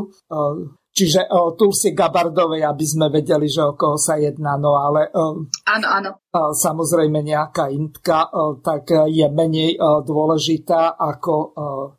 [0.98, 5.14] Čiže o Tulsi Gabardovej, aby sme vedeli, že o koho sa jedná, no ale...
[5.14, 6.10] Áno, áno.
[6.34, 8.34] Samozrejme nejaká intka,
[8.66, 11.54] tak je menej dôležitá ako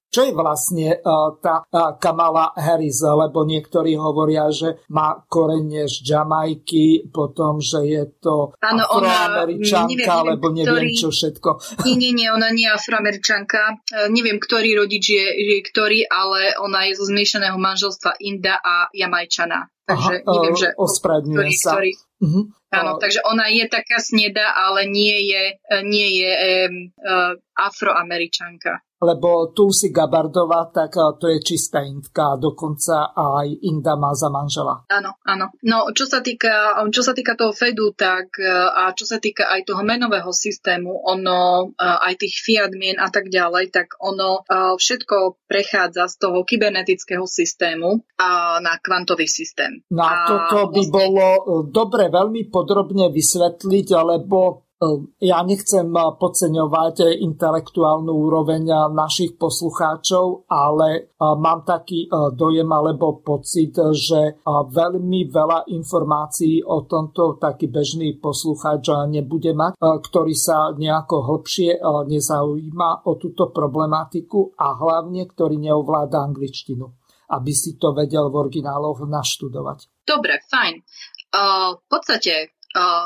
[0.08, 6.00] čo je vlastne uh, tá uh, Kamala Harris, lebo niektorí hovoria, že má korene z
[6.00, 11.50] Jamajky, potom, že je to ano, afroameričanka, ona, alebo neviem ktorý, čo všetko.
[11.88, 13.60] Nie, nie, nie, ona nie je afroameričanka.
[13.92, 18.88] Uh, neviem, ktorý rodič je, je ktorý, ale ona je zo zmiešaného manželstva Inda a
[18.92, 19.68] Jamajčana.
[19.88, 20.68] Takže Aha, neviem, že...
[20.76, 21.72] Ospravedlňujem sa.
[21.72, 22.44] Ktorý, uh-huh.
[22.68, 25.44] Áno, takže ona je taká sneda, ale nie je,
[25.88, 33.46] nie je um, uh, afroameričanka lebo Tulsi Gabardová, tak to je čistá Indka, dokonca aj
[33.70, 34.82] Inda má za manžela.
[34.90, 35.54] Áno, áno.
[35.62, 38.42] No, čo sa týka, čo sa týka toho Fedu, tak
[38.74, 43.30] a čo sa týka aj toho menového systému, ono, aj tých fiat mien a tak
[43.30, 44.42] ďalej, tak ono
[44.74, 48.02] všetko prechádza z toho kybernetického systému
[48.58, 49.86] na kvantový systém.
[49.94, 50.94] No a toto by vlastne...
[50.94, 58.62] bolo e, dobre veľmi podrobne vysvetliť, alebo Ehm, ja nechcem eh, podceňovať eh, intelektuálnu úroveň
[58.70, 62.06] eh, našich poslucháčov, ale mám taký
[62.38, 70.34] dojem alebo pocit, že veľmi veľa informácií o tomto taký bežný poslucháč nebude mať, ktorý
[70.38, 76.97] sa nejako hlbšie nezaujíma o túto problematiku a hlavne, ktorý neovláda angličtinu
[77.28, 80.08] aby si to vedel v origináloch naštudovať.
[80.08, 80.74] Dobre, fajn.
[81.28, 82.56] Uh, v podstate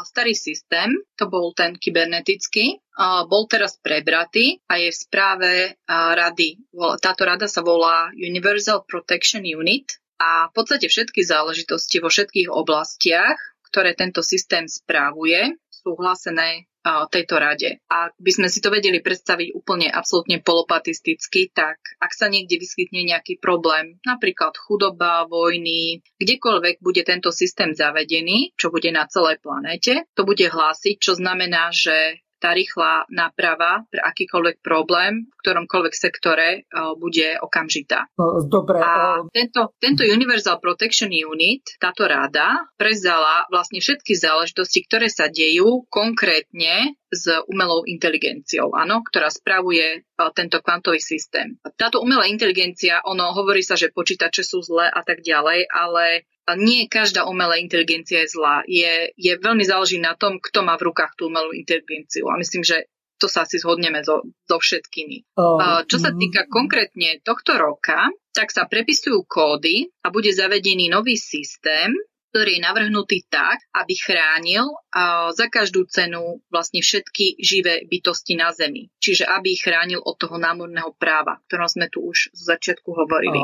[0.04, 2.82] starý systém, to bol ten kybernetický,
[3.30, 5.50] bol teraz prebratý a je v správe
[5.88, 6.60] rady.
[6.98, 13.38] Táto rada sa volá Universal Protection Unit a v podstate všetky záležitosti vo všetkých oblastiach,
[13.70, 17.80] ktoré tento systém správuje, sú hlásené tejto rade.
[17.86, 23.06] Ak by sme si to vedeli predstaviť úplne absolútne polopatisticky, tak ak sa niekde vyskytne
[23.06, 30.06] nejaký problém, napríklad chudoba, vojny, kdekoľvek bude tento systém zavedený, čo bude na celej planéte,
[30.18, 36.66] to bude hlásiť, čo znamená, že tá rýchla náprava pre akýkoľvek problém v ktoromkoľvek sektore
[36.98, 38.10] bude okamžitá.
[38.50, 38.82] Dobre.
[38.82, 45.86] A tento, tento Universal Protection Unit, táto rada, prezala vlastne všetky záležitosti, ktoré sa dejú
[45.86, 51.60] konkrétne s umelou inteligenciou, áno, ktorá spravuje tento kvantový systém.
[51.76, 56.24] Táto umelá inteligencia, ono hovorí sa, že počítače sú zlé a tak ďalej, ale
[56.56, 58.64] nie každá umelá inteligencia je zlá.
[58.64, 62.32] Je, je veľmi záleží na tom, kto má v rukách tú umelú inteligenciu.
[62.32, 62.88] A myslím, že
[63.20, 65.38] to sa asi zhodneme so, so všetkými.
[65.38, 65.86] Oh.
[65.86, 66.18] Čo sa mm.
[66.18, 71.94] týka konkrétne tohto roka, tak sa prepisujú kódy a bude zavedený nový systém,
[72.32, 74.72] ktorý je navrhnutý tak, aby chránil
[75.36, 78.88] za každú cenu vlastne všetky živé bytosti na Zemi.
[78.96, 83.36] Čiže aby ich chránil od toho námorného práva, ktorom sme tu už z začiatku hovorili.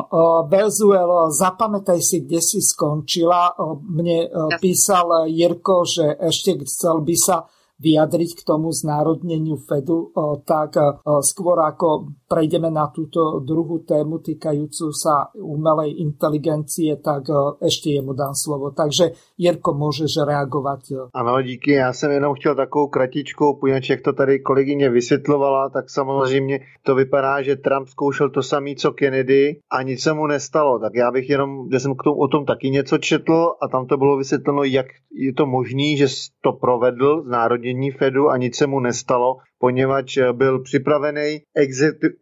[0.49, 3.53] Bezuel, zapamätaj si, kde si skončila.
[3.85, 4.57] Mne ja.
[4.57, 7.45] písal Jirko, že ešte chcel by sa
[7.79, 10.11] vyjadriť k tomu znárodneniu Fedu,
[10.43, 10.75] tak
[11.23, 17.31] skôr ako prejdeme na túto druhú tému týkajúcu sa umelej inteligencie, tak
[17.63, 18.75] ešte jemu dám slovo.
[18.75, 20.81] Takže Jirko, môžeš reagovat.
[21.15, 21.73] Ano, díky.
[21.73, 26.95] Já jsem jenom chtěl takovou kratičkou, poněvadž jak to tady kolegyně vysvětlovala, tak samozřejmě to
[26.95, 30.79] vypadá, že Trump zkoušel to samé, co Kennedy a nic se mu nestalo.
[30.79, 33.87] Tak já bych jenom, že jsem k tomu, o tom taky něco četl a tam
[33.87, 36.07] to bylo vysvětleno, jak je to možné, že
[36.41, 37.31] to provedl z
[37.69, 41.43] národnění Fedu a nic se mu nestalo, poněvadž byl připravený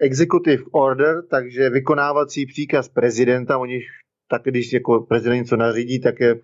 [0.01, 3.81] executive order, takže vykonávací příkaz prezidenta, oni
[4.29, 6.35] tak když jako prezident něco nařídí, tak je,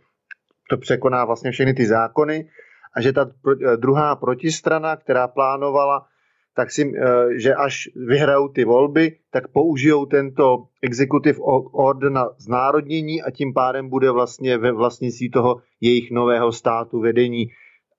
[0.70, 2.48] to překoná vlastně všechny ty zákony
[2.96, 3.30] a že ta
[3.76, 6.06] druhá protistrana, která plánovala
[6.54, 11.38] tak si, eh, že až vyhrajou ty volby, tak použijou tento executive
[11.72, 17.46] order na znárodnění a tím pádem bude vlastně ve vlastnictví toho jejich nového státu vedení.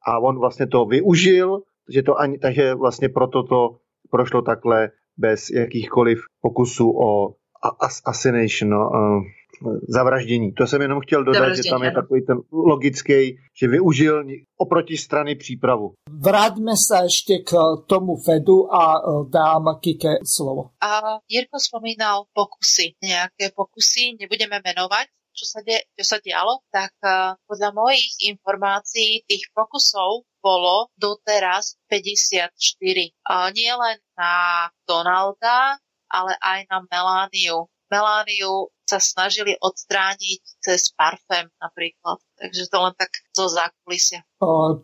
[0.05, 1.59] A on vlastně to využil,
[1.89, 3.77] že to ani, takže vlastně proto to
[4.11, 7.35] prošlo takhle bez jakýchkoliv pokusů o
[7.79, 9.23] assassination, no, uh,
[9.89, 10.51] zavraždění.
[10.51, 14.23] To jsem jenom chtěl dodat, že tam je takový ten logický, že využil
[14.57, 15.93] oproti strany přípravu.
[16.09, 17.51] Vráťme sa ešte k
[17.87, 20.71] tomu Fedu a e, dám Kike slovo.
[20.79, 26.93] A Jirko spomínal pokusy, nejaké pokusy, nebudeme menovať, čo sa, de, čo sa dialo, tak
[27.01, 32.53] uh, podľa mojich informácií tých pokusov bolo doteraz 54.
[33.25, 37.67] Uh, nie len na Donalda, ale aj na Melániu.
[37.89, 42.19] Melániu sa snažili odstrániť cez parfém napríklad.
[42.35, 44.21] Takže to len tak zo zákulisia.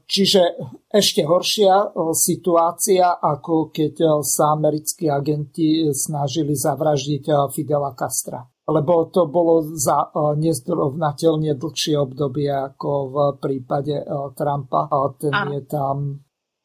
[0.07, 0.41] Čiže
[0.89, 8.41] ešte horšia situácia, ako keď sa americkí agenti snažili zavraždiť Fidela Castra.
[8.69, 14.05] Lebo to bolo za nezdrovnateľne dlhšie obdobie ako v prípade
[14.37, 14.85] Trumpa.
[15.17, 15.57] Ten ano.
[15.57, 15.95] je tam...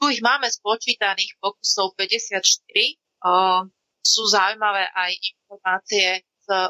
[0.05, 2.45] Tu ich máme spočítaných pokusov 54.
[4.05, 6.21] Sú zaujímavé aj informácie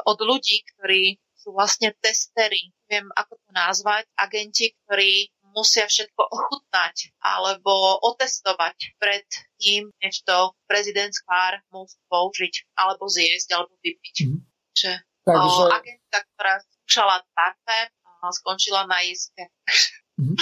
[0.07, 7.15] od ľudí, ktorí sú vlastne testery, neviem ako to nazvať, agenti, ktorí musia všetko ochutnať
[7.23, 9.23] alebo otestovať pred
[9.55, 14.15] tým, než to prezident pár musí použiť alebo zjesť alebo vypiť.
[14.25, 14.39] Mm.
[14.75, 14.91] Že
[15.25, 15.61] Takže...
[15.65, 17.89] O, agenta, ktorá skúšala parfém,
[18.29, 19.49] skončila na iske.
[20.21, 20.37] Mm.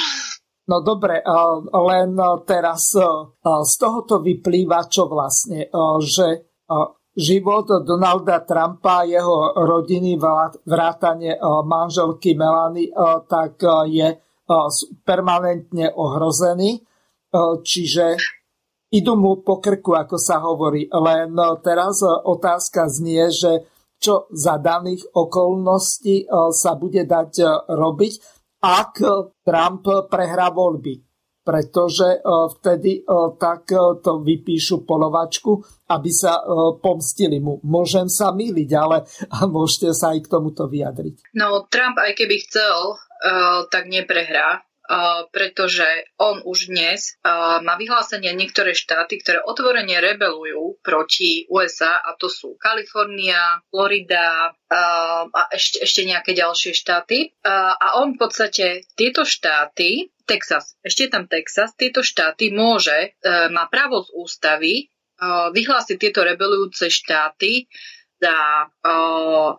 [0.63, 1.19] No dobre,
[1.67, 2.15] len
[2.47, 2.95] teraz
[3.43, 5.67] z tohoto vyplýva, čo vlastne,
[5.99, 6.47] že
[7.11, 10.15] život Donalda Trumpa a jeho rodiny,
[10.63, 11.35] vrátane
[11.67, 12.87] manželky Melany,
[13.27, 13.59] tak
[13.91, 14.07] je
[15.03, 16.79] permanentne ohrozený.
[17.59, 18.15] Čiže
[18.95, 20.87] idú mu po krku, ako sa hovorí.
[20.87, 23.67] Len teraz otázka znie, že
[24.03, 28.13] čo za daných okolností sa bude dať robiť,
[28.59, 28.93] ak
[29.47, 31.13] Trump prehrá voľby
[31.43, 32.19] pretože e,
[32.57, 35.59] vtedy e, tak e, to vypíšu polovačku,
[35.91, 36.39] aby sa
[36.79, 37.59] pomstili mu.
[37.67, 39.03] Môžem sa míliť, ale
[39.55, 41.35] môžete sa aj k tomuto vyjadriť.
[41.35, 42.97] No, Trump aj keby chcel,
[43.71, 44.67] tak neprehrá
[45.31, 45.87] pretože
[46.19, 47.15] on už dnes
[47.63, 55.41] má vyhlásenie niektoré štáty, ktoré otvorene rebelujú proti USA a to sú Kalifornia, Florida a
[55.55, 57.31] ešte, ešte nejaké ďalšie štáty.
[57.47, 63.15] A on v podstate tieto štáty, Texas, ešte tam Texas, tieto štáty môže,
[63.55, 64.73] má právo z ústavy
[65.55, 67.71] vyhlásiť tieto rebelujúce štáty
[68.23, 68.95] za, o,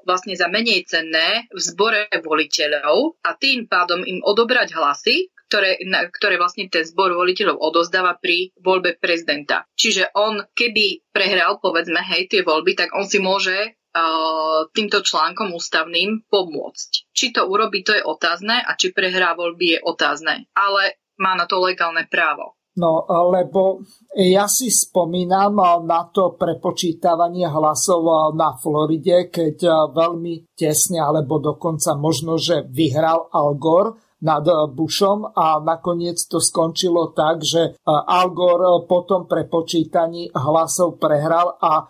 [0.08, 6.08] vlastne za menej cenné v zbore voliteľov a tým pádom im odobrať hlasy, ktoré, na,
[6.08, 9.68] ktoré vlastne ten zbor voliteľov odozdáva pri voľbe prezidenta.
[9.76, 13.76] Čiže on, keby prehral, povedzme, hej, tie voľby, tak on si môže
[14.74, 17.14] týmto článkom ústavným pomôcť.
[17.14, 20.50] Či to urobí, to je otázne a či prehrá voľby je otázne.
[20.50, 22.58] Ale má na to legálne právo.
[22.74, 23.86] No, lebo
[24.18, 32.34] ja si spomínam na to prepočítavanie hlasov na Floride, keď veľmi tesne, alebo dokonca možno,
[32.34, 34.42] že vyhral Al Gore nad
[34.74, 41.86] Bushom a nakoniec to skončilo tak, že Al Gore po tom prepočítaní hlasov prehral a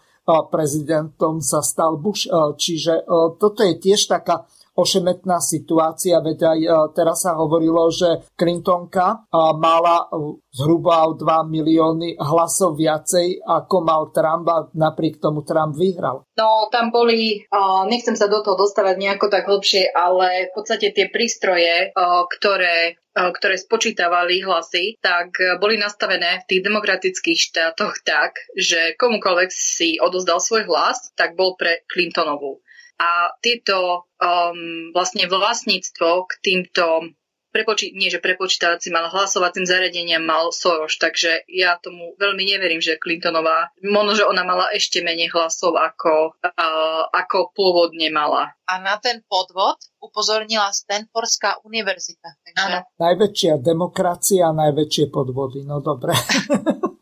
[0.52, 2.28] prezidentom sa stal Bush.
[2.32, 3.09] Čiže
[3.40, 4.44] toto je tiež taká
[4.74, 6.68] ošemetná situácia, veď aj e,
[6.98, 13.76] teraz sa hovorilo, že Clintonka e, mala e, zhruba o 2 milióny hlasov viacej, ako
[13.86, 16.26] mal Trump a napriek tomu Trump vyhral.
[16.34, 17.42] No, tam boli,
[17.90, 21.90] nechcem sa do toho dostávať nejako tak hlbšie, ale v podstate tie prístroje,
[22.38, 30.02] ktoré ktoré spočítavali hlasy, tak boli nastavené v tých demokratických štátoch tak, že komukoľvek si
[30.02, 32.59] odozdal svoj hlas, tak bol pre Clintonovú
[32.99, 37.15] a tieto um, vlastne vlastníctvo k týmto
[37.55, 42.99] prepoči- nie že prepočítavacím, ale hlasovacím zariadeniam mal Soros, takže ja tomu veľmi neverím, že
[42.99, 48.51] Clintonová, možno, že ona mala ešte menej hlasov, ako, uh, ako pôvodne mala.
[48.66, 52.35] A na ten podvod upozornila Stanfordská univerzita.
[52.43, 52.99] Takže...
[52.99, 56.19] Najväčšia demokracia a najväčšie podvody, no dobre.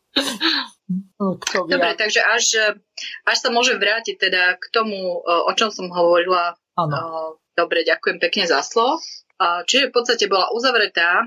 [1.17, 1.41] No,
[1.71, 2.77] dobre, takže až,
[3.25, 6.53] až sa môže vrátiť teda k tomu, o čom som hovorila.
[6.77, 7.41] Ano.
[7.53, 9.01] Dobre, ďakujem pekne za slovo.
[9.41, 11.25] Čiže v podstate bola uzavretá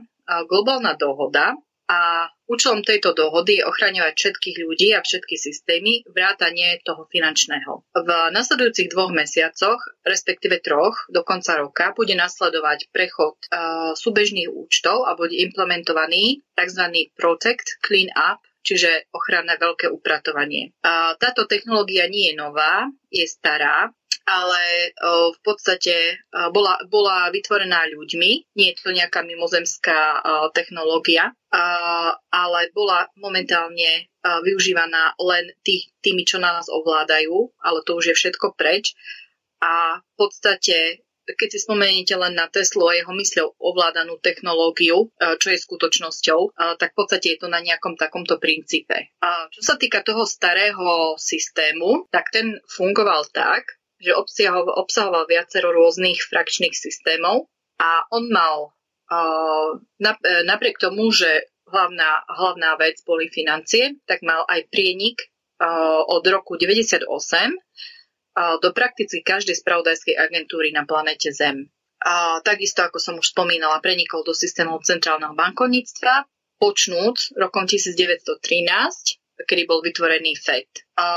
[0.49, 1.53] globálna dohoda
[1.85, 7.85] a účelom tejto dohody je ochraňovať všetkých ľudí a všetky systémy, vrátanie toho finančného.
[7.93, 15.05] V nasledujúcich dvoch mesiacoch, respektíve troch, do konca roka, bude nasledovať prechod uh, súbežných účtov
[15.05, 16.83] a bude implementovaný tzv.
[17.13, 20.73] Protect Clean Up čiže ochranné veľké upratovanie.
[21.21, 23.93] Táto technológia nie je nová, je stará,
[24.25, 28.57] ale v podstate bola, bola vytvorená ľuďmi.
[28.57, 31.29] Nie je to nejaká mimozemská technológia,
[32.33, 38.57] ale bola momentálne využívaná len tých, tými, čo nás ovládajú, ale to už je všetko
[38.57, 38.97] preč.
[39.61, 45.37] A v podstate keď si spomeniete len na Teslu a jeho mysľou ovládanú technológiu, e,
[45.41, 49.09] čo je skutočnosťou, e, tak v podstate je to na nejakom takomto princípe.
[49.25, 53.65] A čo sa týka toho starého systému, tak ten fungoval tak,
[53.97, 57.49] že obsahoval, obsahoval viacero rôznych frakčných systémov
[57.81, 58.69] a on mal
[59.09, 60.09] e,
[60.45, 65.33] napriek tomu, že hlavná, hlavná vec boli financie, tak mal aj prienik
[66.05, 67.55] od roku 98
[68.35, 71.71] do prakticky každej spravodajskej agentúry na planete Zem.
[72.05, 76.27] A takisto, ako som už spomínala, prenikol do systémov centrálneho bankovníctva,
[76.59, 80.87] počnúc rokom 1913, kedy bol vytvorený FED.
[80.95, 81.07] A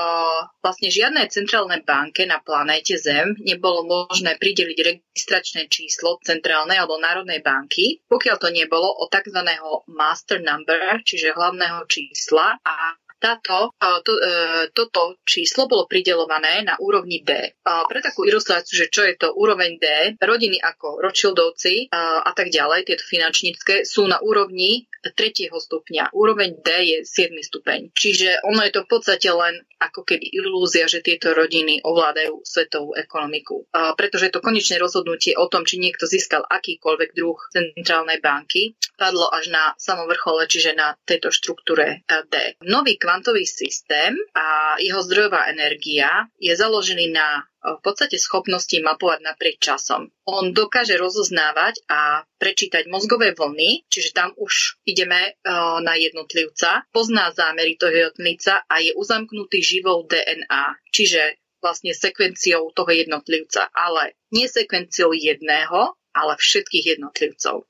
[0.58, 7.38] vlastne žiadnej centrálnej banke na planéte Zem nebolo možné prideliť registračné číslo centrálnej alebo národnej
[7.38, 9.38] banky, pokiaľ to nebolo o tzv.
[9.86, 13.74] master number, čiže hlavného čísla a táto,
[14.06, 17.58] to, e, toto číslo bolo pridelované na úrovni D.
[17.62, 19.86] Pre takú ilustráciu, že čo je to úroveň D,
[20.22, 26.10] rodiny ako Rothschildovci a tak ďalej, tieto finančnícke, sú na úrovni tretieho stupňa.
[26.14, 27.94] Úroveň D je 7 stupeň.
[27.94, 32.98] Čiže ono je to v podstate len ako keby ilúzia, že tieto rodiny ovládajú svetovú
[32.98, 33.70] ekonomiku.
[33.70, 39.54] Pretože to konečné rozhodnutie o tom, či niekto získal akýkoľvek druh centrálnej banky, padlo až
[39.54, 42.34] na samovrchole, čiže na tejto štruktúre D.
[42.66, 49.56] Nový kvantový systém a jeho zdrojová energia je založený na v podstate schopnosti mapovať napriek
[49.58, 50.12] časom.
[50.28, 55.40] On dokáže rozoznávať a prečítať mozgové vlny, čiže tam už ideme
[55.80, 62.92] na jednotlivca, pozná zámery toho jednotlivca a je uzamknutý živou DNA, čiže vlastne sekvenciou toho
[62.92, 67.64] jednotlivca, ale nie sekvenciou jedného, ale všetkých jednotlivcov.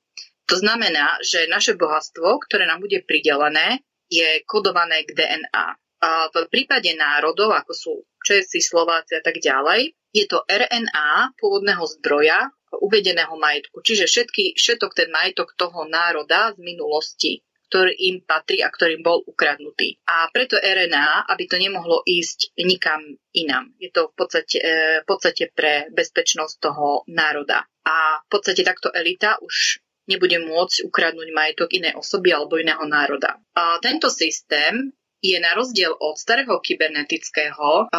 [0.49, 5.67] To znamená, že naše bohatstvo, ktoré nám bude pridelené, je kodované k DNA.
[5.99, 11.85] A v prípade národov, ako sú Česi, Slováci a tak ďalej, je to RNA pôvodného
[11.99, 13.81] zdroja uvedeného majetku.
[13.81, 19.21] Čiže všetky, všetok ten majetok toho národa z minulosti, ktorý im patrí a ktorým bol
[19.25, 20.01] ukradnutý.
[20.09, 23.01] A preto RNA, aby to nemohlo ísť nikam
[23.37, 23.73] inam.
[23.77, 27.69] Je to v podstate, e, v podstate pre bezpečnosť toho národa.
[27.85, 33.37] A v podstate takto elita už nebude môcť ukradnúť majetok inej osoby alebo iného národa.
[33.53, 37.91] A tento systém je na rozdiel od starého kybernetického,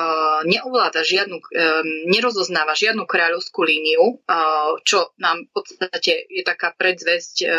[0.48, 1.44] neovláda žiadnu, um,
[2.08, 4.24] nerozoznáva žiadnu kráľovskú líniu,
[4.88, 7.50] čo nám v podstate je taká predzvesť uh,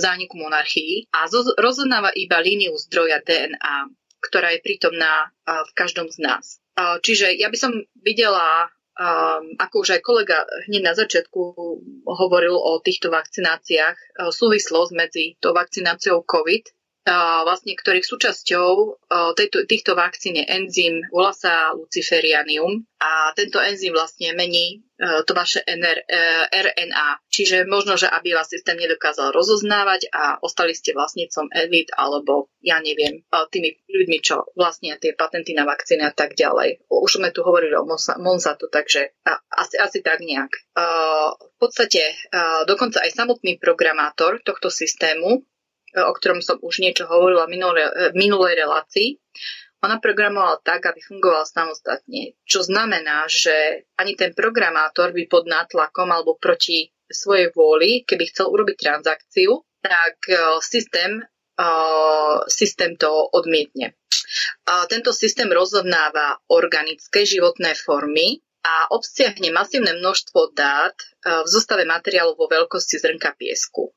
[0.00, 3.92] zániku monarchii a zo, rozoznáva iba líniu zdroja DNA,
[4.24, 6.60] ktorá je prítomná v každom z nás.
[6.76, 8.68] Čiže ja by som videla
[9.56, 11.40] ako už aj kolega hneď na začiatku
[12.04, 16.79] hovoril o týchto vakcináciách, uh, súvislosť medzi tou vakcináciou COVID
[17.44, 18.70] vlastne ktorých súčasťou
[19.34, 25.32] tejto, týchto vakcín je enzym, volá sa luciferianium a tento enzym vlastne mení e, to
[25.32, 26.22] vaše NR, e,
[26.52, 27.24] RNA.
[27.32, 32.76] Čiže možno, že aby vás systém nedokázal rozoznávať a ostali ste vlastnícom elit alebo ja
[32.84, 36.84] neviem, tými ľuďmi, čo vlastnia tie patenty na vakcíny a tak ďalej.
[36.92, 37.88] Už sme tu hovorili o
[38.20, 39.16] Monsanto, takže
[39.48, 40.52] asi, asi tak nejak.
[41.40, 42.20] V podstate
[42.68, 45.40] dokonca aj samotný programátor tohto systému
[45.96, 49.18] o ktorom som už niečo hovorila minulej, v minulej relácii,
[49.80, 52.36] ona programovala tak, aby fungoval samostatne.
[52.44, 58.52] Čo znamená, že ani ten programátor by pod nátlakom alebo proti svojej vôli, keby chcel
[58.52, 61.24] urobiť transakciu, tak e, systém,
[61.56, 61.64] e,
[62.46, 63.96] systém to odmietne.
[64.86, 70.92] Tento systém rozhodnáva organické životné formy, a obsiahne masívne množstvo dát
[71.24, 73.88] v zostave materiálu vo veľkosti zrnka piesku.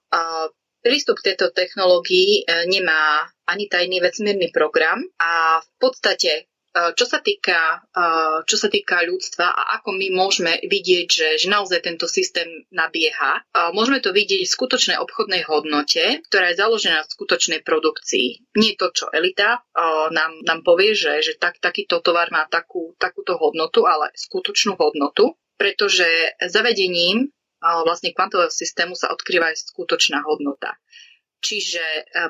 [0.84, 7.22] Prístup k tejto technológii nemá ani tajný vesmírny program a v podstate Eh, čo sa
[7.22, 12.10] týka, eh, čo sa týka ľudstva a ako my môžeme vidieť, že, že naozaj tento
[12.10, 17.62] systém nabieha, eh, môžeme to vidieť v skutočnej obchodnej hodnote, ktorá je založená v skutočnej
[17.62, 18.58] produkcii.
[18.58, 19.62] Nie to, čo elita
[20.14, 25.38] nám, nám povie, že, že tak, takýto tovar má takú, takúto hodnotu, ale skutočnú hodnotu,
[25.58, 26.06] pretože
[26.42, 27.30] zavedením
[27.64, 30.76] vlastne kvantového systému sa odkrýva aj skutočná hodnota.
[31.44, 31.84] Čiže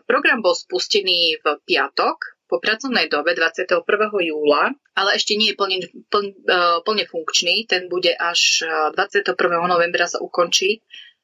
[0.05, 3.81] program bol spustený v piatok, po pracovnej dobe 21.
[4.29, 6.37] júla, ale ešte nie je plne, plne,
[6.85, 7.65] plne funkčný.
[7.65, 8.61] Ten bude až
[8.93, 9.33] 21.
[9.65, 10.77] novembra sa ukončí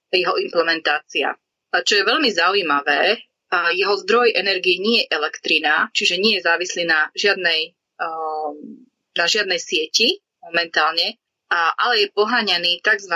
[0.09, 1.37] jeho implementácia.
[1.69, 3.29] Čo je veľmi zaujímavé,
[3.77, 7.77] jeho zdroj energie nie je elektrina, čiže nie je závislý na žiadnej,
[9.13, 11.21] na žiadnej sieti momentálne,
[11.53, 13.15] ale je poháňaný tzv.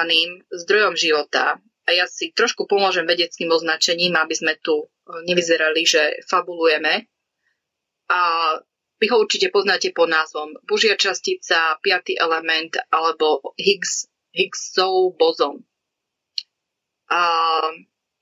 [0.49, 1.61] zdrojom života.
[1.83, 4.87] A ja si trošku pomôžem vedeckým označením, aby sme tu
[5.27, 7.05] nevyzerali, že fabulujeme
[8.07, 8.19] a
[8.99, 15.67] vy ho určite poznáte pod názvom Božia častica, piatý element alebo Higgs, Higgsov bozon.
[17.11, 17.21] A,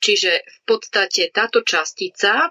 [0.02, 2.50] čiže v podstate táto častica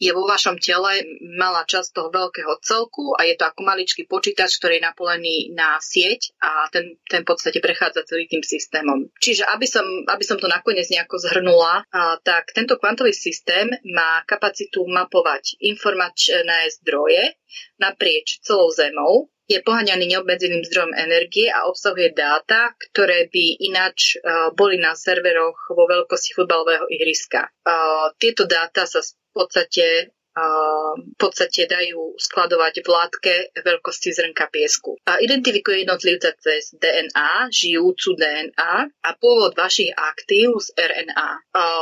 [0.00, 1.04] je vo vašom tele
[1.36, 5.76] malá časť toho veľkého celku a je to ako maličký počítač, ktorý je napolený na
[5.76, 9.12] sieť a ten, ten v podstate prechádza celý tým systémom.
[9.20, 14.24] Čiže aby som, aby som to nakoniec nejako zhrnula, a, tak tento kvantový systém má
[14.24, 17.36] kapacitu mapovať informačné zdroje
[17.76, 24.54] naprieč celou Zemou, je poháňaný neobmedzeným zdrojom energie a obsahuje dáta, ktoré by ináč uh,
[24.54, 27.50] boli na serveroch vo veľkosti futbalového ihriska.
[27.66, 34.96] Uh, tieto dáta sa v podstate v podstate dajú skladovať v látke veľkosti zrnka piesku.
[35.04, 41.30] Identifikuje jednotlivca cez DNA, žijúcu DNA a pôvod vašich aktív z RNA.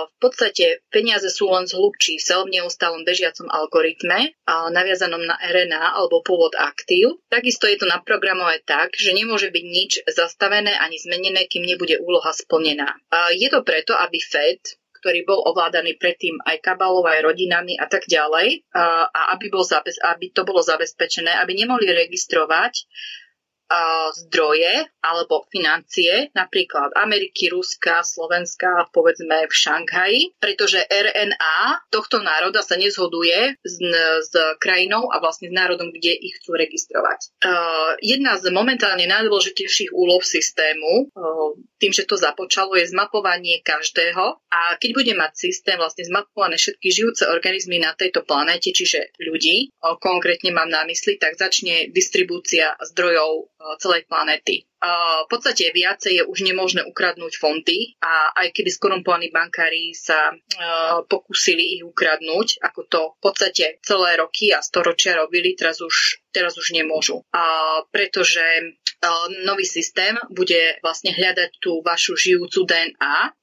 [0.08, 6.24] V podstate peniaze sú len zhlub čísel v neustálom bežiacom algoritme naviazanom na RNA alebo
[6.24, 7.20] pôvod aktív.
[7.28, 12.32] Takisto je to naprogramované tak, že nemôže byť nič zastavené ani zmenené, kým nebude úloha
[12.32, 12.96] splnená.
[13.36, 18.04] Je to preto, aby Fed ktorý bol ovládaný predtým aj kabalov, aj rodinami a tak
[18.10, 22.86] ďalej, a aby, bol aby to bolo zabezpečené, aby nemohli registrovať
[24.16, 32.76] zdroje alebo financie, napríklad Ameriky, Ruska, Slovenska, povedzme v Šanghaji, pretože RNA tohto národa sa
[32.76, 33.76] nezhoduje s,
[34.24, 37.32] s krajinou a vlastne s národom, kde ich chcú registrovať.
[38.04, 41.12] Jedna z momentálne najdôležitejších úloh systému,
[41.78, 46.88] tým, že to započalo, je zmapovanie každého a keď bude mať systém vlastne zmapované všetky
[46.90, 49.70] žijúce organizmy na tejto planéte, čiže ľudí,
[50.02, 54.64] konkrétne mám na mysli, tak začne distribúcia zdrojov celej planéty.
[54.78, 60.30] V podstate viacej je už nemožné ukradnúť fonty a aj keby skorumpovaní bankári sa
[61.10, 66.54] pokúsili ich ukradnúť, ako to v podstate celé roky a storočia robili, teraz už, teraz
[66.54, 67.26] už nemôžu.
[67.90, 68.78] Pretože
[69.42, 73.34] nový systém bude vlastne hľadať tú vašu žijúcu DNA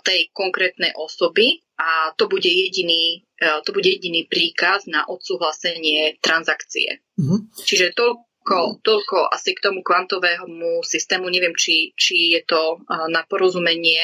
[0.00, 7.04] tej konkrétnej osoby a to bude jediný, to bude jediný príkaz na odsúhlasenie transakcie.
[7.20, 7.52] Mm-hmm.
[7.64, 11.28] Čiže to, Toľko, toľko asi k tomu kvantovému systému.
[11.28, 12.80] Neviem, či, či je to
[13.12, 14.00] na porozumenie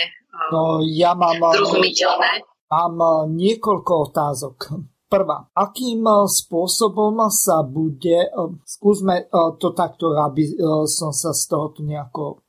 [0.52, 2.44] no, ja mám, zrozumiteľné.
[2.68, 4.56] Mám niekoľko otázok.
[5.06, 8.26] Prvá, akým spôsobom sa bude,
[8.66, 10.50] skúsme to takto, aby
[10.90, 12.42] som sa z toho tu nejako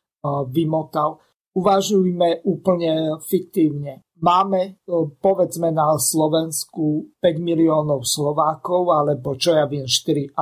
[0.52, 1.22] vymotal,
[1.54, 4.02] uvažujme úplne fiktívne.
[4.18, 4.82] Máme,
[5.22, 10.34] povedzme, na Slovensku 5 miliónov Slovákov, alebo čo ja viem, 4,5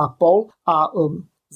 [0.64, 0.88] a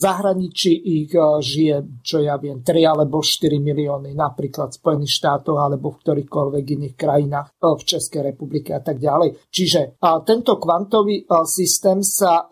[0.00, 5.60] zahraničí ich eh, žije, čo ja viem, 3 alebo 4 milióny, napríklad v Spojených štátoch
[5.60, 9.52] alebo v ktorýchkoľvek iných krajinách, eh, v Českej republike a tak ďalej.
[9.52, 12.48] Čiže tento kvantový eh, systém sa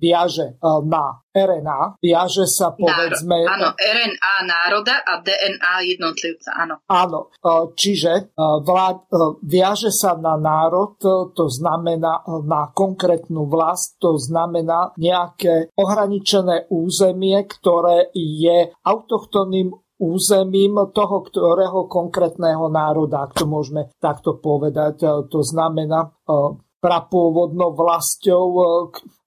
[0.00, 3.46] viaže na RNA, viaže sa povedzme...
[3.46, 6.82] Áno, RNA národa a DNA jednotlivca, áno.
[6.90, 7.30] Áno,
[7.78, 9.06] čiže vlád,
[9.46, 10.98] viaže sa na národ,
[11.32, 21.26] to znamená na konkrétnu vlast, to znamená nejaké ohraničené územie, ktoré je autochtónnym územím toho,
[21.26, 25.26] ktorého konkrétneho národa, ak to môžeme takto povedať.
[25.26, 26.08] To znamená e,
[26.78, 28.64] prapôvodnou vlastou, e,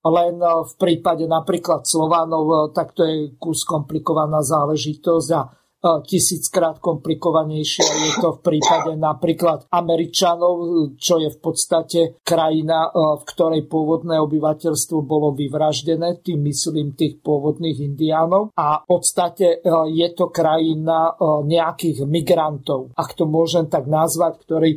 [0.02, 5.42] len v prípade napríklad Slovanov, e, tak to je kus komplikovaná záležitosť a
[5.82, 10.56] tisíckrát komplikovanejšie je to v prípade napríklad Američanov,
[11.02, 17.82] čo je v podstate krajina, v ktorej pôvodné obyvateľstvo bolo vyvraždené, tým myslím tých pôvodných
[17.82, 18.54] indiánov.
[18.54, 21.18] A v podstate je to krajina
[21.50, 24.72] nejakých migrantov, ak to môžem tak nazvať, ktorí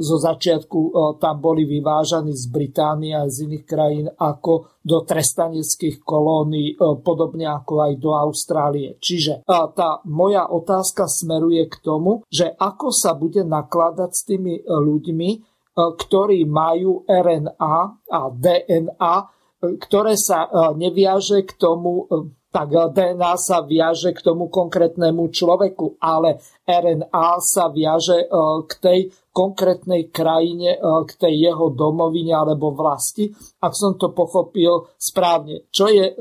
[0.00, 0.80] zo začiatku
[1.20, 7.84] tam boli vyvážaní z Británie a z iných krajín ako do trestaneckých kolónií, podobne ako
[7.84, 8.96] aj do Austrálie.
[8.96, 15.30] Čiže tá moja otázka smeruje k tomu, že ako sa bude nakladať s tými ľuďmi,
[15.76, 17.76] ktorí majú RNA
[18.08, 19.16] a DNA,
[19.60, 22.08] ktoré sa neviaže k tomu
[22.50, 28.26] tak DNA sa viaže k tomu konkrétnemu človeku, ale RNA sa viaže
[28.66, 28.98] k tej
[29.30, 33.30] konkrétnej krajine, e, k tej jeho domovine alebo vlasti,
[33.62, 35.70] ak som to pochopil správne.
[35.70, 36.14] Čo je, e,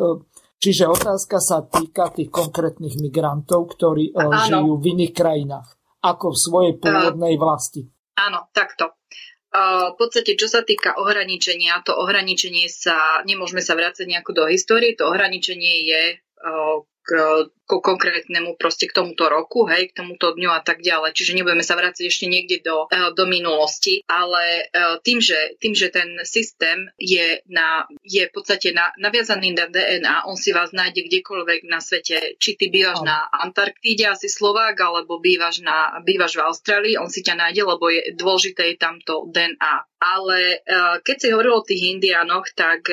[0.61, 4.37] čiže otázka sa týka tých konkrétnych migrantov, ktorí e, Áno.
[4.37, 5.67] žijú v iných krajinách,
[6.05, 7.81] ako v svojej pôvodnej vlasti.
[8.17, 8.95] Áno, takto.
[9.49, 14.93] V podstate, čo sa týka ohraničenia, to ohraničenie sa, nemôžeme sa vrácať nejako do histórie,
[14.93, 16.03] to ohraničenie je
[17.01, 17.09] k
[17.69, 21.13] ko konkrétnemu proste k tomuto roku, hej, k tomuto dňu a tak ďalej.
[21.13, 25.77] Čiže nebudeme sa vrácať ešte niekde do, eh, do minulosti, ale eh, tým že, tým,
[25.77, 30.73] že ten systém je, na, je v podstate na, naviazaný na DNA, on si vás
[30.73, 32.41] nájde kdekoľvek na svete.
[32.41, 37.21] Či ty bývaš na Antarktíde, asi Slovák, alebo bývaš, na, bývaš v Austrálii, on si
[37.21, 39.85] ťa nájde, lebo je dôležité je tamto DNA.
[40.01, 42.89] Ale eh, keď si hovoril o tých indiánoch, tak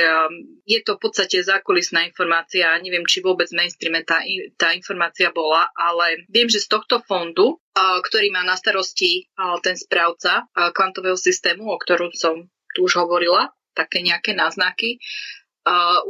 [0.66, 2.74] je to v podstate zákulisná informácia.
[2.82, 4.18] Neviem, či vôbec mainstreame tá,
[4.58, 9.30] tá tá informácia bola, ale viem, že z tohto fondu, ktorý má na starosti
[9.62, 14.98] ten správca kvantového systému, o ktorom som tu už hovorila, také nejaké náznaky,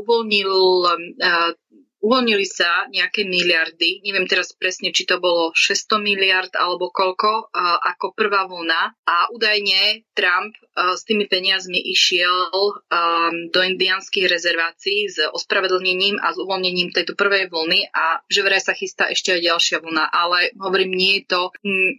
[0.01, 0.49] uvoľnil
[2.07, 7.51] uvoľnili sa nejaké miliardy, neviem teraz presne, či to bolo 600 miliard alebo koľko,
[7.83, 8.95] ako prvá vlna.
[9.03, 12.55] A údajne Trump s tými peniazmi išiel
[13.51, 18.77] do indianských rezervácií s ospravedlnením a s uvoľnením tejto prvej vlny a že vraj sa
[18.77, 21.43] chystá ešte aj ďalšia vlna, ale hovorím, nie je to,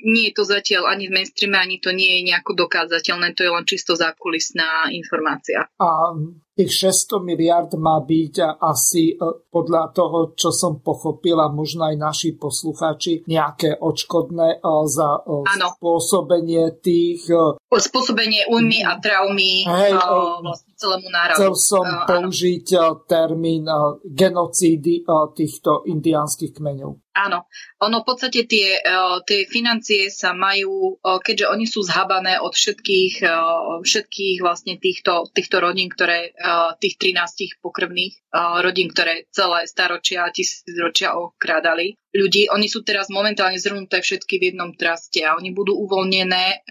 [0.07, 3.51] nie je to zatiaľ ani v mainstreame, ani to nie je nejako dokázateľné, to je
[3.51, 5.67] len čisto zákulisná informácia.
[5.81, 6.15] A
[6.57, 12.29] tých 600 miliard má byť asi e, podľa toho, čo som pochopila, možno aj naši
[12.34, 15.67] poslucháči, nejaké odškodné e, za ano.
[15.69, 17.29] E, spôsobenie tých...
[17.69, 19.93] Spôsobenie újmy a traumy hej,
[20.41, 21.38] vlastne celému národu.
[21.38, 22.67] Chcel som použiť
[23.05, 23.69] termín
[24.07, 25.05] genocídy
[25.35, 27.06] týchto indiánskych kmeňov.
[27.18, 27.49] Áno,
[27.81, 28.81] ono v podstate tie, e,
[29.26, 33.34] tie financie sa majú, e, keďže oni sú zhabané od všetkých, e,
[33.81, 36.38] všetkých vlastne týchto, týchto rodín, ktoré,
[36.77, 38.30] tých 13 pokrvných
[38.61, 42.49] rodín, ktoré celé staročia a tisícročia okrádali ľudí.
[42.49, 46.65] Oni sú teraz momentálne zhrnuté všetky v jednom traste a oni budú uvoľnené,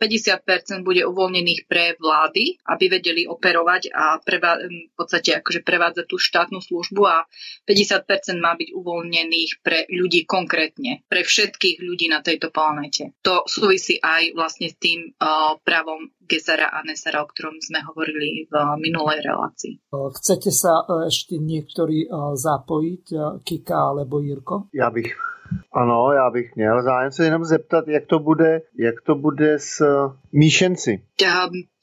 [0.00, 6.16] 50% bude uvoľnených pre vlády, aby vedeli operovať a preva- v podstate akože prevádzať tú
[6.16, 7.28] štátnu službu a
[7.68, 13.12] 50% má byť uvoľnených pre ľudí konkrétne, pre všetkých ľudí na tejto planete.
[13.20, 18.44] To súvisí aj vlastne s tým uh, právom Gezara a Nesara, o ktorom sme hovorili
[18.46, 19.80] v minulej relácii.
[19.90, 22.06] Chcete sa ešte niektorí
[22.36, 23.04] zapojiť,
[23.42, 24.68] Kika alebo Jirko?
[24.72, 25.16] Já bych
[25.72, 29.82] ano, já bych měl zájem se jenom zeptat, jak to bude, jak to bude s
[30.32, 31.02] míšenci.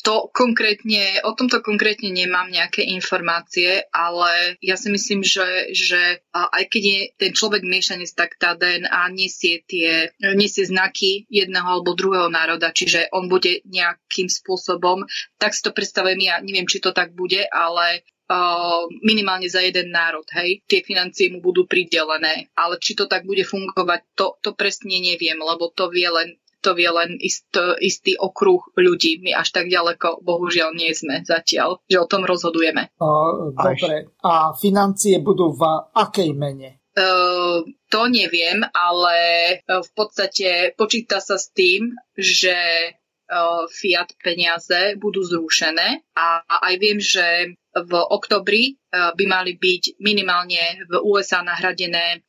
[0.05, 6.63] To konkrétne, o tomto konkrétne nemám nejaké informácie, ale ja si myslím, že, že aj
[6.69, 12.29] keď je ten človek miešanec, tak tá DNA nesie tie, nesie znaky jedného alebo druhého
[12.29, 15.09] národa, čiže on bude nejakým spôsobom,
[15.41, 18.05] tak si to predstavujem ja, neviem, či to tak bude, ale
[19.05, 23.45] minimálne za jeden národ, hej, tie financie mu budú pridelené, ale či to tak bude
[23.45, 26.33] fungovať, to, to presne neviem, lebo to vie len
[26.65, 27.45] to vie len ist,
[27.77, 29.21] istý okruh ľudí.
[29.21, 32.89] My až tak ďaleko, bohužiaľ, nie sme zatiaľ, že o tom rozhodujeme.
[32.97, 34.09] Uh, dobre.
[34.25, 35.61] A financie budú v
[35.93, 36.81] akej mene?
[36.97, 37.61] Uh,
[37.93, 39.17] to neviem, ale
[39.69, 42.57] v podstate počíta sa s tým, že
[43.73, 50.93] fiat peniaze budú zrušené a aj viem, že v oktobri by mali byť minimálne v
[51.01, 52.21] USA nahradené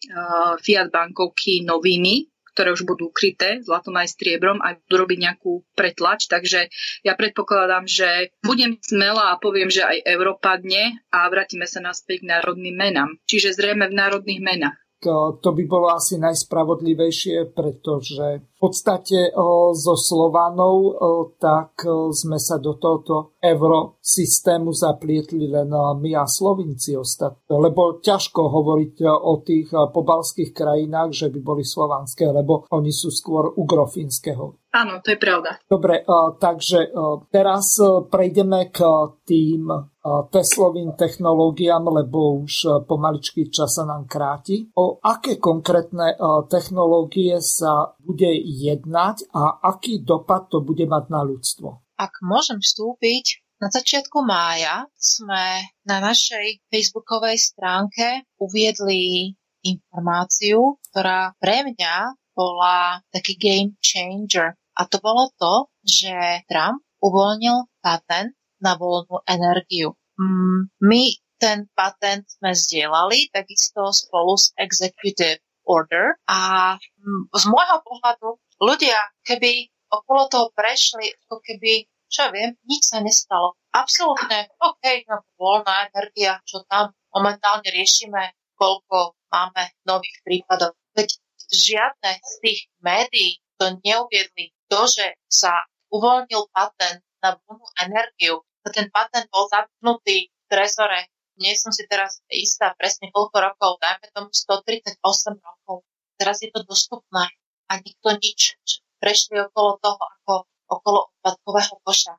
[0.64, 6.24] fiat bankovky noviny, ktoré už budú kryté zlatom aj striebrom a budú robiť nejakú pretlač.
[6.24, 6.72] Takže
[7.04, 12.24] ja predpokladám, že budem smelá a poviem, že aj euro padne a vrátime sa naspäť
[12.24, 13.20] k národným menám.
[13.28, 14.80] Čiže zrejme v národných menách.
[15.04, 22.08] To, to by bolo asi najspravodlivejšie, pretože v podstate o, zo Slovanov o, tak o,
[22.16, 27.50] sme sa do tohoto euro systému zaplietli len my a Slovinci ostatní.
[27.50, 33.50] Lebo ťažko hovoriť o tých pobalských krajinách, že by boli slovanské, lebo oni sú skôr
[33.50, 35.56] ugrofínskeho Áno, to je pravda.
[35.64, 36.04] Dobre,
[36.36, 36.92] takže
[37.32, 37.80] teraz
[38.12, 38.84] prejdeme k
[39.24, 39.72] tým
[40.04, 44.68] Teslovým technológiám, lebo už pomaličky čas sa nám kráti.
[44.76, 46.20] O aké konkrétne
[46.52, 51.96] technológie sa bude jednať a aký dopad to bude mať na ľudstvo?
[51.96, 59.32] Ak môžem vstúpiť, na začiatku mája sme na našej facebookovej stránke uviedli
[59.64, 64.54] informáciu, ktorá pre mňa bola taký game changer.
[64.76, 69.96] A to bolo to, že Trump uvoľnil patent na voľnú energiu.
[70.20, 71.02] Mm, my
[71.36, 76.40] ten patent sme zdieľali takisto spolu s Executive Order a
[76.76, 78.28] mm, z môjho pohľadu
[78.60, 83.58] ľudia, keby okolo toho prešli, ako keby, čo viem, nič sa nestalo.
[83.74, 90.74] Absolútne, OK, no, voľná energia, čo tam momentálne riešime, koľko máme nových prípadov.
[90.96, 91.12] Veď
[91.52, 94.52] žiadne z tých médií to neuviedli.
[94.72, 101.06] To, že sa uvoľnil patent na voľnú energiu, ten patent bol zapnutý v trezore,
[101.38, 104.98] nie som si teraz istá presne koľko rokov, dajme tomu 138
[105.38, 105.84] rokov.
[106.16, 107.28] Teraz je to dostupné
[107.68, 108.56] a nikto nič
[108.96, 110.34] prešli okolo toho ako
[110.68, 112.14] okolo odpadkového koša.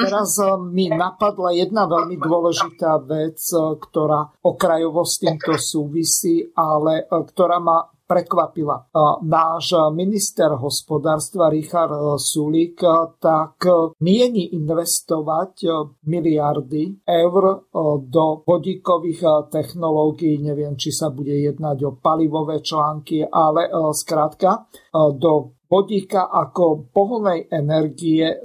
[0.00, 7.04] Teraz eh, mi napadla jedna veľmi dôležitá vec, eh, ktorá okrajovo s týmto súvisí, ale
[7.04, 8.90] eh, ktorá ma prekvapila.
[9.22, 12.82] Náš minister hospodárstva Richard Sulík
[13.22, 13.62] tak
[14.02, 15.62] mieni investovať
[16.10, 17.70] miliardy eur
[18.02, 20.42] do vodíkových technológií.
[20.42, 28.26] Neviem, či sa bude jednať o palivové články, ale skrátka do vodíka ako pohonnej energie,
[28.26, 28.36] e,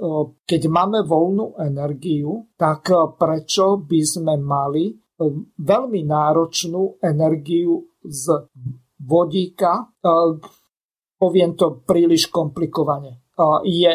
[0.46, 4.94] keď máme voľnú energiu, tak e, prečo by sme mali e,
[5.58, 8.46] veľmi náročnú energiu z
[9.02, 9.92] vodíka,
[11.20, 13.28] poviem to príliš komplikovane.
[13.66, 13.92] Je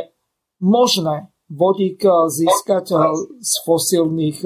[0.62, 2.86] možné vodík získať
[3.42, 4.46] z fosílnych,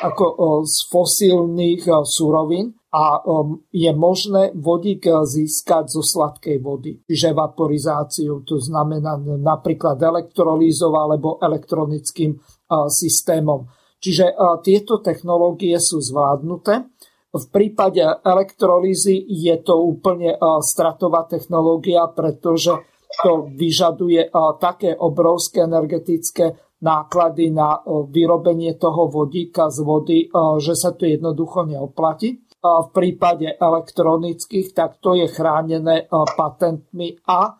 [0.00, 0.24] ako
[0.64, 8.58] z fosílnych surovín, a um, je možné vodík získať zo sladkej vody, čiže vaporizáciou, to
[8.58, 13.70] znamená napríklad elektrolízou alebo elektronickým uh, systémom.
[14.02, 16.90] Čiže uh, tieto technológie sú zvládnuté.
[17.30, 20.34] V prípade elektrolízy je to úplne
[20.66, 22.74] stratová technológia, pretože
[23.22, 30.18] to vyžaduje také obrovské energetické náklady na vyrobenie toho vodíka z vody,
[30.58, 37.56] že sa to jednoducho neoplatí v prípade elektronických, tak to je chránené patentmi a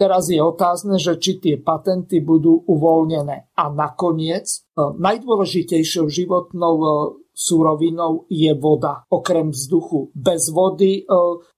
[0.00, 3.52] teraz je otázne, že či tie patenty budú uvoľnené.
[3.54, 6.74] A nakoniec najdôležitejšou životnou
[7.38, 9.04] súrovinou je voda.
[9.12, 10.10] Okrem vzduchu.
[10.16, 11.06] Bez vody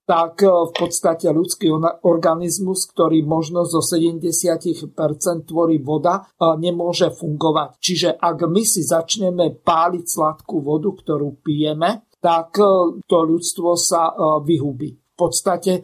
[0.04, 1.70] tak v podstate ľudský
[2.02, 4.90] organizmus, ktorý možno zo 70%
[5.46, 6.26] tvorí voda,
[6.58, 7.78] nemôže fungovať.
[7.78, 12.64] Čiže ak my si začneme páliť sladkú vodu, ktorú pijeme, tak e,
[13.08, 14.14] to ľudstvo sa e,
[14.44, 14.90] vyhubí.
[14.92, 15.82] V podstate e,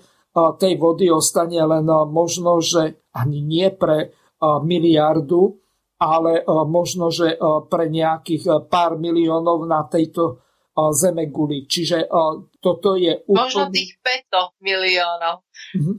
[0.61, 4.13] tej vody ostane len možno, že ani nie pre
[4.45, 5.57] miliardu,
[5.97, 7.41] ale možno, že
[7.73, 10.45] pre nejakých pár miliónov na tejto
[10.93, 11.65] zeme guli.
[11.65, 12.05] Čiže
[12.61, 13.49] toto je úplne...
[13.49, 15.41] Možno tých 500 miliónov.
[15.73, 15.97] Mm-hmm.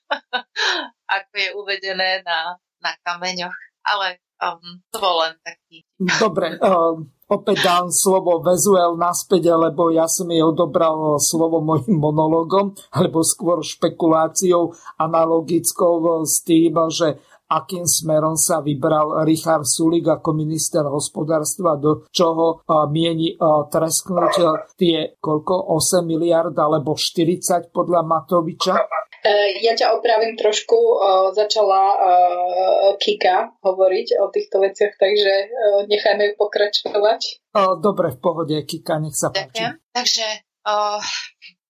[1.20, 3.58] Ako je uvedené na, na kameňoch.
[3.84, 5.84] Ale um, to bol len taký...
[6.00, 12.72] Dobre, um, opäť dám slovo Vezuel naspäť, lebo ja som jej odobral slovo mojim monologom,
[12.94, 14.70] alebo skôr špekuláciou
[15.02, 22.64] analogickou s tým, že akým smerom sa vybral Richard Sulik ako minister hospodárstva, do čoho
[22.88, 24.34] mieni tresknúť
[24.74, 28.74] tie koľko, 8 miliard alebo 40 podľa Matoviča.
[29.24, 29.30] E,
[29.64, 30.76] ja ťa opravím trošku.
[31.32, 31.82] Začala
[33.00, 35.32] Kika hovoriť o týchto veciach, takže
[35.88, 37.40] nechajme ju pokračovať.
[37.80, 39.48] Dobre, v pohode, Kika, nech sa páči.
[39.48, 39.72] Ďakujem.
[39.96, 40.26] Takže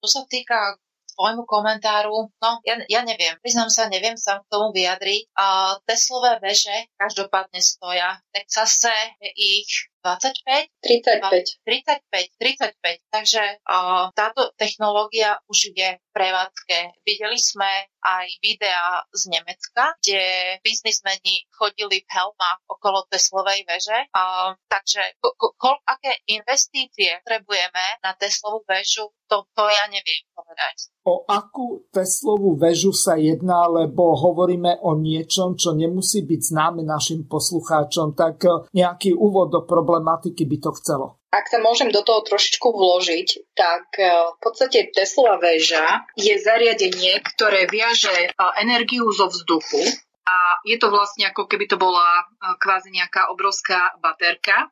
[0.02, 0.76] čo sa týka
[1.14, 5.30] tvojmu komentáru, no ja, ja neviem, priznám sa, neviem sa k tomu vyjadriť.
[5.38, 8.90] A Teslové veže každopádne stoja v Texase,
[9.22, 9.70] je ich
[10.04, 10.68] 25?
[10.84, 11.64] 35.
[11.64, 13.00] 35, 35.
[13.08, 17.00] Takže uh, táto technológia už je v prevádzke.
[17.08, 20.20] Videli sme aj videá z Nemecka, kde
[20.60, 23.96] biznismeni chodili v helmách okolo Teslovej veže.
[24.12, 30.92] Uh, takže ko, ko, aké investície potrebujeme na Teslovú väžu, to, to ja neviem povedať.
[31.08, 37.24] O akú Teslovú väžu sa jedná, lebo hovoríme o niečom, čo nemusí byť známe našim
[37.24, 39.64] poslucháčom, tak nejaký úvod do
[39.94, 41.06] problematiky by to chcelo.
[41.30, 47.22] Ak sa môžem do toho trošičku vložiť, tak e, v podstate Tesla väža je zariadenie,
[47.22, 49.82] ktoré viaže e, energiu zo vzduchu
[50.24, 52.24] a je to vlastne ako keby to bola e,
[52.58, 54.70] kvázi nejaká obrovská baterka.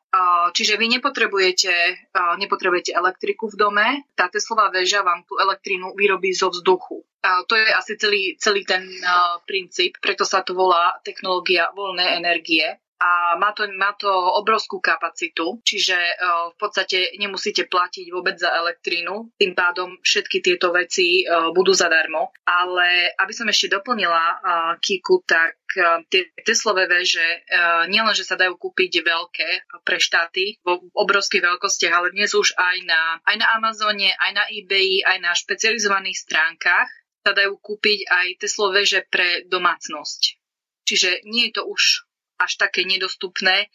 [0.53, 1.73] Čiže vy nepotrebujete,
[2.37, 7.01] nepotrebujete elektriku v dome, tá Teslová väža vám tú elektrínu vyrobí zo vzduchu.
[7.23, 8.85] To je asi celý, celý ten
[9.49, 14.07] princíp, preto sa to volá technológia voľnej energie a má to, má to
[14.39, 20.71] obrovskú kapacitu, čiže uh, v podstate nemusíte platiť vôbec za elektrínu, tým pádom všetky tieto
[20.71, 22.31] veci uh, budú zadarmo.
[22.47, 24.39] Ale aby som ešte doplnila uh,
[24.79, 25.59] Kiku, tak
[26.13, 27.25] tie Teslové veže
[27.89, 29.49] nielen, že sa dajú kúpiť veľké
[29.89, 34.45] pre štáty vo obrovských veľkostiach, ale dnes už aj na, aj na Amazone, aj na
[34.53, 36.93] eBay, aj na špecializovaných stránkach
[37.25, 40.37] sa dajú kúpiť aj Teslové veže pre domácnosť.
[40.85, 42.12] Čiže nie je to už
[42.43, 43.71] až také nedostupné.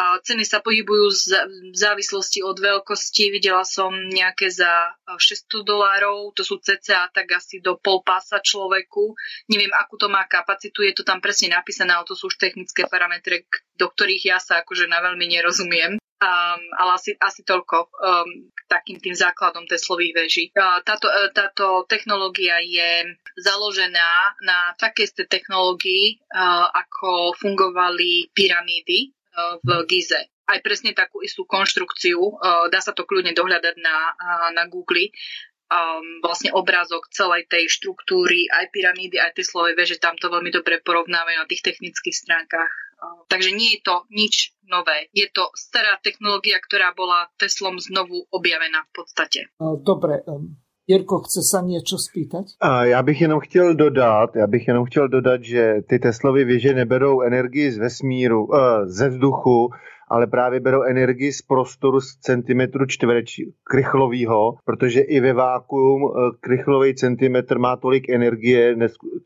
[0.00, 3.28] Ceny sa pohybujú v závislosti od veľkosti.
[3.36, 9.12] Videla som nejaké za 600 dolárov, to sú cca tak asi do pol pása človeku.
[9.52, 12.88] Neviem, akú to má kapacitu, je to tam presne napísané, ale to sú už technické
[12.88, 13.44] parametre,
[13.76, 16.00] do ktorých ja sa akože na veľmi nerozumiem.
[16.20, 20.44] Um, ale asi, asi toľko um, takým tým základom Teslových veží.
[20.52, 29.56] Uh, táto, uh, táto technológia je založená na takej technológii, uh, ako fungovali pyramídy uh,
[29.64, 32.18] v Gize aj presne takú istú konštrukciu.
[32.74, 33.96] Dá sa to kľudne dohľadať na,
[34.50, 35.14] na Google.
[35.70, 40.82] Um, vlastne obrázok celej tej štruktúry, aj pyramídy, aj Teslovej veže, tam to veľmi dobre
[40.82, 42.90] porovnávajú na tých technických stránkach
[43.28, 45.08] Takže nie je to nič nové.
[45.16, 49.40] Je to stará technológia, ktorá bola Teslom znovu objavená v podstate.
[49.60, 50.20] Dobre,
[50.90, 52.58] Jirko, chce sa niečo spýtať?
[52.82, 57.20] Já bych jenom chtěl dodat, já bych jenom chtěl dodat, že ty Teslovy věže neberou
[57.22, 59.70] energii z vesmíru, uh, ze vzduchu,
[60.10, 66.10] ale právě berou energii z prostoru z centimetru čtvereč krychlovýho, protože i ve vákuum uh,
[66.40, 68.76] krychlový centimetr má tolik energie,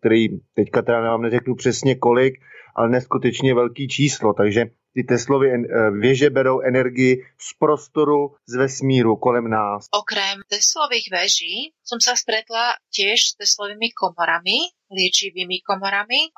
[0.01, 2.35] který teďka teda vám neřeknu přesně kolik,
[2.77, 9.17] ale neskutečně velký číslo, takže ty Teslovy eh, věže berou energii z prostoru, z vesmíru
[9.17, 9.87] kolem nás.
[9.91, 16.31] Okrem Teslových veží som sa stretla tiež s Teslovými komorami, liečivými komorami.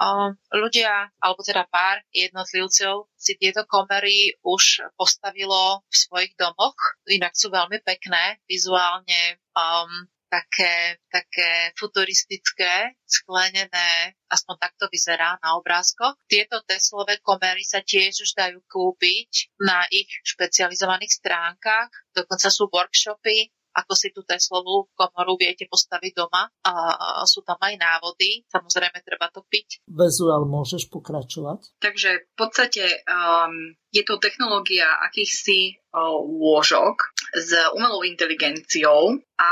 [0.50, 6.76] Ľudia, alebo teda pár jednotlivcov si tieto komory už postavilo v svojich domoch,
[7.06, 16.18] inak sú veľmi pekné, vizuálne um, také, také futuristické, sklenené, aspoň takto vyzerá na obrázkoch.
[16.26, 23.54] Tieto Teslové komery sa tiež už dajú kúpiť na ich špecializovaných stránkach, dokonca sú workshopy,
[23.76, 26.48] ako si tú Teslovú komoru viete postaviť doma.
[26.64, 29.84] A sú tam aj návody, samozrejme treba to piť.
[29.84, 31.76] Vezuel, môžeš pokračovať?
[31.78, 39.50] Takže v podstate um, je to technológia akýchsi uh, lôžok s umelou inteligenciou a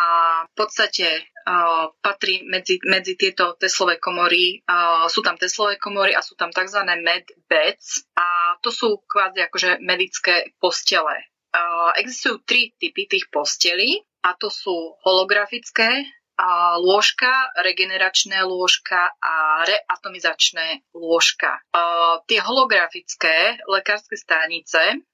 [0.48, 4.64] v podstate uh, patrí medzi, medzi tieto Teslové komory.
[4.64, 6.80] Uh, sú tam Teslové komory a sú tam tzv.
[7.01, 11.28] med beds a to sú kvázi akože medické postele.
[11.55, 17.30] Uh, existujú tri typy tých postelí a to sú holografické a lôžka,
[17.62, 21.62] regeneračné lôžka a reatomizačné lôžka.
[21.76, 25.05] A tie holografické lekárske stanice,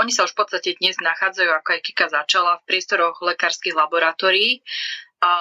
[0.00, 4.64] oni sa už v podstate dnes nachádzajú, ako aj Kika začala, v priestoroch lekárskych laboratórií,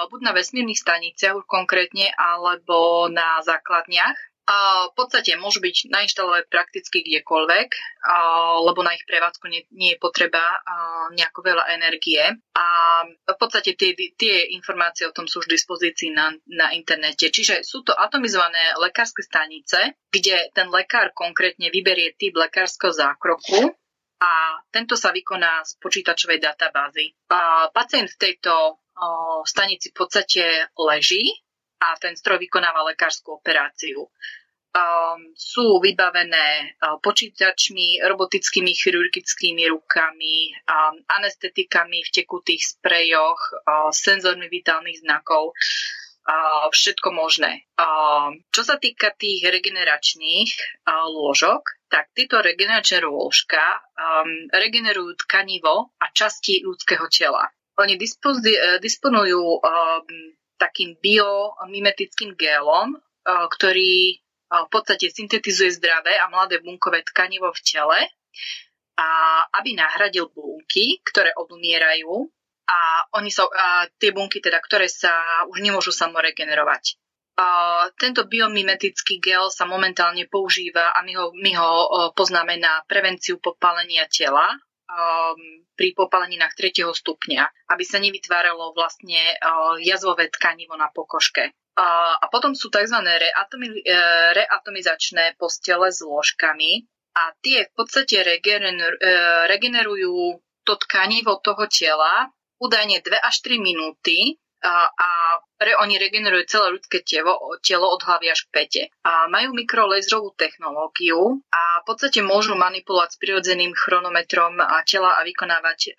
[0.10, 4.18] buď na vesmírnych staniciach konkrétne, alebo na základniach
[4.48, 7.70] a v podstate môžu byť nainštalované prakticky kdekoľvek,
[8.64, 10.40] lebo na ich prevádzku nie, nie je potreba
[11.12, 12.24] nejako veľa energie.
[12.56, 12.66] A
[13.04, 17.28] v podstate tie, tie informácie o tom sú už v dispozícii na, na internete.
[17.28, 23.76] Čiže sú to atomizované lekárske stanice, kde ten lekár konkrétne vyberie typ lekárskeho zákroku,
[24.18, 27.14] a tento sa vykoná z počítačovej databázy.
[27.30, 28.82] A pacient v tejto
[29.46, 31.22] stanici v podstate leží
[31.78, 34.10] a ten stroj vykonáva lekárskú operáciu.
[34.78, 44.46] Um, sú vybavené uh, počítačmi, robotickými chirurgickými rukami, um, anestetikami v tekutých sprejoch, uh, senzormi
[44.46, 47.66] vitálnych znakov, uh, všetko možné.
[47.74, 50.52] Uh, čo sa týka tých regeneračných
[50.86, 57.50] uh, lôžok, tak títo regeneračné rôžka um, regenerujú tkanivo a časti ľudského tela.
[57.82, 66.28] Oni dispozi- disponujú um, takým biomimetickým gélom, uh, ktorý uh, v podstate syntetizuje zdravé a
[66.28, 68.00] mladé bunkové tkanivo v tele,
[68.98, 69.10] a
[69.62, 72.10] aby nahradil bunky, ktoré odumierajú
[72.68, 75.14] a, oni sa, a tie bunky, teda, ktoré sa
[75.48, 77.00] už nemôžu samoregenerovať.
[77.38, 77.48] A
[78.02, 81.72] tento biomimetický gel sa momentálne používa a my ho, my ho
[82.18, 84.50] poznáme na prevenciu popálenia tela
[84.88, 91.54] um, pri popáleninách tretieho stupňa, aby sa nevytváralo vlastne uh, jazvové tkanivo na pokožke.
[91.78, 92.98] Uh, a potom sú tzv.
[92.98, 101.40] Reatomi, uh, reatomizačné postele s ložkami a tie v podstate regener, uh, regenerujú to tkanivo
[101.40, 102.28] toho tela
[102.58, 104.90] údajne 2 až 3 minúty a,
[105.60, 108.84] re, oni regenerujú celé ľudské telo, telo od hlavy až k pete.
[109.06, 115.98] A majú mikrolejzrovú technológiu a v podstate môžu manipulovať s prirodzeným chronometrom tela a vykonávať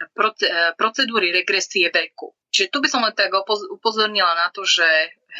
[0.78, 2.34] procedúry regresie veku.
[2.48, 3.34] Čiže tu by som len tak
[3.68, 4.86] upozornila na to, že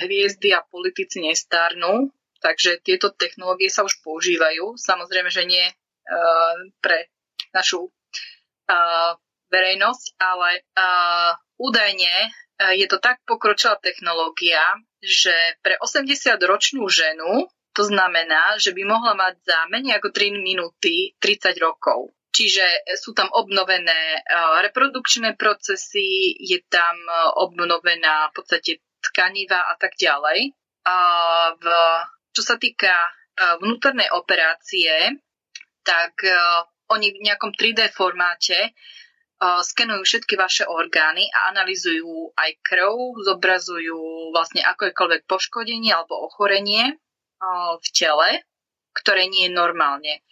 [0.04, 4.76] hviezdy a politici nestarnú, takže tieto technológie sa už používajú.
[4.76, 7.08] Samozrejme, že nie uh, pre
[7.56, 7.88] našu
[9.48, 14.58] verejnosť, ale uh, údajne je to tak pokročilá technológia,
[14.98, 15.30] že
[15.62, 21.54] pre 80-ročnú ženu to znamená, že by mohla mať za menej ako 3 minúty 30
[21.62, 22.10] rokov.
[22.34, 22.66] Čiže
[22.98, 24.18] sú tam obnovené
[24.66, 26.98] reprodukčné procesy, je tam
[27.38, 30.50] obnovená v podstate tkaniva a tak ďalej.
[30.82, 30.96] A
[31.54, 31.64] v,
[32.34, 32.90] čo sa týka
[33.62, 35.14] vnútornej operácie,
[35.86, 36.18] tak
[36.90, 38.74] oni v nejakom 3D formáte
[39.39, 46.98] skenujú všetky vaše orgány a analizujú aj krv, zobrazujú vlastne akokoľvek poškodenie alebo ochorenie
[47.78, 48.43] v tele,
[48.90, 50.27] ktoré nie je normálne.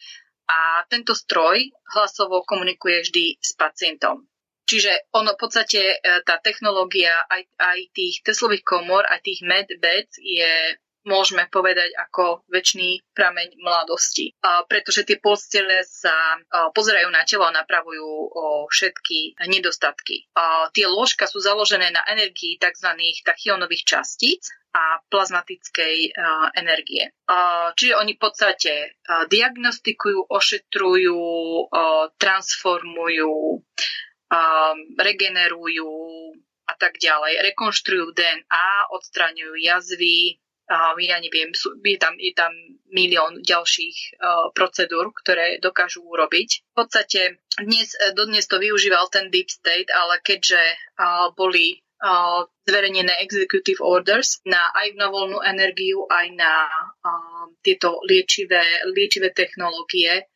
[0.46, 1.58] A tento stroj
[1.94, 4.26] hlasovo komunikuje vždy s pacientom.
[4.66, 5.96] Čiže ono v podstate e,
[6.26, 10.74] tá technológia aj, aj tých Teslových komor, aj tých medbeds je
[11.06, 14.34] môžeme povedať ako väčší prameň mladosti.
[14.42, 16.12] Pretože tie postele sa
[16.74, 18.34] pozerajú na telo a napravujú
[18.68, 20.26] všetky nedostatky.
[20.74, 22.90] Tie ložka sú založené na energii tzv.
[23.22, 26.12] tachyonových častíc a plazmatickej
[26.58, 27.14] energie.
[27.78, 29.00] Čiže oni v podstate
[29.30, 31.22] diagnostikujú, ošetrujú,
[32.20, 33.64] transformujú,
[35.00, 35.92] regenerujú
[36.66, 37.46] a tak ďalej.
[37.54, 40.42] Rekonštruujú DNA, odstraňujú jazvy,
[40.98, 42.50] ja neviem, je, tam, je tam
[42.90, 46.66] milión ďalších uh, procedúr, ktoré dokážu urobiť.
[46.66, 50.58] V podstate dnes, e, dodnes to využíval ten Deep State, ale keďže
[50.98, 51.80] uh, boli
[52.68, 56.68] zverejnené executive orders na aj na voľnú energiu, aj na
[57.64, 60.28] tieto liečivé, liečivé technológie,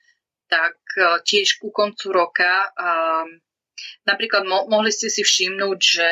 [0.48, 0.81] tak
[1.20, 2.65] tiež ku koncu roka
[4.09, 6.09] napríklad mo- mohli ste si všimnúť, že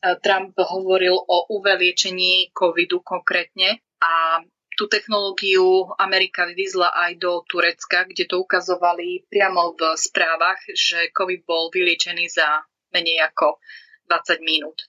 [0.00, 4.40] Trump hovoril o UV liečení covidu konkrétne a
[4.72, 11.44] tú technológiu Amerika vyvízla aj do Turecka, kde to ukazovali priamo v správach, že COVID
[11.44, 12.64] bol vyliečený za
[12.96, 13.60] menej ako
[14.08, 14.88] 20 minút.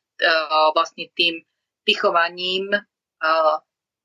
[0.72, 1.44] Vlastne tým
[1.84, 2.72] pichovaním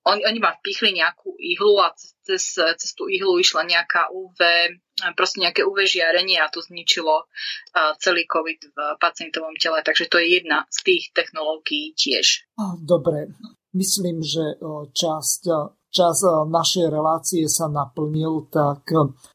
[0.07, 4.39] oni, oni ma vpichli nejakú ihlu a cez, cez tú ihlu išla nejaká UV,
[5.17, 7.29] proste nejaké UV žiarenie a to zničilo
[8.01, 9.85] celý COVID v pacientovom tele.
[9.85, 12.49] Takže to je jedna z tých technológií tiež.
[12.81, 13.33] Dobre,
[13.77, 14.57] myslím, že
[14.93, 15.41] časť
[15.93, 16.19] čas
[16.49, 18.85] našej relácie sa naplnil, tak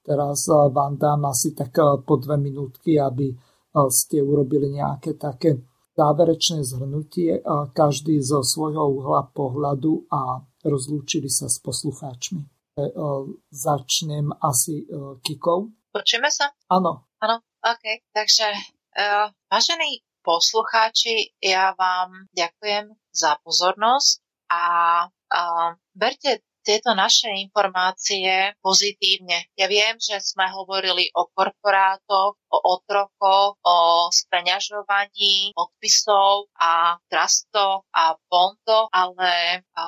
[0.05, 1.73] teraz vám dám asi tak
[2.05, 3.33] po dve minútky, aby
[3.89, 5.57] ste urobili nejaké také
[5.97, 7.41] záverečné zhrnutie,
[7.73, 12.60] každý zo svojho uhla pohľadu a rozlúčili sa s poslucháčmi.
[12.87, 12.93] E,
[13.51, 15.69] začnem asi e, Kikou.
[15.91, 16.49] Počujeme sa?
[16.71, 17.05] Áno.
[17.19, 17.85] Áno, OK.
[18.15, 18.47] Takže,
[18.95, 24.63] uh, vážení poslucháči, ja vám ďakujem za pozornosť a
[25.11, 29.49] uh, berte tieto naše informácie pozitívne.
[29.57, 33.77] Ja viem, že sme hovorili o korporátoch, o otrokoch, o
[34.13, 39.83] speňažovaní odpisov a trustoch a bondoch, ale a,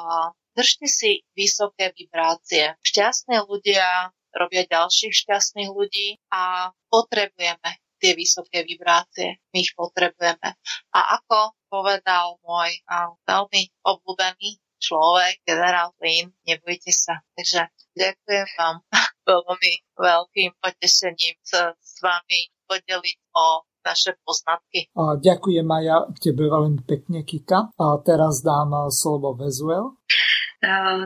[0.58, 2.78] držte si vysoké vibrácie.
[2.82, 9.40] Šťastní ľudia robia ďalších šťastných ľudí a potrebujeme tie vysoké vibrácie.
[9.54, 10.50] My ich potrebujeme.
[10.92, 17.24] A ako povedal môj a, veľmi obľúbený človek, generál Flynn, nebojte sa.
[17.40, 18.84] Takže ďakujem vám
[19.32, 24.88] veľmi veľkým potešením sa s vami podeliť o naše poznatky.
[24.96, 27.76] A ďakujem aj ja tebe veľmi pekne, Kika.
[27.76, 30.00] A teraz dám slovo Vezuel.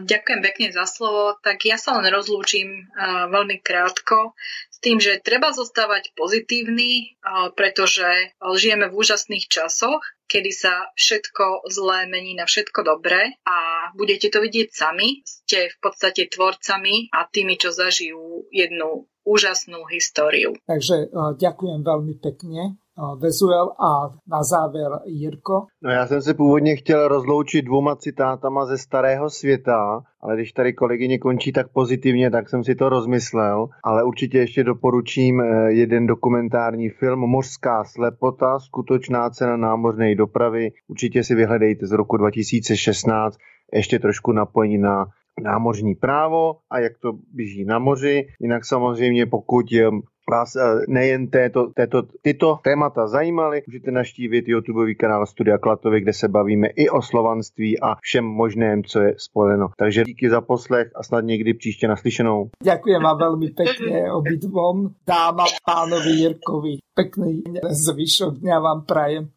[0.06, 1.34] Ďakujem pekne za slovo.
[1.42, 2.94] Tak ja sa len rozlúčim
[3.34, 4.38] veľmi krátko
[4.70, 7.18] s tým, že treba zostávať pozitívny,
[7.58, 14.28] pretože žijeme v úžasných časoch, kedy sa všetko zlé mení na všetko dobré a budete
[14.30, 15.24] to vidieť sami.
[15.24, 20.56] Ste v podstate tvorcami a tými, čo zažijú jednu úžasnú históriu.
[20.68, 25.66] Takže ďakujem veľmi pekne Vezuel a na závěr Jirko.
[25.84, 30.74] No já jsem se původně chtěl rozloučit dvouma citátama ze starého světa, ale když tady
[30.74, 33.68] kolegyně končí tak pozitivně, tak jsem si to rozmyslel.
[33.84, 40.72] Ale určitě ještě doporučím eh, jeden dokumentární film Mořská slepota, skutočná cena námořní dopravy.
[40.88, 43.38] Určitě si vyhledejte z roku 2016
[43.74, 45.06] ještě trošku napojení na
[45.44, 48.28] námořní právo a jak to běží na moři.
[48.42, 49.90] Jinak samozřejmě pokud eh,
[50.32, 56.14] vás eh, nejen této, této, tyto témata zajímaly, můžete naštívit YouTubeový kanál Studia Klatovy, kde
[56.14, 59.68] se bavíme i o slovanství a všem možném, co je spojeno.
[59.78, 62.50] Takže díky za poslech a snad někdy příště naslyšenou.
[62.64, 66.74] Ďakujem vám veľmi pekne obidvom, dáma, pánovi Jirkovi.
[66.92, 69.37] Pekný zvyšok dňa vám prajem.